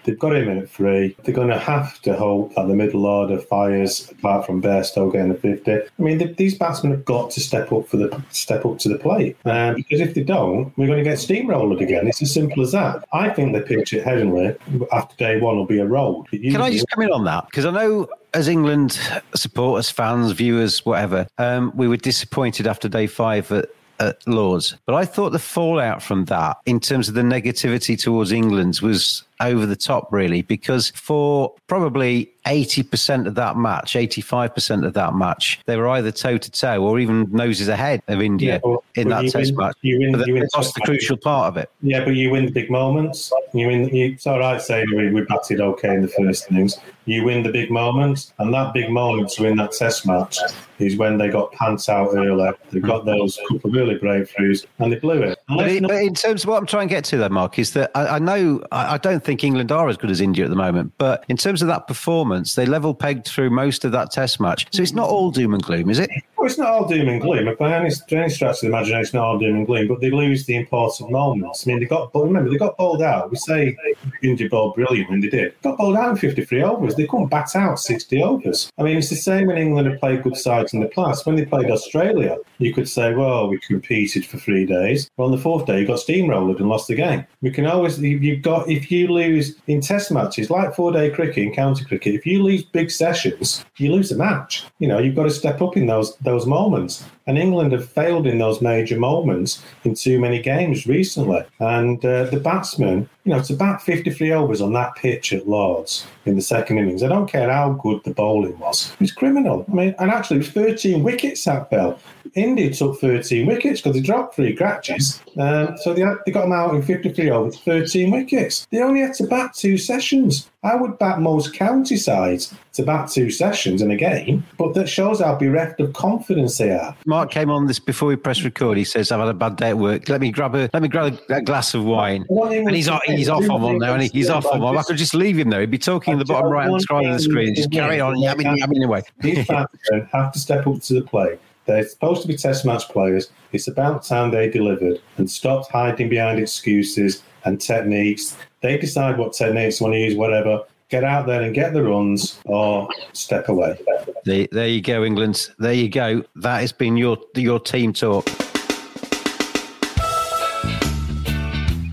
They've 0.04 0.18
got 0.18 0.36
him 0.36 0.48
in 0.48 0.58
at 0.58 0.70
three. 0.70 1.16
They're 1.24 1.34
going 1.34 1.48
to 1.48 1.58
have 1.58 2.00
to 2.02 2.14
hope 2.14 2.54
that 2.56 2.68
the 2.68 2.74
middle 2.74 3.06
order 3.06 3.38
fires 3.38 4.10
apart 4.10 4.44
from 4.44 4.60
Bairstow 4.60 5.10
getting 5.10 5.30
a 5.30 5.34
50. 5.34 5.72
I 5.72 5.82
mean, 5.98 6.18
the, 6.18 6.26
these 6.26 6.58
batsmen 6.58 6.92
have 6.92 7.04
got 7.04 7.30
to 7.32 7.40
step 7.40 7.72
up 7.72 7.88
for 7.88 7.96
the 7.96 8.22
step 8.30 8.66
up 8.66 8.78
to 8.80 8.88
the 8.90 8.98
plate 8.98 9.36
um, 9.46 9.76
because 9.76 10.00
if 10.00 10.14
they 10.14 10.22
don't, 10.22 10.76
we're 10.76 10.86
going 10.86 11.02
to 11.02 11.04
get 11.04 11.18
steamrolled 11.18 11.80
again. 11.80 12.06
It's 12.06 12.20
as 12.20 12.34
simple 12.34 12.62
as 12.62 12.72
that 12.72 12.81
that. 12.82 13.04
I 13.12 13.28
think 13.30 13.54
the 13.54 13.60
pitch 13.60 13.94
at 13.94 14.04
Headingley 14.04 14.56
after 14.92 15.16
day 15.16 15.40
one 15.40 15.56
will 15.56 15.66
be 15.66 15.78
a 15.78 15.86
road. 15.86 16.26
Can 16.30 16.60
I 16.60 16.70
just 16.70 16.88
come 16.88 17.02
in 17.04 17.12
on 17.12 17.24
that? 17.24 17.46
Because 17.46 17.64
I 17.66 17.70
know 17.70 18.08
as 18.34 18.48
England 18.48 18.98
supporters, 19.34 19.90
fans, 19.90 20.32
viewers, 20.32 20.84
whatever, 20.84 21.26
um, 21.38 21.72
we 21.74 21.88
were 21.88 21.96
disappointed 21.96 22.66
after 22.66 22.88
day 22.88 23.06
five 23.06 23.50
at 23.52 23.68
at 24.00 24.26
Lords. 24.26 24.76
But 24.84 24.94
I 24.94 25.04
thought 25.04 25.30
the 25.30 25.38
fallout 25.38 26.02
from 26.02 26.24
that, 26.26 26.58
in 26.66 26.80
terms 26.80 27.08
of 27.08 27.14
the 27.14 27.22
negativity 27.22 27.98
towards 27.98 28.32
England, 28.32 28.80
was 28.82 29.22
over 29.42 29.66
the 29.66 29.76
top, 29.76 30.08
really, 30.12 30.42
because 30.42 30.90
for 30.90 31.52
probably 31.66 32.30
80% 32.46 33.26
of 33.26 33.34
that 33.36 33.56
match, 33.56 33.92
85% 33.94 34.84
of 34.86 34.94
that 34.94 35.14
match, 35.14 35.60
they 35.66 35.76
were 35.76 35.88
either 35.88 36.10
toe 36.10 36.38
to 36.38 36.50
toe 36.50 36.82
or 36.82 36.98
even 36.98 37.28
noses 37.30 37.68
ahead 37.68 38.02
of 38.08 38.20
India 38.20 38.54
Yeah, 38.54 38.58
but- 38.62 38.78
in 38.94 39.08
but 39.08 39.22
that 39.22 39.30
test 39.32 39.52
win- 39.56 39.66
match. 39.66 39.76
you 39.82 39.98
win- 40.00 40.12
but 40.12 40.26
you 40.26 40.34
win 40.34 40.48
lost 40.54 40.74
the 40.74 40.80
test 40.80 40.86
crucial 40.90 41.16
part 41.16 41.48
of 41.48 41.56
it. 41.56 41.70
Yeah, 41.82 42.04
but 42.04 42.14
you 42.14 42.30
win 42.30 42.46
the 42.46 42.52
big 42.52 42.70
moments. 42.70 43.32
You 43.54 43.68
win. 43.68 43.88
You, 43.94 44.06
it's 44.12 44.26
all 44.26 44.38
right 44.40 44.60
saying 44.60 44.86
we, 44.94 45.10
we 45.10 45.22
batted 45.22 45.60
okay 45.60 45.94
in 45.94 46.02
the 46.02 46.08
first 46.08 46.50
innings. 46.50 46.78
You 47.04 47.24
win 47.24 47.42
the 47.42 47.50
big 47.50 47.70
moments, 47.70 48.32
and 48.38 48.52
that 48.54 48.74
big 48.74 48.90
moment 48.90 49.30
to 49.30 49.42
win 49.42 49.56
that 49.56 49.72
Test 49.72 50.06
match 50.06 50.38
is 50.78 50.96
when 50.96 51.16
they 51.18 51.28
got 51.28 51.50
pants 51.52 51.88
out 51.88 52.10
early. 52.14 52.50
They 52.70 52.80
got 52.80 53.04
those 53.04 53.38
couple 53.48 53.70
of 53.70 53.76
early 53.76 53.96
breakthroughs, 53.98 54.66
and 54.78 54.92
they 54.92 54.98
blew 54.98 55.22
it. 55.22 55.38
But, 55.48 55.68
it, 55.68 55.82
not- 55.82 55.88
but 55.88 56.02
in 56.02 56.14
terms 56.14 56.44
of 56.44 56.50
what 56.50 56.58
I'm 56.58 56.66
trying 56.66 56.88
to 56.88 56.94
get 56.94 57.04
to, 57.06 57.16
though, 57.16 57.28
Mark, 57.28 57.58
is 57.58 57.72
that 57.72 57.90
I, 57.94 58.06
I 58.06 58.18
know 58.18 58.62
I, 58.72 58.94
I 58.94 58.98
don't 58.98 59.24
think 59.24 59.31
England 59.40 59.72
are 59.72 59.88
as 59.88 59.96
good 59.96 60.10
as 60.10 60.20
India 60.20 60.44
at 60.44 60.50
the 60.50 60.56
moment. 60.56 60.92
But 60.98 61.24
in 61.28 61.36
terms 61.36 61.62
of 61.62 61.68
that 61.68 61.86
performance, 61.86 62.54
they 62.54 62.66
level 62.66 62.94
pegged 62.94 63.26
through 63.26 63.50
most 63.50 63.84
of 63.84 63.92
that 63.92 64.10
Test 64.10 64.40
match. 64.40 64.66
So 64.70 64.82
it's 64.82 64.92
not 64.92 65.08
all 65.08 65.30
doom 65.30 65.54
and 65.54 65.62
gloom, 65.62 65.90
is 65.90 65.98
it? 65.98 66.10
Well, 66.42 66.50
it's 66.50 66.58
not 66.58 66.70
all 66.70 66.88
doom 66.88 67.08
and 67.08 67.20
gloom. 67.20 67.54
By 67.56 67.72
any, 67.72 67.94
any 68.10 68.28
stretch 68.28 68.56
of 68.56 68.60
the 68.62 68.66
imagination, 68.66 69.16
all 69.16 69.38
doom 69.38 69.58
and 69.58 69.64
gloom. 69.64 69.86
But 69.86 70.00
they 70.00 70.10
lose 70.10 70.44
the 70.44 70.56
important 70.56 71.12
moments. 71.12 71.64
I 71.64 71.70
mean, 71.70 71.78
they 71.78 71.86
got. 71.86 72.12
But 72.12 72.24
remember, 72.24 72.50
they 72.50 72.56
got 72.56 72.76
bowled 72.76 73.00
out. 73.00 73.30
We 73.30 73.36
say 73.36 73.76
India 74.24 74.48
bowled 74.48 74.74
brilliant 74.74 75.08
when 75.08 75.20
they 75.20 75.28
did. 75.28 75.54
Got 75.62 75.78
bowled 75.78 75.94
out 75.94 76.10
in 76.10 76.16
53 76.16 76.64
overs. 76.64 76.96
They 76.96 77.06
couldn't 77.06 77.28
bat 77.28 77.54
out 77.54 77.78
60 77.78 78.20
overs. 78.24 78.72
I 78.76 78.82
mean, 78.82 78.98
it's 78.98 79.08
the 79.08 79.14
same 79.14 79.46
when 79.46 79.56
England 79.56 79.86
have 79.86 80.00
played 80.00 80.24
good 80.24 80.36
sides 80.36 80.74
in 80.74 80.80
the 80.80 80.88
past. 80.88 81.26
When 81.26 81.36
they 81.36 81.44
played 81.44 81.70
Australia, 81.70 82.38
you 82.58 82.74
could 82.74 82.88
say, 82.88 83.14
well, 83.14 83.46
we 83.46 83.60
competed 83.60 84.26
for 84.26 84.38
three 84.38 84.66
days. 84.66 85.08
Well, 85.16 85.26
on 85.26 85.36
the 85.36 85.40
fourth 85.40 85.66
day, 85.66 85.78
you 85.78 85.86
got 85.86 86.00
steamrolled 86.00 86.58
and 86.58 86.68
lost 86.68 86.88
the 86.88 86.96
game. 86.96 87.24
We 87.40 87.52
can 87.52 87.66
always. 87.66 88.00
You've 88.00 88.42
got 88.42 88.68
if 88.68 88.90
you 88.90 89.06
lose 89.06 89.54
in 89.68 89.80
Test 89.80 90.10
matches 90.10 90.50
like 90.50 90.74
four-day 90.74 91.10
cricket 91.10 91.44
and 91.44 91.54
county 91.54 91.84
cricket. 91.84 92.16
If 92.16 92.26
you 92.26 92.42
lose 92.42 92.64
big 92.64 92.90
sessions, 92.90 93.64
you 93.76 93.92
lose 93.92 94.10
a 94.10 94.16
match. 94.16 94.64
You 94.80 94.88
know, 94.88 94.98
you've 94.98 95.14
got 95.14 95.24
to 95.24 95.30
step 95.30 95.62
up 95.62 95.76
in 95.76 95.86
those 95.86 96.16
those 96.16 96.31
moments. 96.46 97.04
And 97.26 97.38
England 97.38 97.72
have 97.72 97.88
failed 97.88 98.26
in 98.26 98.38
those 98.38 98.60
major 98.60 98.98
moments 98.98 99.62
in 99.84 99.94
too 99.94 100.18
many 100.18 100.40
games 100.40 100.86
recently. 100.86 101.44
And 101.60 102.04
uh, 102.04 102.24
the 102.24 102.40
batsmen, 102.40 103.08
you 103.24 103.32
know, 103.32 103.42
to 103.42 103.54
bat 103.54 103.80
53 103.82 104.32
overs 104.32 104.60
on 104.60 104.72
that 104.72 104.96
pitch 104.96 105.32
at 105.32 105.48
Lords 105.48 106.06
in 106.24 106.34
the 106.34 106.42
second 106.42 106.78
innings, 106.78 107.02
I 107.02 107.08
don't 107.08 107.28
care 107.28 107.50
how 107.50 107.72
good 107.74 108.02
the 108.04 108.12
bowling 108.12 108.58
was, 108.58 108.94
it's 109.00 109.12
criminal. 109.12 109.64
I 109.70 109.74
mean, 109.74 109.94
and 109.98 110.10
actually, 110.10 110.36
it 110.36 110.40
was 110.40 110.50
13 110.50 111.02
wickets 111.02 111.44
that 111.44 111.70
fell. 111.70 111.98
India 112.34 112.72
took 112.72 112.98
13 113.00 113.46
wickets 113.46 113.80
because 113.80 113.94
they 113.94 114.00
dropped 114.00 114.36
three 114.36 114.56
catches. 114.56 115.20
Um, 115.38 115.76
so 115.78 115.92
they, 115.92 116.00
had, 116.00 116.16
they 116.24 116.32
got 116.32 116.42
them 116.42 116.52
out 116.52 116.74
in 116.74 116.82
53 116.82 117.30
overs, 117.30 117.58
13 117.60 118.10
wickets. 118.10 118.66
They 118.70 118.80
only 118.80 119.00
had 119.00 119.14
to 119.14 119.26
bat 119.26 119.54
two 119.54 119.76
sessions. 119.76 120.48
I 120.62 120.76
would 120.76 120.98
bat 120.98 121.20
most 121.20 121.54
county 121.54 121.96
sides 121.96 122.54
to 122.74 122.84
bat 122.84 123.10
two 123.10 123.30
sessions 123.30 123.82
in 123.82 123.90
a 123.90 123.96
game, 123.96 124.46
but 124.56 124.74
that 124.74 124.88
shows 124.88 125.20
how 125.20 125.34
bereft 125.34 125.80
of 125.80 125.92
confidence 125.92 126.58
they 126.58 126.70
are. 126.70 126.96
Mark 127.12 127.30
came 127.30 127.50
on 127.50 127.66
this 127.66 127.78
before 127.78 128.08
we 128.08 128.16
press 128.16 128.42
record. 128.42 128.78
He 128.78 128.84
says, 128.84 129.12
"I've 129.12 129.20
had 129.20 129.28
a 129.28 129.34
bad 129.34 129.56
day 129.56 129.68
at 129.68 129.76
work. 129.76 130.08
Let 130.08 130.22
me 130.22 130.30
grab 130.30 130.54
a 130.54 130.70
let 130.72 130.80
me 130.80 130.88
grab 130.88 131.12
a, 131.28 131.34
a 131.34 131.42
glass 131.42 131.74
of 131.74 131.84
wine." 131.84 132.24
And 132.30 132.74
he's 132.74 132.88
off, 132.88 133.02
he's 133.04 133.28
off 133.28 133.50
on 133.50 133.60
one 133.60 133.76
now, 133.76 133.92
and 133.92 134.02
he's 134.02 134.30
off 134.30 134.46
on 134.46 134.62
one. 134.62 134.78
I 134.78 134.82
could 134.82 134.96
just 134.96 135.14
leave 135.14 135.38
him 135.38 135.50
there. 135.50 135.60
He'd 135.60 135.70
be 135.70 135.76
talking 135.76 136.14
in 136.14 136.18
the 136.18 136.24
bottom 136.24 136.50
right 136.50 136.70
hand 136.70 136.80
side 136.80 137.04
of 137.04 137.12
the 137.12 137.18
screen. 137.18 137.54
Just 137.54 137.70
carry 137.70 138.00
on 138.00 138.14
yamming, 138.14 138.56
yamming 138.56 138.82
away. 138.82 139.02
These 139.20 139.46
have 139.46 140.32
to 140.32 140.38
step 140.38 140.66
up 140.66 140.80
to 140.80 140.94
the 140.94 141.02
plate. 141.02 141.38
They're 141.66 141.86
supposed 141.86 142.22
to 142.22 142.28
be 142.28 142.34
test 142.34 142.64
match 142.64 142.88
players. 142.88 143.30
It's 143.52 143.68
about 143.68 144.04
time 144.04 144.30
they 144.30 144.48
delivered 144.48 145.02
and 145.18 145.30
stopped 145.30 145.70
hiding 145.70 146.08
behind 146.08 146.40
excuses 146.40 147.22
and 147.44 147.60
techniques. 147.60 148.38
They 148.62 148.78
decide 148.78 149.18
what 149.18 149.34
techniques 149.34 149.80
they 149.80 149.84
want 149.84 149.94
to 149.94 149.98
use, 149.98 150.14
whatever. 150.16 150.64
Get 150.92 151.04
out 151.04 151.24
there 151.24 151.40
and 151.40 151.54
get 151.54 151.72
the 151.72 151.82
runs 151.82 152.38
or 152.44 152.86
step 153.14 153.48
away. 153.48 153.80
There, 154.26 154.46
there 154.52 154.68
you 154.68 154.82
go, 154.82 155.04
England. 155.04 155.48
There 155.58 155.72
you 155.72 155.88
go. 155.88 156.22
That 156.36 156.60
has 156.60 156.70
been 156.70 156.98
your 156.98 157.16
your 157.34 157.58
team 157.60 157.94
talk. 157.94 158.26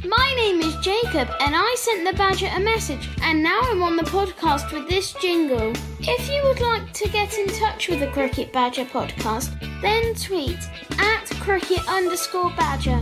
My 0.03 0.33
name 0.35 0.59
is 0.59 0.75
Jacob, 0.81 1.29
and 1.39 1.55
I 1.55 1.75
sent 1.77 2.11
the 2.11 2.17
Badger 2.17 2.49
a 2.53 2.59
message, 2.59 3.07
and 3.21 3.41
now 3.41 3.61
I'm 3.63 3.81
on 3.83 3.95
the 3.95 4.03
podcast 4.03 4.73
with 4.73 4.89
this 4.89 5.13
jingle. 5.21 5.71
If 6.01 6.29
you 6.29 6.43
would 6.43 6.59
like 6.59 6.91
to 6.91 7.07
get 7.07 7.37
in 7.37 7.47
touch 7.47 7.87
with 7.87 8.01
the 8.01 8.07
Cricket 8.07 8.51
Badger 8.51 8.83
podcast, 8.83 9.57
then 9.81 10.13
tweet 10.13 10.59
at 10.99 11.25
cricket 11.39 11.87
underscore 11.87 12.49
badger. 12.57 12.99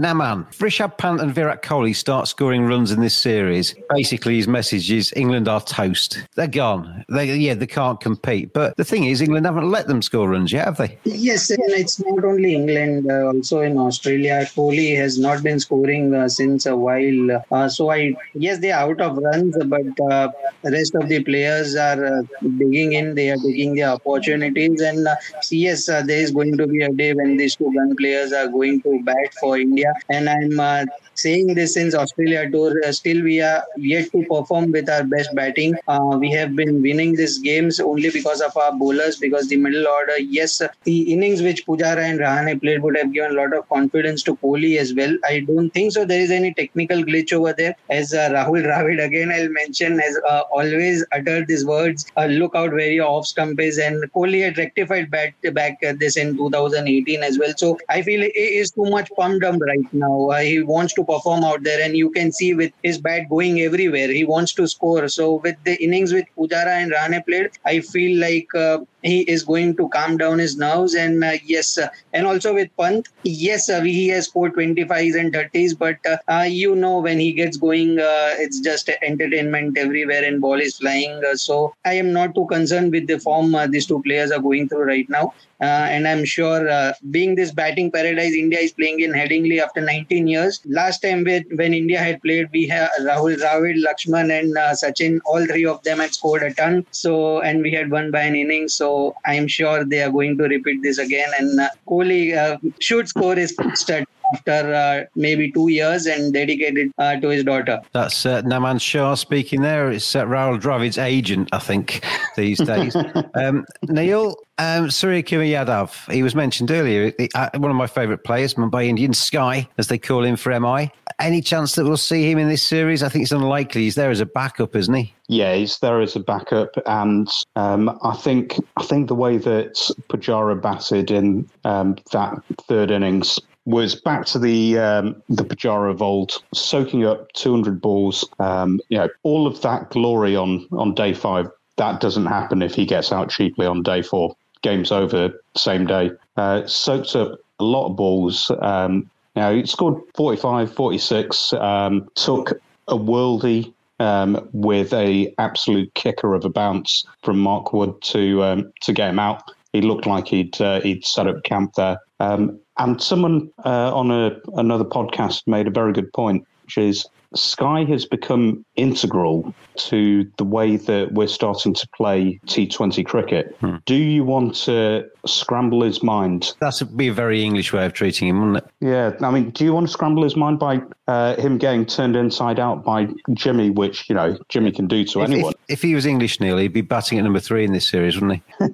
Now, 0.00 0.14
man, 0.14 0.46
Rishabh 0.52 0.96
Pant 0.96 1.20
and 1.20 1.34
Virat 1.34 1.60
Kohli 1.60 1.92
start 1.92 2.28
scoring 2.28 2.66
runs 2.66 2.92
in 2.92 3.00
this 3.00 3.16
series. 3.16 3.74
Basically, 3.90 4.36
his 4.36 4.46
message 4.46 4.92
is 4.92 5.12
England 5.16 5.48
are 5.48 5.60
toast. 5.60 6.24
They're 6.36 6.46
gone. 6.46 7.04
They, 7.08 7.34
yeah, 7.34 7.54
they 7.54 7.66
can't 7.66 7.98
compete. 7.98 8.52
But 8.52 8.76
the 8.76 8.84
thing 8.84 9.06
is, 9.06 9.20
England 9.20 9.44
haven't 9.44 9.68
let 9.68 9.88
them 9.88 10.00
score 10.00 10.28
runs 10.28 10.52
yet, 10.52 10.66
have 10.66 10.76
they? 10.76 10.96
Yes, 11.02 11.50
and 11.50 11.58
it's 11.72 11.98
not 11.98 12.22
only 12.22 12.54
England, 12.54 13.10
uh, 13.10 13.26
also 13.26 13.60
in 13.60 13.76
Australia. 13.76 14.46
Kohli 14.54 14.96
has 14.96 15.18
not 15.18 15.42
been 15.42 15.58
scoring 15.58 16.14
uh, 16.14 16.28
since 16.28 16.64
a 16.66 16.76
while. 16.76 17.44
Uh, 17.50 17.68
so 17.68 17.90
I, 17.90 18.14
yes, 18.34 18.60
they 18.60 18.70
are 18.70 18.88
out 18.88 19.00
of 19.00 19.16
runs, 19.16 19.56
but 19.64 20.00
uh, 20.12 20.30
rest 20.64 20.94
of 20.94 21.08
the 21.08 21.22
players 21.24 21.74
are 21.76 22.04
uh, 22.04 22.22
digging 22.58 22.92
in. 22.92 23.14
They 23.14 23.30
are 23.30 23.36
taking 23.36 23.74
their 23.74 23.90
opportunities, 23.90 24.80
and 24.80 25.06
uh, 25.06 25.14
yes, 25.50 25.88
uh, 25.88 26.02
there 26.02 26.20
is 26.20 26.30
going 26.30 26.56
to 26.56 26.66
be 26.66 26.82
a 26.82 26.90
day 26.92 27.12
when 27.14 27.36
these 27.36 27.56
two 27.56 27.72
gun 27.74 27.94
players 27.96 28.32
are 28.32 28.48
going 28.48 28.82
to 28.82 29.00
bat 29.04 29.32
for 29.40 29.58
India. 29.58 29.92
And 30.08 30.28
I'm 30.28 30.86
saying 31.14 31.54
this 31.54 31.74
since 31.74 31.94
Australia 31.94 32.48
tour. 32.50 32.72
Still, 32.92 33.22
we 33.22 33.40
are 33.40 33.64
yet 33.76 34.10
to 34.12 34.24
perform 34.30 34.70
with 34.72 34.88
our 34.88 35.04
best 35.04 35.34
batting. 35.34 35.74
We 36.18 36.30
have 36.32 36.54
been 36.54 36.82
winning 36.82 37.14
these 37.14 37.38
games 37.38 37.80
only 37.80 38.10
because 38.10 38.40
of 38.40 38.56
our 38.56 38.72
bowlers. 38.72 39.16
Because 39.18 39.48
the 39.48 39.56
middle 39.56 39.86
order, 39.86 40.18
yes, 40.18 40.60
the 40.84 41.12
innings 41.12 41.42
which 41.42 41.66
Pujara 41.66 42.02
and 42.10 42.18
Rahane 42.20 42.60
played 42.60 42.82
would 42.82 42.96
have 42.96 43.12
given 43.12 43.32
a 43.32 43.34
lot 43.34 43.52
of 43.56 43.68
confidence 43.68 44.22
to 44.24 44.36
Kohli 44.36 44.76
as 44.78 44.94
well. 44.94 45.16
I 45.24 45.40
don't 45.40 45.70
think 45.70 45.92
so. 45.92 46.04
There 46.04 46.20
is 46.20 46.30
any 46.30 46.54
technical 46.54 47.02
glitch 47.02 47.32
over 47.32 47.52
there. 47.52 47.74
As 47.90 48.12
uh, 48.14 48.30
Rahul 48.30 48.62
Dravid 48.68 49.04
again, 49.04 49.30
I'll 49.32 49.48
mention 49.50 49.98
has 49.98 50.18
uh, 50.28 50.42
always 50.52 51.04
uttered 51.12 51.46
these 51.46 51.64
words. 51.64 52.06
Look 52.16 52.54
out 52.54 52.72
where 52.72 52.90
your 52.90 53.06
off 53.06 53.26
stump 53.26 53.60
is, 53.60 53.78
and 53.78 54.02
Kohli 54.12 54.44
had 54.44 54.58
rectified 54.58 55.10
back 55.10 55.34
back 55.52 55.78
uh, 55.86 55.94
this 55.98 56.16
in 56.16 56.36
2018 56.36 57.22
as 57.22 57.38
well. 57.38 57.52
So 57.56 57.78
I 57.88 58.02
feel 58.02 58.20
he 58.20 58.48
is 58.62 58.70
too 58.70 58.84
much 58.84 59.10
pumped 59.16 59.44
up 59.44 59.60
right 59.60 59.92
now. 59.92 60.30
Uh, 60.30 60.40
he 60.40 60.62
wants 60.62 60.94
to 60.94 61.04
perform 61.04 61.44
out 61.44 61.62
there, 61.62 61.82
and 61.84 61.96
you 61.96 62.10
can 62.10 62.32
see 62.32 62.54
with 62.54 62.72
his 62.82 62.98
bat 62.98 63.28
going 63.28 63.60
everywhere. 63.60 64.08
He 64.08 64.24
wants 64.24 64.54
to 64.54 64.66
score. 64.66 65.08
So 65.08 65.34
with 65.44 65.56
the 65.64 65.82
innings 65.82 66.12
with 66.12 66.26
Pujara 66.36 66.82
and 66.82 66.92
Rahane 66.92 67.24
played, 67.24 67.50
I 67.64 67.80
feel 67.80 68.20
like 68.20 68.54
uh, 68.54 68.78
he 69.02 69.20
is 69.22 69.44
going 69.44 69.76
to 69.76 69.88
calm 69.88 70.16
down 70.16 70.38
his 70.38 70.56
nerves. 70.56 70.94
And 70.94 71.22
uh, 71.22 71.32
yes, 71.44 71.78
uh, 71.78 71.88
and 72.12 72.26
also 72.26 72.54
with 72.54 72.68
Pant, 72.76 73.08
yes, 73.22 73.68
uh, 73.68 73.80
he 73.82 74.08
has 74.08 74.26
scored 74.26 74.54
25s 74.54 75.18
and 75.18 75.32
30s, 75.32 75.78
but 75.78 75.96
uh, 76.06 76.16
uh, 76.30 76.42
you 76.42 76.74
know 76.74 76.98
when 76.98 77.18
he 77.18 77.32
gets 77.32 77.56
going, 77.56 77.98
uh, 77.98 78.34
it's 78.38 78.60
just 78.60 78.88
entertainment 79.02 79.78
everywhere, 79.78 80.24
and 80.24 80.40
ball 80.40 80.60
is 80.60 80.78
flying. 80.78 81.22
So 81.34 81.74
I 81.84 81.94
am 81.94 82.12
not 82.12 82.34
too 82.34 82.46
concerned 82.46 82.92
with 82.92 83.06
the 83.06 83.18
form 83.18 83.54
these 83.70 83.86
two 83.86 84.02
players 84.02 84.30
are 84.30 84.40
going 84.40 84.68
through 84.68 84.84
right 84.84 85.08
now. 85.08 85.34
Uh, 85.60 85.86
and 85.90 86.06
I'm 86.06 86.24
sure, 86.24 86.68
uh, 86.68 86.92
being 87.10 87.34
this 87.34 87.50
batting 87.50 87.90
paradise, 87.90 88.32
India 88.32 88.60
is 88.60 88.72
playing 88.72 89.00
in 89.00 89.12
Headingley 89.12 89.60
after 89.60 89.80
19 89.80 90.28
years. 90.28 90.60
Last 90.64 91.00
time 91.00 91.24
when, 91.24 91.44
when 91.56 91.74
India 91.74 91.98
had 91.98 92.22
played, 92.22 92.48
we 92.52 92.66
had 92.68 92.88
Rahul 93.00 93.36
Dravid, 93.36 93.82
Lakshman, 93.84 94.30
and 94.38 94.56
uh, 94.56 94.72
Sachin. 94.72 95.18
All 95.26 95.44
three 95.46 95.66
of 95.66 95.82
them 95.82 95.98
had 95.98 96.14
scored 96.14 96.44
a 96.44 96.54
ton. 96.54 96.86
So, 96.92 97.40
and 97.40 97.62
we 97.62 97.72
had 97.72 97.90
won 97.90 98.10
by 98.12 98.22
an 98.22 98.36
innings. 98.36 98.74
So, 98.74 99.16
I'm 99.26 99.48
sure 99.48 99.84
they 99.84 100.02
are 100.02 100.10
going 100.10 100.38
to 100.38 100.44
repeat 100.44 100.82
this 100.82 100.98
again. 100.98 101.30
And 101.38 101.60
uh, 101.60 101.68
Kohli 101.88 102.72
should 102.80 103.08
score 103.08 103.34
his 103.34 103.54
uh, 103.58 104.04
after 104.32 104.74
uh, 104.74 105.04
maybe 105.14 105.50
two 105.52 105.68
years 105.68 106.06
and 106.06 106.32
dedicated 106.32 106.92
uh, 106.98 107.16
to 107.20 107.28
his 107.28 107.44
daughter. 107.44 107.80
That's 107.92 108.26
uh, 108.26 108.42
Naman 108.42 108.80
Shah 108.80 109.14
speaking 109.14 109.62
there. 109.62 109.90
It's 109.90 110.14
uh, 110.14 110.24
Rahul 110.24 110.60
Dravid's 110.60 110.98
agent, 110.98 111.48
I 111.52 111.58
think, 111.58 112.04
these 112.36 112.58
days. 112.58 112.96
um, 113.34 113.64
Neil, 113.84 114.36
um, 114.58 114.90
Surya 114.90 115.22
Kumar 115.22 115.46
Yadav, 115.46 116.12
he 116.12 116.22
was 116.22 116.34
mentioned 116.34 116.70
earlier, 116.70 117.12
the- 117.12 117.30
uh, 117.34 117.50
one 117.58 117.70
of 117.70 117.76
my 117.76 117.86
favourite 117.86 118.24
players, 118.24 118.54
Mumbai 118.54 118.86
Indian 118.86 119.14
Sky, 119.14 119.68
as 119.78 119.88
they 119.88 119.98
call 119.98 120.24
him 120.24 120.36
for 120.36 120.58
MI. 120.58 120.90
Any 121.20 121.40
chance 121.40 121.74
that 121.74 121.84
we'll 121.84 121.96
see 121.96 122.30
him 122.30 122.38
in 122.38 122.48
this 122.48 122.62
series? 122.62 123.02
I 123.02 123.08
think 123.08 123.22
it's 123.22 123.32
unlikely. 123.32 123.82
He's 123.82 123.96
there 123.96 124.10
as 124.10 124.20
a 124.20 124.26
backup, 124.26 124.76
isn't 124.76 124.94
he? 124.94 125.14
Yeah, 125.26 125.54
he's 125.54 125.78
there 125.80 126.00
as 126.00 126.14
a 126.16 126.20
backup, 126.20 126.70
and 126.86 127.28
um, 127.56 127.98
I 128.02 128.14
think 128.14 128.54
I 128.76 128.84
think 128.84 129.08
the 129.08 129.14
way 129.14 129.36
that 129.36 129.74
Pujara 130.08 130.60
batted 130.60 131.10
in 131.10 131.48
um, 131.64 131.96
that 132.12 132.40
third 132.66 132.90
innings 132.90 133.38
was 133.68 133.94
back 133.94 134.24
to 134.24 134.38
the 134.38 134.78
um, 134.78 135.22
the 135.28 135.44
Pujara 135.44 135.90
of 135.90 136.00
old, 136.00 136.42
soaking 136.54 137.04
up 137.04 137.30
200 137.34 137.80
balls. 137.80 138.28
Um, 138.38 138.80
you 138.88 138.96
know, 138.98 139.08
all 139.22 139.46
of 139.46 139.60
that 139.60 139.90
glory 139.90 140.34
on 140.34 140.66
on 140.72 140.94
day 140.94 141.12
five. 141.12 141.50
That 141.76 142.00
doesn't 142.00 142.26
happen 142.26 142.62
if 142.62 142.74
he 142.74 142.86
gets 142.86 143.12
out 143.12 143.30
cheaply 143.30 143.66
on 143.66 143.82
day 143.82 144.02
four. 144.02 144.34
Game's 144.62 144.90
over 144.90 145.40
same 145.56 145.86
day. 145.86 146.10
Uh, 146.36 146.66
soaked 146.66 147.14
up 147.14 147.38
a 147.60 147.64
lot 147.64 147.88
of 147.88 147.96
balls. 147.96 148.50
Um, 148.60 149.08
know, 149.38 149.54
he 149.54 149.66
scored 149.66 150.00
45, 150.14 150.72
46, 150.72 151.52
um, 151.54 152.08
took 152.14 152.60
a 152.88 152.96
worldie 152.96 153.72
um, 154.00 154.48
with 154.52 154.92
a 154.92 155.32
absolute 155.38 155.92
kicker 155.94 156.34
of 156.34 156.44
a 156.44 156.48
bounce 156.48 157.04
from 157.22 157.38
Mark 157.38 157.72
Wood 157.72 158.00
to 158.02 158.42
um, 158.44 158.72
to 158.82 158.92
get 158.92 159.10
him 159.10 159.18
out. 159.18 159.42
He 159.72 159.82
looked 159.82 160.06
like 160.06 160.26
he'd 160.28 160.60
uh, 160.60 160.80
he'd 160.80 161.04
set 161.04 161.26
up 161.26 161.44
camp 161.44 161.74
there. 161.74 161.98
Um, 162.20 162.58
and 162.78 163.02
someone 163.02 163.50
uh, 163.64 163.94
on 163.94 164.10
a, 164.10 164.36
another 164.54 164.84
podcast 164.84 165.42
made 165.46 165.66
a 165.66 165.70
very 165.70 165.92
good 165.92 166.12
point, 166.12 166.46
which 166.64 166.78
is 166.78 167.06
Sky 167.34 167.84
has 167.84 168.06
become 168.06 168.64
integral 168.76 169.54
to 169.76 170.30
the 170.38 170.44
way 170.44 170.76
that 170.76 171.12
we're 171.12 171.28
starting 171.28 171.74
to 171.74 171.86
play 171.94 172.40
T20 172.46 173.04
cricket. 173.04 173.54
Hmm. 173.60 173.76
Do 173.84 173.96
you 173.96 174.24
want 174.24 174.54
to 174.64 175.04
scramble 175.26 175.82
his 175.82 176.02
mind? 176.02 176.54
That's 176.60 176.82
be 176.82 177.08
a 177.08 177.12
very 177.12 177.42
English 177.42 177.72
way 177.72 177.84
of 177.84 177.92
treating 177.92 178.28
him, 178.28 178.40
wouldn't 178.40 178.64
it? 178.64 178.70
Yeah, 178.80 179.14
I 179.20 179.30
mean, 179.30 179.50
do 179.50 179.64
you 179.64 179.74
want 179.74 179.88
to 179.88 179.92
scramble 179.92 180.22
his 180.22 180.36
mind 180.36 180.58
by 180.58 180.80
uh, 181.08 181.34
him 181.36 181.56
getting 181.58 181.84
turned 181.86 182.14
inside 182.16 182.60
out 182.60 182.84
by 182.84 183.08
Jimmy, 183.32 183.70
which, 183.70 184.08
you 184.10 184.14
know, 184.14 184.38
Jimmy 184.50 184.70
can 184.70 184.86
do 184.86 185.04
to 185.06 185.22
If, 185.22 185.30
anyone? 185.30 185.54
if, 185.66 185.72
if 185.78 185.82
he 185.82 185.94
was 185.94 186.04
English, 186.06 186.38
Neil, 186.38 186.58
he'd 186.58 186.72
be 186.74 186.82
batting 186.82 187.18
at 187.18 187.24
number 187.24 187.40
three 187.40 187.64
in 187.64 187.72
this 187.72 187.88
series, 187.88 188.20
wouldn't 188.20 188.42
he? 188.58 188.64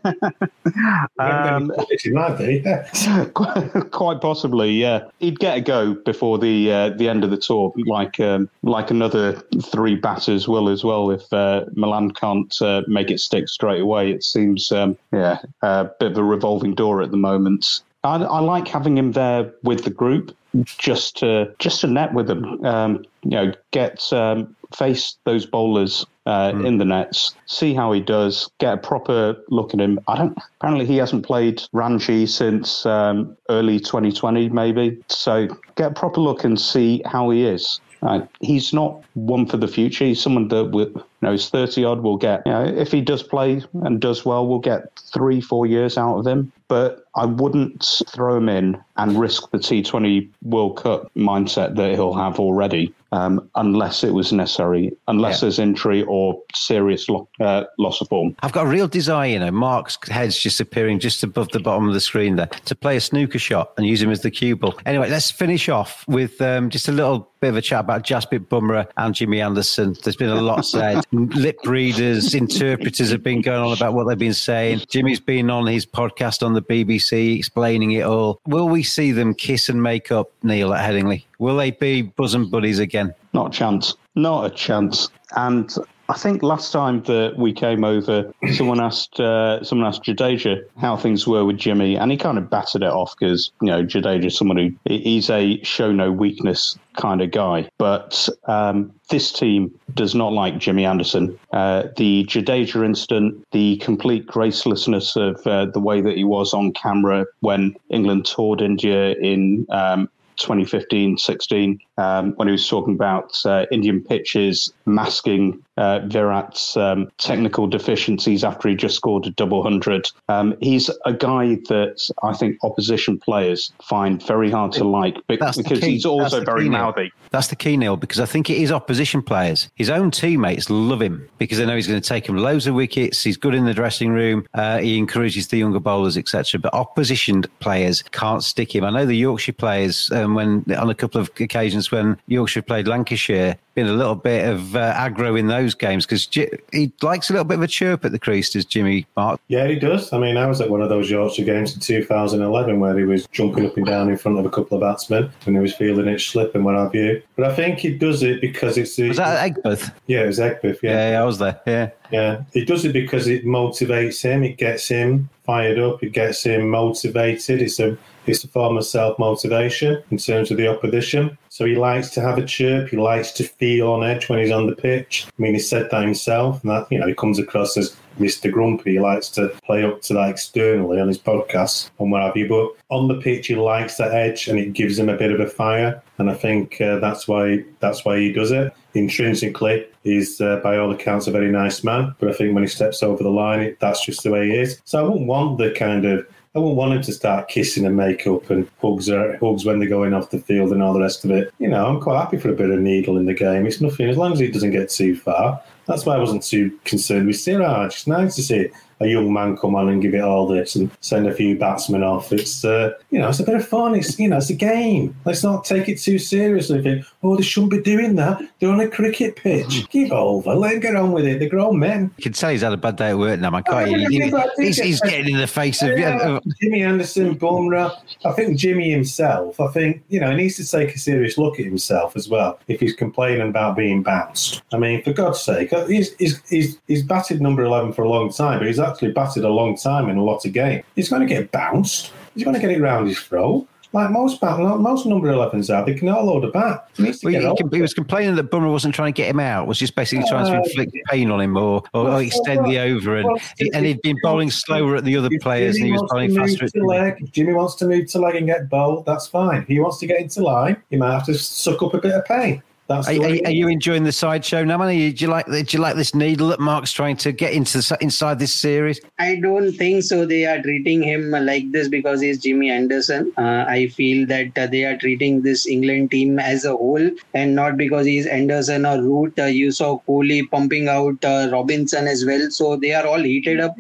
Um, 1.19 1.73
It 1.91 2.13
might 2.13 2.37
be. 2.39 2.61
yeah. 2.65 3.25
quite, 3.35 3.91
quite 3.93 4.21
possibly, 4.21 4.73
yeah. 4.73 5.05
He'd 5.21 5.39
get 5.39 5.59
a 5.59 5.61
go 5.61 5.95
before 5.95 6.39
the 6.39 6.73
uh, 6.73 6.89
the 6.91 7.09
end 7.09 7.23
of 7.25 7.31
the 7.31 7.37
tour, 7.37 7.73
like 7.87 8.19
um, 8.19 8.49
like 8.63 8.91
another 8.91 9.41
three 9.63 9.95
batters 9.95 10.49
will 10.49 10.69
as 10.69 10.83
well. 10.85 11.11
If 11.11 11.33
uh, 11.33 11.67
Malan 11.75 12.13
can't 12.13 12.55
uh, 12.61 12.83
make 12.89 13.11
it 13.11 13.21
stick 13.21 13.49
straight 13.49 13.81
away, 13.81 14.11
it 14.11 14.25
seems 14.25 14.73
um, 14.73 14.97
yeah 15.13 15.39
a 15.63 15.89
bit 16.01 16.13
of 16.13 16.19
a 16.19 16.25
revolving 16.25 16.75
door 16.75 17.01
at 17.03 17.11
the 17.13 17.17
moment. 17.17 17.83
I, 18.03 18.17
I 18.17 18.41
like 18.41 18.67
having 18.69 18.99
him 18.99 19.13
there 19.13 19.53
with 19.63 19.85
the 19.85 19.91
group, 19.91 20.37
just 20.65 21.17
to 21.19 21.55
just 21.59 21.81
to 21.81 21.87
net 21.87 22.15
with 22.15 22.27
them. 22.27 22.65
Um, 22.65 23.05
you 23.23 23.31
know, 23.31 23.53
get 23.71 24.13
um, 24.13 24.55
face 24.77 25.17
those 25.25 25.47
bowlers 25.47 26.07
uh, 26.27 26.53
in 26.65 26.79
the 26.79 26.85
nets, 26.85 27.35
see 27.47 27.75
how 27.75 27.93
he 27.93 28.01
does, 28.01 28.51
get 28.59 28.75
a 28.75 28.77
proper 28.77 29.37
look 29.49 29.75
at 29.75 29.81
him. 29.81 30.01
I 30.09 30.17
don't. 30.17 30.39
Apparently, 30.61 30.87
he 30.87 30.97
hasn't 30.97 31.27
played 31.27 31.63
Ranji 31.73 32.27
since 32.27 32.87
um, 32.87 33.37
early 33.51 33.79
2020, 33.79 34.49
maybe. 34.49 35.03
So 35.09 35.49
get 35.77 35.93
a 35.93 35.95
proper 35.95 36.21
look 36.21 36.45
and 36.45 36.61
see 36.61 37.03
how 37.05 37.31
he 37.31 37.45
is. 37.45 37.81
Uh, 38.03 38.21
he's 38.41 38.73
not 38.73 39.03
one 39.15 39.47
for 39.47 39.57
the 39.57 39.69
future. 39.69 40.05
He's 40.05 40.21
someone 40.21 40.49
that 40.49 40.65
will, 40.65 40.89
you 40.89 41.05
know, 41.23 41.33
is 41.33 41.49
30 41.49 41.85
odd. 41.85 42.01
We'll 42.03 42.19
get, 42.19 42.43
you 42.45 42.53
know, 42.53 42.65
if 42.65 42.93
he 42.93 43.01
does 43.01 43.23
play 43.23 43.63
and 43.83 44.01
does 44.01 44.27
well, 44.27 44.47
we'll 44.47 44.59
get 44.59 44.99
three, 44.99 45.41
four 45.41 45.67
years 45.67 45.97
out 45.97 46.19
of 46.19 46.27
him. 46.27 46.53
But 46.69 47.04
I 47.17 47.27
wouldn't 47.27 48.03
throw 48.09 48.37
him 48.37 48.49
in 48.49 48.77
and 48.97 49.19
risk 49.19 49.51
the 49.51 49.59
T20 49.59 50.29
World 50.43 50.77
Cup 50.77 51.11
mindset 51.17 51.77
that 51.77 51.93
he'll 51.93 52.15
have 52.15 52.39
already, 52.39 52.95
um, 53.13 53.49
unless 53.57 54.05
it 54.05 54.13
was 54.15 54.33
necessary, 54.33 54.93
unless 55.09 55.37
Yeah. 55.37 55.41
there's 55.47 55.59
injury 55.59 56.03
or 56.05 56.41
serious 56.55 57.09
lo- 57.09 57.29
uh, 57.41 57.65
loss 57.79 58.01
of 58.01 58.09
form. 58.09 58.37
I've 58.43 58.53
got 58.53 58.67
a 58.67 58.69
real 58.69 58.87
desire, 58.89 59.29
you 59.31 59.39
know, 59.41 59.51
Mark's 59.51 59.99
head's 60.09 60.39
just 60.39 60.61
appearing 60.61 61.01
just 61.01 61.23
above 61.25 61.49
the 61.51 61.61
bottom 61.61 61.89
of 61.89 61.95
the 61.95 62.01
screen 62.01 62.37
there, 62.37 62.49
to 62.67 62.75
play 62.75 62.97
a 62.97 63.01
snooker 63.01 63.39
shot 63.39 63.73
and 63.77 63.87
use 63.87 64.01
him 64.03 64.11
as 64.11 64.23
the 64.23 64.31
cue 64.31 64.55
ball. 64.57 64.75
Anyway, 64.87 65.11
let's 65.11 65.31
finish 65.31 65.69
off 65.69 66.05
with 66.09 66.41
um, 66.41 66.71
just 66.71 66.89
a 66.89 66.93
little 66.93 67.29
bit 67.41 67.49
of 67.51 67.57
a 67.57 67.63
chat 67.63 67.81
about 67.81 68.05
Jasprit 68.05 68.47
Bumrah 68.49 68.87
and 68.97 69.15
Jimmy 69.15 69.41
Anderson. 69.41 69.97
There's 70.05 70.17
been 70.17 70.31
a 70.31 70.41
lot 70.41 70.65
said. 70.67 71.05
Lip 71.13 71.59
readers, 71.65 72.33
interpreters 72.35 73.11
have 73.11 73.23
been 73.25 73.41
going 73.43 73.61
on 73.61 73.77
about 73.77 73.93
what 73.95 74.09
they've 74.09 74.17
been 74.19 74.33
saying. 74.35 74.83
Jimmy's 74.89 75.21
been 75.21 75.51
on 75.51 75.67
his 75.67 75.85
podcast 75.85 76.45
on 76.45 76.55
the 76.55 76.63
BBC 76.63 77.04
explaining 77.13 77.93
it 77.93 78.03
all. 78.05 78.41
Will 78.47 78.69
we 78.69 78.83
see 78.83 79.13
them 79.13 79.35
kiss 79.35 79.69
and 79.69 79.83
make 79.83 80.11
up, 80.11 80.31
Neil, 80.43 80.73
at 80.75 80.89
Headingley? 80.89 81.25
Will 81.39 81.57
they 81.57 81.71
be 81.71 82.03
bosom 82.03 82.51
buddies 82.51 82.79
again? 82.79 83.15
Not 83.33 83.55
a 83.55 83.59
chance. 83.59 83.95
Not 84.15 84.47
a 84.47 84.51
chance. 84.51 85.11
And 85.37 85.75
I 86.09 86.15
think 86.15 86.43
last 86.43 86.71
time 86.71 87.03
that 87.05 87.35
we 87.39 87.53
came 87.53 87.83
over, 87.83 88.33
someone 88.53 88.81
asked 88.81 89.19
uh, 89.19 89.65
someone 89.65 89.89
asked 89.89 90.03
Jadeja 90.03 90.63
how 90.79 90.97
things 90.97 91.27
were 91.27 91.45
with 91.45 91.57
Jimmy, 91.57 91.97
and 91.97 92.11
he 92.11 92.17
kind 92.17 92.37
of 92.37 92.51
battered 92.51 92.83
it 92.83 92.91
off 92.91 93.15
because 93.19 93.51
you 93.63 93.69
know 93.69 93.83
Jadeja's 93.85 94.37
someone 94.37 94.57
who 94.57 94.71
he's 94.85 95.31
a 95.31 95.63
show 95.63 95.93
no 95.93 96.13
weakness 96.13 96.79
kind 96.97 97.23
of 97.23 97.31
guy. 97.31 97.69
But 97.79 98.29
um, 98.45 98.93
this 99.09 99.33
team 99.33 99.75
does 99.95 100.15
not 100.15 100.33
like 100.33 100.59
Jimmy 100.59 100.85
Anderson. 100.85 101.39
Uh, 101.53 101.85
the 101.97 102.25
Jadeja 102.25 102.85
incident, 102.85 103.43
the 103.53 103.79
complete 103.79 104.27
gracelessness 104.27 105.17
of 105.17 105.47
uh, 105.47 105.67
the 105.67 105.81
way 105.81 106.03
that 106.03 106.17
he 106.17 106.25
was 106.25 106.53
on 106.53 106.73
camera 106.73 107.25
when 107.41 107.75
England 107.89 108.27
toured 108.27 108.61
India 108.61 109.13
in. 109.13 109.67
Um, 109.71 110.09
2015 110.37 111.17
16 111.17 111.79
um, 111.99 112.33
when 112.37 112.49
he 112.49 112.53
was 112.53 112.69
talking 112.69 112.95
about 112.95 113.35
uh, 113.45 113.67
Indian 113.71 114.03
pitches 114.03 114.73
masking 114.87 115.63
uh, 115.77 116.01
Virat's 116.07 116.77
um, 116.77 117.11
technical 117.19 117.67
deficiencies 117.67 118.45
after 118.45 118.69
he 118.69 118.77
just 118.77 118.97
scored 118.97 119.27
a 119.27 119.31
double 119.31 119.63
hundred. 119.63 120.11
Um, 120.29 120.55
he's 120.61 120.91
a 121.05 121.13
guy 121.13 121.57
that 121.69 122.11
I 122.23 122.33
think 122.33 122.59
opposition 122.63 123.19
players 123.19 123.73
find 123.83 124.23
very 124.23 124.51
hard 124.51 124.73
to 124.73 124.85
like 124.85 125.17
because 125.27 125.57
he's 125.83 126.05
also 126.05 126.45
very 126.45 126.65
key, 126.65 126.71
mouthy. 126.71 127.13
That's 127.31 127.49
the 127.49 127.57
key, 127.57 127.77
Neil, 127.77 127.97
because 127.97 128.21
I 128.21 128.27
think 128.27 128.51
it 128.51 128.59
is 128.59 128.71
opposition 128.71 129.23
players. 129.23 129.69
His 129.75 129.91
own 129.91 130.11
teammates 130.11 130.71
love 130.71 131.03
him 131.03 131.29
because 131.39 131.59
they 131.59 131.67
know 131.67 131.75
he's 131.75 131.89
going 131.89 132.01
to 132.01 132.09
take 132.09 132.29
him 132.29 132.37
loads 132.37 132.67
of 132.67 132.75
wickets. 132.75 133.23
He's 133.23 133.37
good 133.37 133.55
in 133.55 133.65
the 133.65 133.75
dressing 133.75 134.11
room. 134.11 134.47
Uh, 134.55 134.79
he 134.79 134.97
encourages 134.99 135.49
the 135.49 135.59
younger 135.59 135.81
bowlers, 135.81 136.17
etc. 136.17 136.61
But 136.61 136.73
opposition 136.75 137.43
players 137.59 138.03
can't 138.03 138.45
stick 138.45 138.75
him. 138.75 138.85
I 138.85 138.91
know 138.91 139.07
the 139.07 139.17
Yorkshire 139.17 139.55
players, 139.55 140.11
um, 140.13 140.35
when 140.35 140.65
on 140.79 140.91
a 140.91 140.95
couple 140.95 141.21
of 141.21 141.31
occasions 141.41 141.84
when 141.91 142.19
Yorkshire 142.27 142.63
played 142.63 142.89
Lancashire, 142.89 143.57
been 143.75 143.87
a 143.89 143.93
little 143.93 144.15
bit 144.15 144.49
of 144.49 144.77
uh, 144.77 144.95
aggro 144.95 145.39
in 145.39 145.49
those 145.49 145.75
games 145.75 146.07
because 146.07 146.29
he 146.73 146.93
likes 147.03 147.29
a 147.29 147.33
little 147.33 147.45
bit 147.45 147.57
of 147.57 147.63
a 147.63 147.67
chirp 147.67 148.05
at 148.05 148.13
the 148.13 148.19
crease, 148.19 148.51
does 148.51 148.65
Jimmy 148.65 149.07
Mark? 149.17 149.41
Yeah, 149.49 149.67
he 149.67 149.77
does. 149.77 150.13
I 150.13 150.19
mean, 150.19 150.37
I 150.37 150.47
was 150.47 150.61
at 150.61 150.71
one 150.71 150.81
of 150.81 150.89
those 150.89 151.11
Yorkshire 151.11 151.45
games 151.45 151.75
in 151.75 151.81
2011 151.81 152.79
where 152.79 152.97
he 152.97 153.05
was 153.05 153.27
jumping 153.29 153.67
up 153.67 153.77
and 153.77 153.87
down 153.87 154.11
in 154.11 154.17
front 154.17 154.39
of 154.39 154.47
a 154.47 154.51
couple 154.51 154.77
of 154.77 154.83
batsmen 154.83 155.31
when 155.45 155.57
he 155.57 155.61
was 155.61 155.75
feeling 155.75 156.09
it 156.09 156.21
slip 156.21 156.55
and 156.55 156.65
what 156.65 156.77
have 156.77 156.95
you. 156.95 157.21
But 157.37 157.51
I 157.51 157.57
think 157.57 157.81
he 157.81 157.97
does 157.97 158.23
it 158.23 158.41
because 158.41 158.79
it's. 158.79 158.97
Was 158.99 159.17
that 159.17 159.39
at 159.39 159.45
Egbert? 159.45 159.91
Yeah, 160.07 160.23
it 160.23 160.27
was 160.27 160.41
Egbert, 160.41 160.79
yeah. 160.83 160.91
Yeah, 160.91 161.11
yeah, 161.11 161.23
I 161.23 161.25
was 161.25 161.39
there. 161.39 161.61
Yeah. 161.67 161.91
Yeah, 162.13 162.43
he 162.53 162.65
does 162.65 162.85
it 162.85 162.93
because 162.93 163.27
it 163.27 163.45
motivates 163.45 164.23
him. 164.23 164.45
It 164.45 164.57
gets 164.57 164.87
him 164.87 165.29
fired 165.45 165.79
up. 165.79 166.03
It 166.03 166.13
gets 166.13 166.45
him 166.45 166.71
motivated. 166.71 167.61
It's 167.61 167.81
a 167.81 167.99
it's 168.27 168.45
a 168.45 168.49
form 168.49 168.77
of 168.77 168.87
self 168.87 169.19
motivation 169.19 170.03
in 170.11 170.19
terms 170.19 170.51
of 170.51 170.57
the 170.57 170.69
opposition. 170.69 171.37
So 171.55 171.65
he 171.65 171.77
likes 171.77 172.11
to 172.11 172.21
have 172.21 172.37
a 172.37 172.45
chirp. 172.45 172.89
He 172.89 172.97
likes 172.97 173.31
to 173.31 173.45
feel 173.45 173.93
on 173.93 174.03
edge 174.03 174.29
when 174.29 174.41
he's 174.41 174.51
on 174.51 174.67
the 174.67 174.75
pitch. 174.75 175.29
I 175.29 175.41
mean, 175.41 175.55
he 175.55 175.61
said 175.61 175.89
that 175.89 176.03
himself, 176.03 176.61
and 176.61 176.73
that 176.73 176.91
you 176.91 176.99
know 176.99 177.07
he 177.07 177.15
comes 177.15 177.39
across 177.39 177.77
as 177.77 177.97
Mr. 178.19 178.51
Grumpy. 178.51 178.95
He 178.95 178.99
likes 178.99 179.29
to 179.31 179.51
play 179.65 179.85
up 179.85 180.03
to 180.03 180.15
that 180.15 180.31
externally 180.31 180.99
on 180.99 181.07
his 181.07 181.17
podcasts 181.17 181.91
and 182.01 182.11
what 182.11 182.23
have 182.23 182.37
you. 182.37 182.49
But 182.49 182.73
on 182.93 183.07
the 183.07 183.21
pitch, 183.21 183.47
he 183.47 183.55
likes 183.55 183.99
that 183.99 184.13
edge, 184.13 184.49
and 184.49 184.59
it 184.59 184.73
gives 184.73 184.99
him 184.99 185.09
a 185.09 185.17
bit 185.17 185.31
of 185.31 185.39
a 185.39 185.47
fire. 185.47 186.03
And 186.19 186.29
I 186.29 186.35
think 186.35 186.81
uh, 186.81 186.99
that's 186.99 187.29
why 187.29 187.65
that's 187.79 188.05
why 188.05 188.19
he 188.19 188.33
does 188.33 188.51
it. 188.51 188.75
Intrinsically, 188.95 189.87
he's 190.03 190.41
uh, 190.41 190.57
by 190.57 190.77
all 190.77 190.91
accounts 190.91 191.29
a 191.29 191.31
very 191.31 191.53
nice 191.53 191.85
man. 191.85 192.17
But 192.19 192.31
I 192.31 192.33
think 192.33 192.55
when 192.55 192.65
he 192.65 192.69
steps 192.69 193.01
over 193.01 193.23
the 193.23 193.31
line, 193.31 193.61
it, 193.61 193.79
that's 193.79 194.05
just 194.05 194.25
the 194.25 194.33
way 194.33 194.49
he 194.49 194.59
is. 194.59 194.81
So 194.85 194.99
I 194.99 195.09
wouldn't 195.09 195.29
want 195.29 195.59
the 195.59 195.71
kind 195.71 196.05
of 196.05 196.27
I 196.57 196.61
wouldn't 196.61 196.77
want 196.77 196.93
him 196.93 197.03
to 197.03 197.13
start 197.13 197.49
kissing 197.49 197.85
and 197.85 197.97
makeup 197.97 198.49
and 198.49 198.71
hugs 198.81 199.11
or 199.11 199.37
hugs 199.39 199.65
when 199.65 199.81
they're 199.81 199.89
going 199.89 200.15
off 200.15 200.31
the 200.31 200.39
field 200.39 200.71
and 200.71 200.83
all 200.83 200.93
the 200.93 201.01
rest 201.01 201.25
of 201.25 201.33
it. 201.33 201.53
You 201.59 201.69
know, 201.69 201.85
I'm 201.85 202.01
quite 202.01 202.21
happy 202.21 202.37
for 202.37 202.49
a 202.49 202.55
bit 202.55 202.71
of 202.71 202.79
needle 202.79 203.19
in 203.19 203.27
the 203.27 203.35
game. 203.35 203.67
It's 203.67 203.81
nothing 203.81 204.09
as 204.09 204.17
long 204.17 204.33
as 204.33 204.39
he 204.39 204.49
doesn't 204.49 204.71
get 204.71 204.89
too 204.89 205.17
far. 205.17 205.61
That's 205.87 206.07
why 206.07 206.15
I 206.15 206.21
wasn't 206.21 206.45
too 206.45 206.79
concerned 206.85 207.27
with 207.27 207.41
Siraj. 207.41 207.93
It's 207.93 208.07
nice 208.07 208.37
to 208.37 208.43
see 208.43 208.69
a 209.05 209.09
young 209.09 209.33
man 209.33 209.57
come 209.57 209.75
on 209.75 209.89
and 209.89 210.03
give 210.03 210.15
it 210.15 210.21
all 210.21 210.47
this 210.47 210.75
and 210.75 210.91
send 211.01 211.27
a 211.27 211.35
few 211.35 211.57
batsmen 211.57 212.03
off. 212.03 212.33
It's 212.33 212.65
uh, 212.65 212.93
you 213.11 213.19
know, 213.19 213.29
it's 213.29 213.41
a 213.41 213.45
bit 213.45 213.55
of 213.55 213.67
fun. 213.67 213.95
It's 213.95 214.19
you 214.19 214.29
know, 214.29 214.39
it's 214.39 214.51
a 214.51 214.55
game. 214.55 215.15
Let's 215.25 215.43
not 215.43 215.65
take 215.65 215.89
it 215.89 216.01
too 216.01 216.19
seriously. 216.19 216.83
Think, 216.83 217.05
oh, 217.23 217.37
they 217.37 217.43
shouldn't 217.43 217.73
be 217.73 217.81
doing 217.81 218.17
that. 218.17 218.41
They're 218.59 218.71
on 218.71 218.81
a 218.81 218.89
cricket 218.89 219.37
pitch. 219.37 219.89
Give 219.91 220.13
over. 220.13 220.55
Let 220.55 220.73
them 220.73 220.81
get 220.81 220.97
on 220.97 221.13
with 221.13 221.27
it. 221.27 221.39
They're 221.39 221.49
grown 221.49 221.79
men. 221.79 222.11
You 222.17 222.23
can 222.25 222.33
tell 222.33 222.51
he's 222.51 222.63
had 222.63 222.73
a 222.73 222.77
bad 222.77 222.97
day 222.97 223.11
at 223.11 223.19
work 223.19 223.41
now, 223.41 223.51
man. 223.51 223.63
Can't 223.63 223.91
you? 223.91 224.09
yeah, 224.11 224.31
but 224.31 224.41
I 224.41 224.55
think 224.55 224.67
He's, 224.67 224.79
he's 224.79 225.01
getting 225.01 225.35
in 225.35 225.41
the 225.41 225.47
face 225.47 225.83
of. 225.83 225.99
Yeah, 225.99 226.39
Jimmy 226.61 226.83
Anderson, 226.83 227.39
Bumrah. 227.39 227.97
I 228.25 228.33
think 228.33 228.59
Jimmy 228.59 228.91
himself. 228.91 229.61
I 229.61 229.69
think 229.69 230.03
you 230.09 230.21
know 230.21 230.31
he 230.31 230.37
needs 230.37 230.57
to 230.57 230.71
take 230.71 230.95
a 230.95 230.99
serious 230.99 231.39
look 231.39 231.59
at 231.59 231.67
himself 231.67 232.17
as 232.17 232.29
well. 232.29 232.59
If 232.69 232.81
he's 232.81 232.95
complaining 232.95 233.49
about 233.49 233.77
being 233.77 234.03
bounced, 234.03 234.63
I 234.73 234.79
mean, 234.79 235.03
for 235.03 235.13
God's 235.13 235.41
sake, 235.41 235.73
uh, 235.73 235.87
he's 235.87 236.15
he's 236.15 236.47
he's, 236.49 236.79
he's 236.87 237.03
batted 237.03 237.41
number 237.41 237.63
eleven 237.65 237.93
for 237.93 238.03
a 238.03 238.09
long 238.09 238.33
time, 238.33 238.59
but 238.59 238.67
he's 238.67 238.79
actually 238.79 238.94
batted 239.03 239.45
a 239.45 239.49
long 239.49 239.77
time 239.77 240.09
in 240.09 240.17
a 240.17 240.23
lot 240.23 240.45
of 240.45 240.53
games. 240.53 240.85
He's 240.95 241.09
going 241.09 241.23
to 241.23 241.29
get 241.29 241.51
bounced. 241.51 242.13
He's 242.35 242.45
going 242.45 242.55
to 242.55 242.61
get 242.61 242.71
it 242.71 242.81
round 242.81 243.09
his 243.09 243.19
throat. 243.19 243.67
like 243.93 244.11
most 244.11 244.41
bat, 244.41 244.59
most 244.59 245.07
number 245.07 245.29
11s 245.29 245.73
are, 245.73 245.85
they 245.85 245.95
can 245.95 246.09
all 246.09 246.25
load 246.25 246.45
a 246.45 246.51
bat. 246.51 246.89
He, 246.97 247.05
well, 247.23 247.57
he, 247.57 247.77
he, 247.77 247.81
was 247.81 247.95
complaining 247.95 248.35
that 248.35 248.51
Bumrah 248.51 248.71
wasn't 248.71 248.95
trying 248.95 249.13
to 249.13 249.17
get 249.17 249.29
him 249.29 249.39
out, 249.39 249.69
was 249.69 249.79
just 249.79 249.95
basically 249.95 250.29
trying 250.29 250.47
to 250.47 250.53
uh, 250.53 250.63
inflict 250.63 250.97
pain 251.11 251.31
on 251.31 251.41
him 251.41 251.57
or, 251.57 251.83
or, 251.93 252.11
or 252.11 252.23
extend 252.23 252.67
the 252.67 252.79
over. 252.79 253.17
And, 253.17 253.41
and 253.73 253.87
he'd 253.87 254.03
been 254.03 254.17
bowling 254.23 254.51
slower 254.51 254.97
at 254.97 255.05
the 255.05 255.17
other 255.17 255.31
players 255.41 255.77
and 255.77 255.87
he 255.87 255.93
was 255.93 256.03
bowling 256.11 256.35
faster. 256.35 256.69
To 256.69 256.85
leg, 256.85 257.19
if 257.21 257.31
Jimmy 257.31 257.53
wants 257.53 257.77
to 257.77 257.87
move 257.87 258.11
to 258.11 258.19
leg 258.19 258.35
and 258.35 258.47
get 258.47 258.69
bowled, 258.69 259.07
that's 259.07 259.29
fine. 259.29 259.63
If 259.63 259.69
he 259.69 259.79
wants 259.79 259.99
to 259.99 260.07
get 260.07 260.21
into 260.21 260.43
line, 260.43 260.77
he 260.91 260.97
might 260.97 261.13
have 261.13 261.27
to 261.27 261.35
suck 261.35 261.83
up 261.83 261.95
a 261.95 261.99
bit 261.99 262.13
of 262.13 262.25
pain. 262.25 262.63
That's 262.87 263.09
are, 263.09 263.13
are, 263.13 263.39
are, 263.47 263.51
you 263.51 263.69
enjoying 263.69 264.05
the 264.05 264.13
sideshow 264.13 264.63
now, 264.63 264.77
man? 264.77 264.89
Do 264.89 265.25
you 265.25 265.27
like 265.29 265.47
do 265.47 265.65
you 265.67 265.79
like 265.79 265.97
this 265.97 266.15
needle 266.15 266.49
that 266.49 266.61
Mark's 266.61 266.93
trying 266.93 267.17
to 267.19 267.33
get 267.33 267.55
into 267.55 267.79
the, 267.79 267.97
inside 268.03 268.39
this 268.39 268.53
series? 268.53 269.01
I 269.19 269.37
don't 269.37 269.73
think 269.73 270.03
so. 270.03 270.27
They 270.27 270.45
are 270.45 270.61
treating 270.61 271.03
him 271.03 271.31
like 271.31 271.73
this 271.73 271.89
because 271.89 272.21
he's 272.21 272.43
Jimmy 272.43 272.71
Anderson. 272.71 273.33
Uh, 273.39 273.65
I 273.67 273.89
feel 273.89 274.27
that 274.27 274.59
uh, 274.59 274.67
they 274.67 274.85
are 274.85 274.99
treating 274.99 275.41
this 275.41 275.67
England 275.67 276.11
team 276.11 276.39
as 276.39 276.67
a 276.67 276.77
whole 276.77 277.11
and 277.33 277.55
not 277.55 277.79
because 277.79 278.05
he's 278.05 278.27
Anderson 278.27 278.85
or 278.85 279.01
Root. 279.01 279.39
Uh, 279.39 279.45
you 279.45 279.73
saw 279.73 280.01
Kohli 280.07 280.51
pumping 280.51 280.89
out 280.89 281.25
uh, 281.25 281.49
Robinson 281.51 282.07
as 282.07 282.27
well, 282.27 282.51
so 282.51 282.77
they 282.77 282.93
are 282.93 283.07
all 283.07 283.23
heated 283.23 283.61
up. 283.61 283.75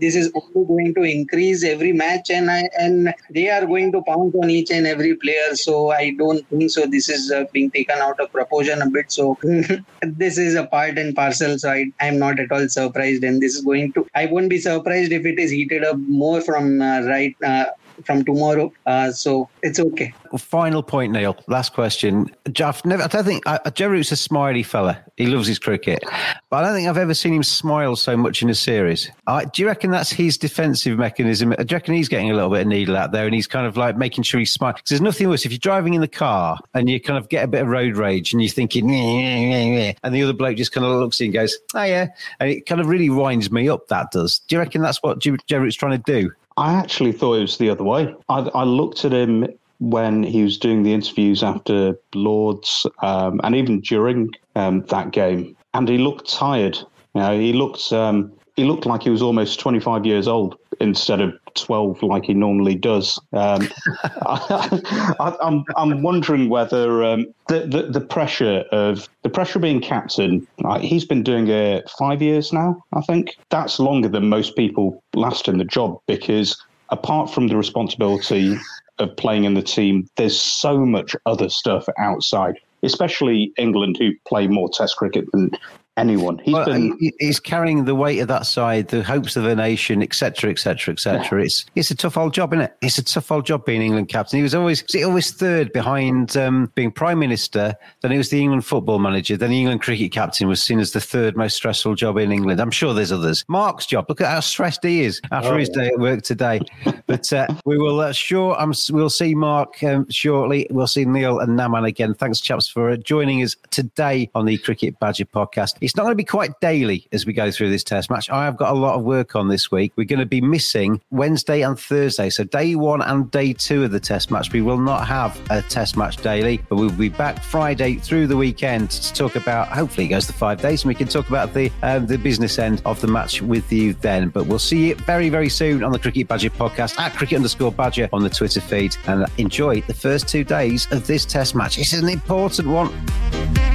This 0.00 0.16
is 0.16 0.32
only 0.34 0.66
going 0.66 0.94
to 0.94 1.02
increase 1.02 1.62
every 1.62 1.92
match, 1.92 2.30
and 2.30 2.50
I, 2.50 2.68
and 2.76 3.14
they 3.30 3.50
are 3.50 3.66
going 3.66 3.92
to 3.92 4.02
pounce 4.02 4.34
on 4.34 4.50
each 4.50 4.72
and 4.72 4.84
every 4.84 5.14
player. 5.14 5.54
So 5.54 5.90
I 5.90 6.10
don't 6.18 6.44
think 6.48 6.70
so. 6.72 6.86
This 6.86 7.08
is 7.08 7.30
uh, 7.30 7.44
being 7.52 7.70
taken 7.70 7.98
out 7.98 8.18
of 8.18 8.32
proportion 8.32 8.47
proportion 8.48 8.82
a 8.82 8.90
bit. 8.90 9.10
So 9.12 9.38
this 10.02 10.38
is 10.38 10.54
a 10.54 10.66
part 10.66 10.98
and 10.98 11.14
parcel. 11.14 11.58
So 11.58 11.70
I, 11.70 11.92
I'm 12.00 12.18
not 12.18 12.40
at 12.40 12.50
all 12.52 12.68
surprised. 12.68 13.24
And 13.24 13.40
this 13.40 13.54
is 13.54 13.62
going 13.62 13.92
to, 13.94 14.06
I 14.14 14.26
won't 14.26 14.50
be 14.50 14.58
surprised 14.58 15.12
if 15.12 15.24
it 15.26 15.38
is 15.38 15.50
heated 15.50 15.84
up 15.84 15.98
more 15.98 16.40
from 16.40 16.80
uh, 16.80 17.02
right 17.02 17.36
uh, 17.44 17.66
from 18.04 18.24
tomorrow. 18.24 18.72
Uh, 18.86 19.10
so 19.12 19.48
it's 19.62 19.80
okay. 19.80 20.12
Final 20.36 20.82
point, 20.82 21.12
Neil. 21.12 21.36
Last 21.46 21.72
question. 21.72 22.30
Jeff, 22.52 22.84
never, 22.84 23.02
I 23.02 23.06
don't 23.06 23.24
think 23.24 23.44
uh, 23.46 23.70
Joe 23.70 23.88
Root's 23.88 24.12
a 24.12 24.16
smiley 24.16 24.62
fella. 24.62 25.02
He 25.16 25.26
loves 25.26 25.48
his 25.48 25.58
cricket, 25.58 26.04
but 26.50 26.56
I 26.58 26.62
don't 26.62 26.74
think 26.74 26.88
I've 26.88 26.98
ever 26.98 27.14
seen 27.14 27.34
him 27.34 27.42
smile 27.42 27.96
so 27.96 28.16
much 28.16 28.42
in 28.42 28.50
a 28.50 28.54
series. 28.54 29.10
Uh, 29.26 29.44
do 29.44 29.62
you 29.62 29.68
reckon 29.68 29.90
that's 29.90 30.10
his 30.10 30.36
defensive 30.36 30.98
mechanism? 30.98 31.50
Do 31.50 31.56
you 31.68 31.74
reckon 31.74 31.94
he's 31.94 32.08
getting 32.08 32.30
a 32.30 32.34
little 32.34 32.50
bit 32.50 32.62
of 32.62 32.66
needle 32.66 32.96
out 32.96 33.12
there 33.12 33.24
and 33.24 33.34
he's 33.34 33.46
kind 33.46 33.66
of 33.66 33.76
like 33.76 33.96
making 33.96 34.24
sure 34.24 34.38
he's 34.38 34.52
smiling? 34.52 34.76
Because 34.76 34.90
there's 34.90 35.00
nothing 35.00 35.28
worse 35.28 35.44
if 35.44 35.50
you're 35.50 35.58
driving 35.58 35.94
in 35.94 36.00
the 36.00 36.08
car 36.08 36.58
and 36.74 36.88
you 36.88 37.00
kind 37.00 37.18
of 37.18 37.28
get 37.28 37.44
a 37.44 37.48
bit 37.48 37.62
of 37.62 37.68
road 37.68 37.96
rage 37.96 38.32
and 38.32 38.42
you're 38.42 38.50
thinking, 38.50 38.88
and 38.90 40.14
the 40.14 40.22
other 40.22 40.32
bloke 40.32 40.56
just 40.56 40.72
kind 40.72 40.86
of 40.86 40.92
looks 40.92 41.16
at 41.16 41.20
you 41.20 41.26
and 41.26 41.34
goes, 41.34 41.58
oh 41.74 41.84
yeah, 41.84 42.08
and 42.38 42.50
it 42.50 42.66
kind 42.66 42.80
of 42.80 42.86
really 42.86 43.10
winds 43.10 43.50
me 43.50 43.68
up. 43.68 43.88
That 43.88 44.10
does. 44.10 44.40
Do 44.40 44.56
you 44.56 44.60
reckon 44.60 44.82
that's 44.82 45.02
what 45.02 45.18
Joe 45.20 45.36
trying 45.48 46.02
to 46.02 46.12
do? 46.12 46.32
I 46.58 46.74
actually 46.74 47.12
thought 47.12 47.34
it 47.34 47.42
was 47.42 47.56
the 47.58 47.70
other 47.70 47.84
way. 47.84 48.12
I, 48.28 48.40
I 48.52 48.64
looked 48.64 49.04
at 49.04 49.12
him 49.12 49.46
when 49.78 50.24
he 50.24 50.42
was 50.42 50.58
doing 50.58 50.82
the 50.82 50.92
interviews 50.92 51.44
after 51.44 51.96
Lords 52.16 52.84
um, 53.00 53.40
and 53.44 53.54
even 53.54 53.80
during 53.80 54.30
um, 54.56 54.82
that 54.86 55.12
game, 55.12 55.56
and 55.72 55.88
he 55.88 55.98
looked 55.98 56.28
tired. 56.28 56.76
You 57.14 57.20
know, 57.20 57.38
he 57.38 57.52
looked 57.52 57.92
um, 57.92 58.32
he 58.56 58.64
looked 58.64 58.86
like 58.86 59.04
he 59.04 59.10
was 59.10 59.22
almost 59.22 59.60
25 59.60 60.04
years 60.04 60.26
old 60.26 60.56
instead 60.80 61.20
of 61.20 61.32
12 61.60 62.02
like 62.02 62.24
he 62.24 62.34
normally 62.34 62.74
does. 62.74 63.18
Um, 63.32 63.68
I, 64.26 64.78
am 65.20 65.36
I'm, 65.40 65.64
I'm 65.76 66.02
wondering 66.02 66.48
whether 66.48 67.04
um, 67.04 67.26
the, 67.48 67.60
the, 67.60 67.82
the 67.90 68.00
pressure 68.00 68.64
of 68.72 69.08
the 69.22 69.30
pressure 69.30 69.58
being 69.58 69.80
captain. 69.80 70.46
Like, 70.60 70.82
he's 70.82 71.04
been 71.04 71.22
doing 71.22 71.48
it 71.48 71.88
five 71.98 72.22
years 72.22 72.52
now. 72.52 72.82
I 72.92 73.00
think 73.02 73.36
that's 73.50 73.78
longer 73.78 74.08
than 74.08 74.28
most 74.28 74.56
people 74.56 75.02
last 75.14 75.48
in 75.48 75.58
the 75.58 75.64
job 75.64 76.00
because 76.06 76.60
apart 76.90 77.30
from 77.32 77.48
the 77.48 77.56
responsibility 77.56 78.56
of 78.98 79.16
playing 79.16 79.44
in 79.44 79.54
the 79.54 79.62
team, 79.62 80.08
there's 80.16 80.38
so 80.40 80.84
much 80.84 81.14
other 81.26 81.48
stuff 81.48 81.86
outside 81.98 82.58
especially 82.82 83.52
England, 83.56 83.96
who 83.98 84.12
play 84.26 84.46
more 84.46 84.68
Test 84.68 84.96
cricket 84.96 85.24
than 85.32 85.50
anyone. 85.98 86.38
He's 86.38 86.54
well, 86.54 86.66
been 86.66 86.96
he's 87.18 87.40
carrying 87.40 87.84
the 87.84 87.94
weight 87.94 88.20
of 88.20 88.28
that 88.28 88.46
side, 88.46 88.88
the 88.88 89.02
hopes 89.02 89.36
of 89.36 89.42
the 89.42 89.54
nation, 89.54 90.02
etc., 90.02 90.50
etc., 90.50 90.92
etc. 90.92 91.42
It's 91.42 91.66
it's 91.74 91.90
a 91.90 91.96
tough 91.96 92.16
old 92.16 92.32
job, 92.32 92.52
isn't 92.54 92.64
it? 92.66 92.76
It's 92.80 92.98
a 92.98 93.04
tough 93.04 93.30
old 93.30 93.44
job 93.44 93.64
being 93.64 93.82
England 93.82 94.08
captain. 94.08 94.38
He 94.38 94.42
was 94.42 94.54
always 94.54 94.82
was 94.82 94.92
he 94.92 95.04
always 95.04 95.32
third 95.32 95.72
behind 95.72 96.36
um, 96.36 96.72
being 96.74 96.90
prime 96.90 97.18
minister. 97.18 97.74
Then 98.00 98.12
he 98.12 98.18
was 98.18 98.30
the 98.30 98.40
England 98.40 98.64
football 98.64 98.98
manager. 98.98 99.36
Then 99.36 99.50
the 99.50 99.58
England 99.58 99.82
cricket 99.82 100.12
captain 100.12 100.48
was 100.48 100.62
seen 100.62 100.80
as 100.80 100.92
the 100.92 101.00
third 101.00 101.36
most 101.36 101.56
stressful 101.56 101.96
job 101.96 102.16
in 102.18 102.32
England. 102.32 102.60
I'm 102.60 102.70
sure 102.70 102.94
there's 102.94 103.12
others. 103.12 103.44
Mark's 103.48 103.86
job. 103.86 104.06
Look 104.08 104.20
at 104.20 104.28
how 104.28 104.40
stressed 104.40 104.84
he 104.84 105.02
is 105.02 105.20
after 105.32 105.54
oh, 105.54 105.58
his 105.58 105.68
day 105.68 105.88
at 105.88 105.98
work 105.98 106.22
today. 106.22 106.60
but 107.06 107.32
uh, 107.32 107.46
we 107.64 107.76
will 107.76 108.00
uh, 108.00 108.12
sure 108.12 108.56
I'm, 108.56 108.72
we'll 108.90 109.10
see 109.10 109.34
Mark 109.34 109.82
um, 109.82 110.08
shortly. 110.10 110.66
We'll 110.70 110.86
see 110.86 111.04
Neil 111.04 111.40
and 111.40 111.58
Naman 111.58 111.86
again. 111.86 112.14
Thanks, 112.14 112.40
chaps, 112.40 112.68
for 112.68 112.90
uh, 112.90 112.96
joining 112.96 113.42
us 113.42 113.56
today 113.70 114.30
on 114.34 114.46
the 114.46 114.58
Cricket 114.58 114.98
Badger 115.00 115.24
podcast. 115.24 115.74
It's 115.88 115.96
not 115.96 116.02
going 116.02 116.12
to 116.12 116.16
be 116.16 116.24
quite 116.24 116.60
daily 116.60 117.08
as 117.12 117.24
we 117.24 117.32
go 117.32 117.50
through 117.50 117.70
this 117.70 117.82
test 117.82 118.10
match. 118.10 118.28
I 118.28 118.44
have 118.44 118.58
got 118.58 118.72
a 118.72 118.78
lot 118.78 118.96
of 118.96 119.04
work 119.04 119.34
on 119.34 119.48
this 119.48 119.70
week. 119.70 119.94
We're 119.96 120.04
going 120.04 120.18
to 120.18 120.26
be 120.26 120.42
missing 120.42 121.00
Wednesday 121.10 121.62
and 121.62 121.80
Thursday. 121.80 122.28
So, 122.28 122.44
day 122.44 122.74
one 122.74 123.00
and 123.00 123.30
day 123.30 123.54
two 123.54 123.84
of 123.84 123.90
the 123.90 123.98
test 123.98 124.30
match, 124.30 124.52
we 124.52 124.60
will 124.60 124.76
not 124.76 125.06
have 125.06 125.40
a 125.48 125.62
test 125.62 125.96
match 125.96 126.18
daily, 126.18 126.60
but 126.68 126.76
we'll 126.76 126.90
be 126.90 127.08
back 127.08 127.42
Friday 127.42 127.94
through 127.94 128.26
the 128.26 128.36
weekend 128.36 128.90
to 128.90 129.14
talk 129.14 129.34
about, 129.34 129.68
hopefully, 129.68 130.04
it 130.04 130.10
goes 130.10 130.26
to 130.26 130.34
five 130.34 130.60
days 130.60 130.82
and 130.82 130.88
we 130.88 130.94
can 130.94 131.08
talk 131.08 131.26
about 131.30 131.54
the, 131.54 131.72
um, 131.82 132.04
the 132.04 132.18
business 132.18 132.58
end 132.58 132.82
of 132.84 133.00
the 133.00 133.08
match 133.08 133.40
with 133.40 133.72
you 133.72 133.94
then. 133.94 134.28
But 134.28 134.44
we'll 134.44 134.58
see 134.58 134.88
you 134.88 134.94
very, 134.94 135.30
very 135.30 135.48
soon 135.48 135.82
on 135.82 135.92
the 135.92 135.98
Cricket 135.98 136.28
Badger 136.28 136.50
podcast 136.50 136.98
at 136.98 137.14
cricket 137.14 137.36
underscore 137.36 137.72
badger 137.72 138.10
on 138.12 138.22
the 138.22 138.28
Twitter 138.28 138.60
feed 138.60 138.94
and 139.06 139.24
enjoy 139.38 139.80
the 139.80 139.94
first 139.94 140.28
two 140.28 140.44
days 140.44 140.86
of 140.90 141.06
this 141.06 141.24
test 141.24 141.54
match. 141.54 141.78
It's 141.78 141.94
an 141.94 142.10
important 142.10 142.68
one. 142.68 143.67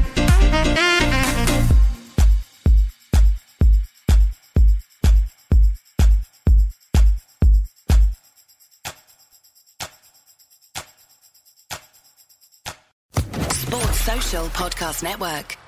Podcast 14.53 15.01
Network. 15.01 15.62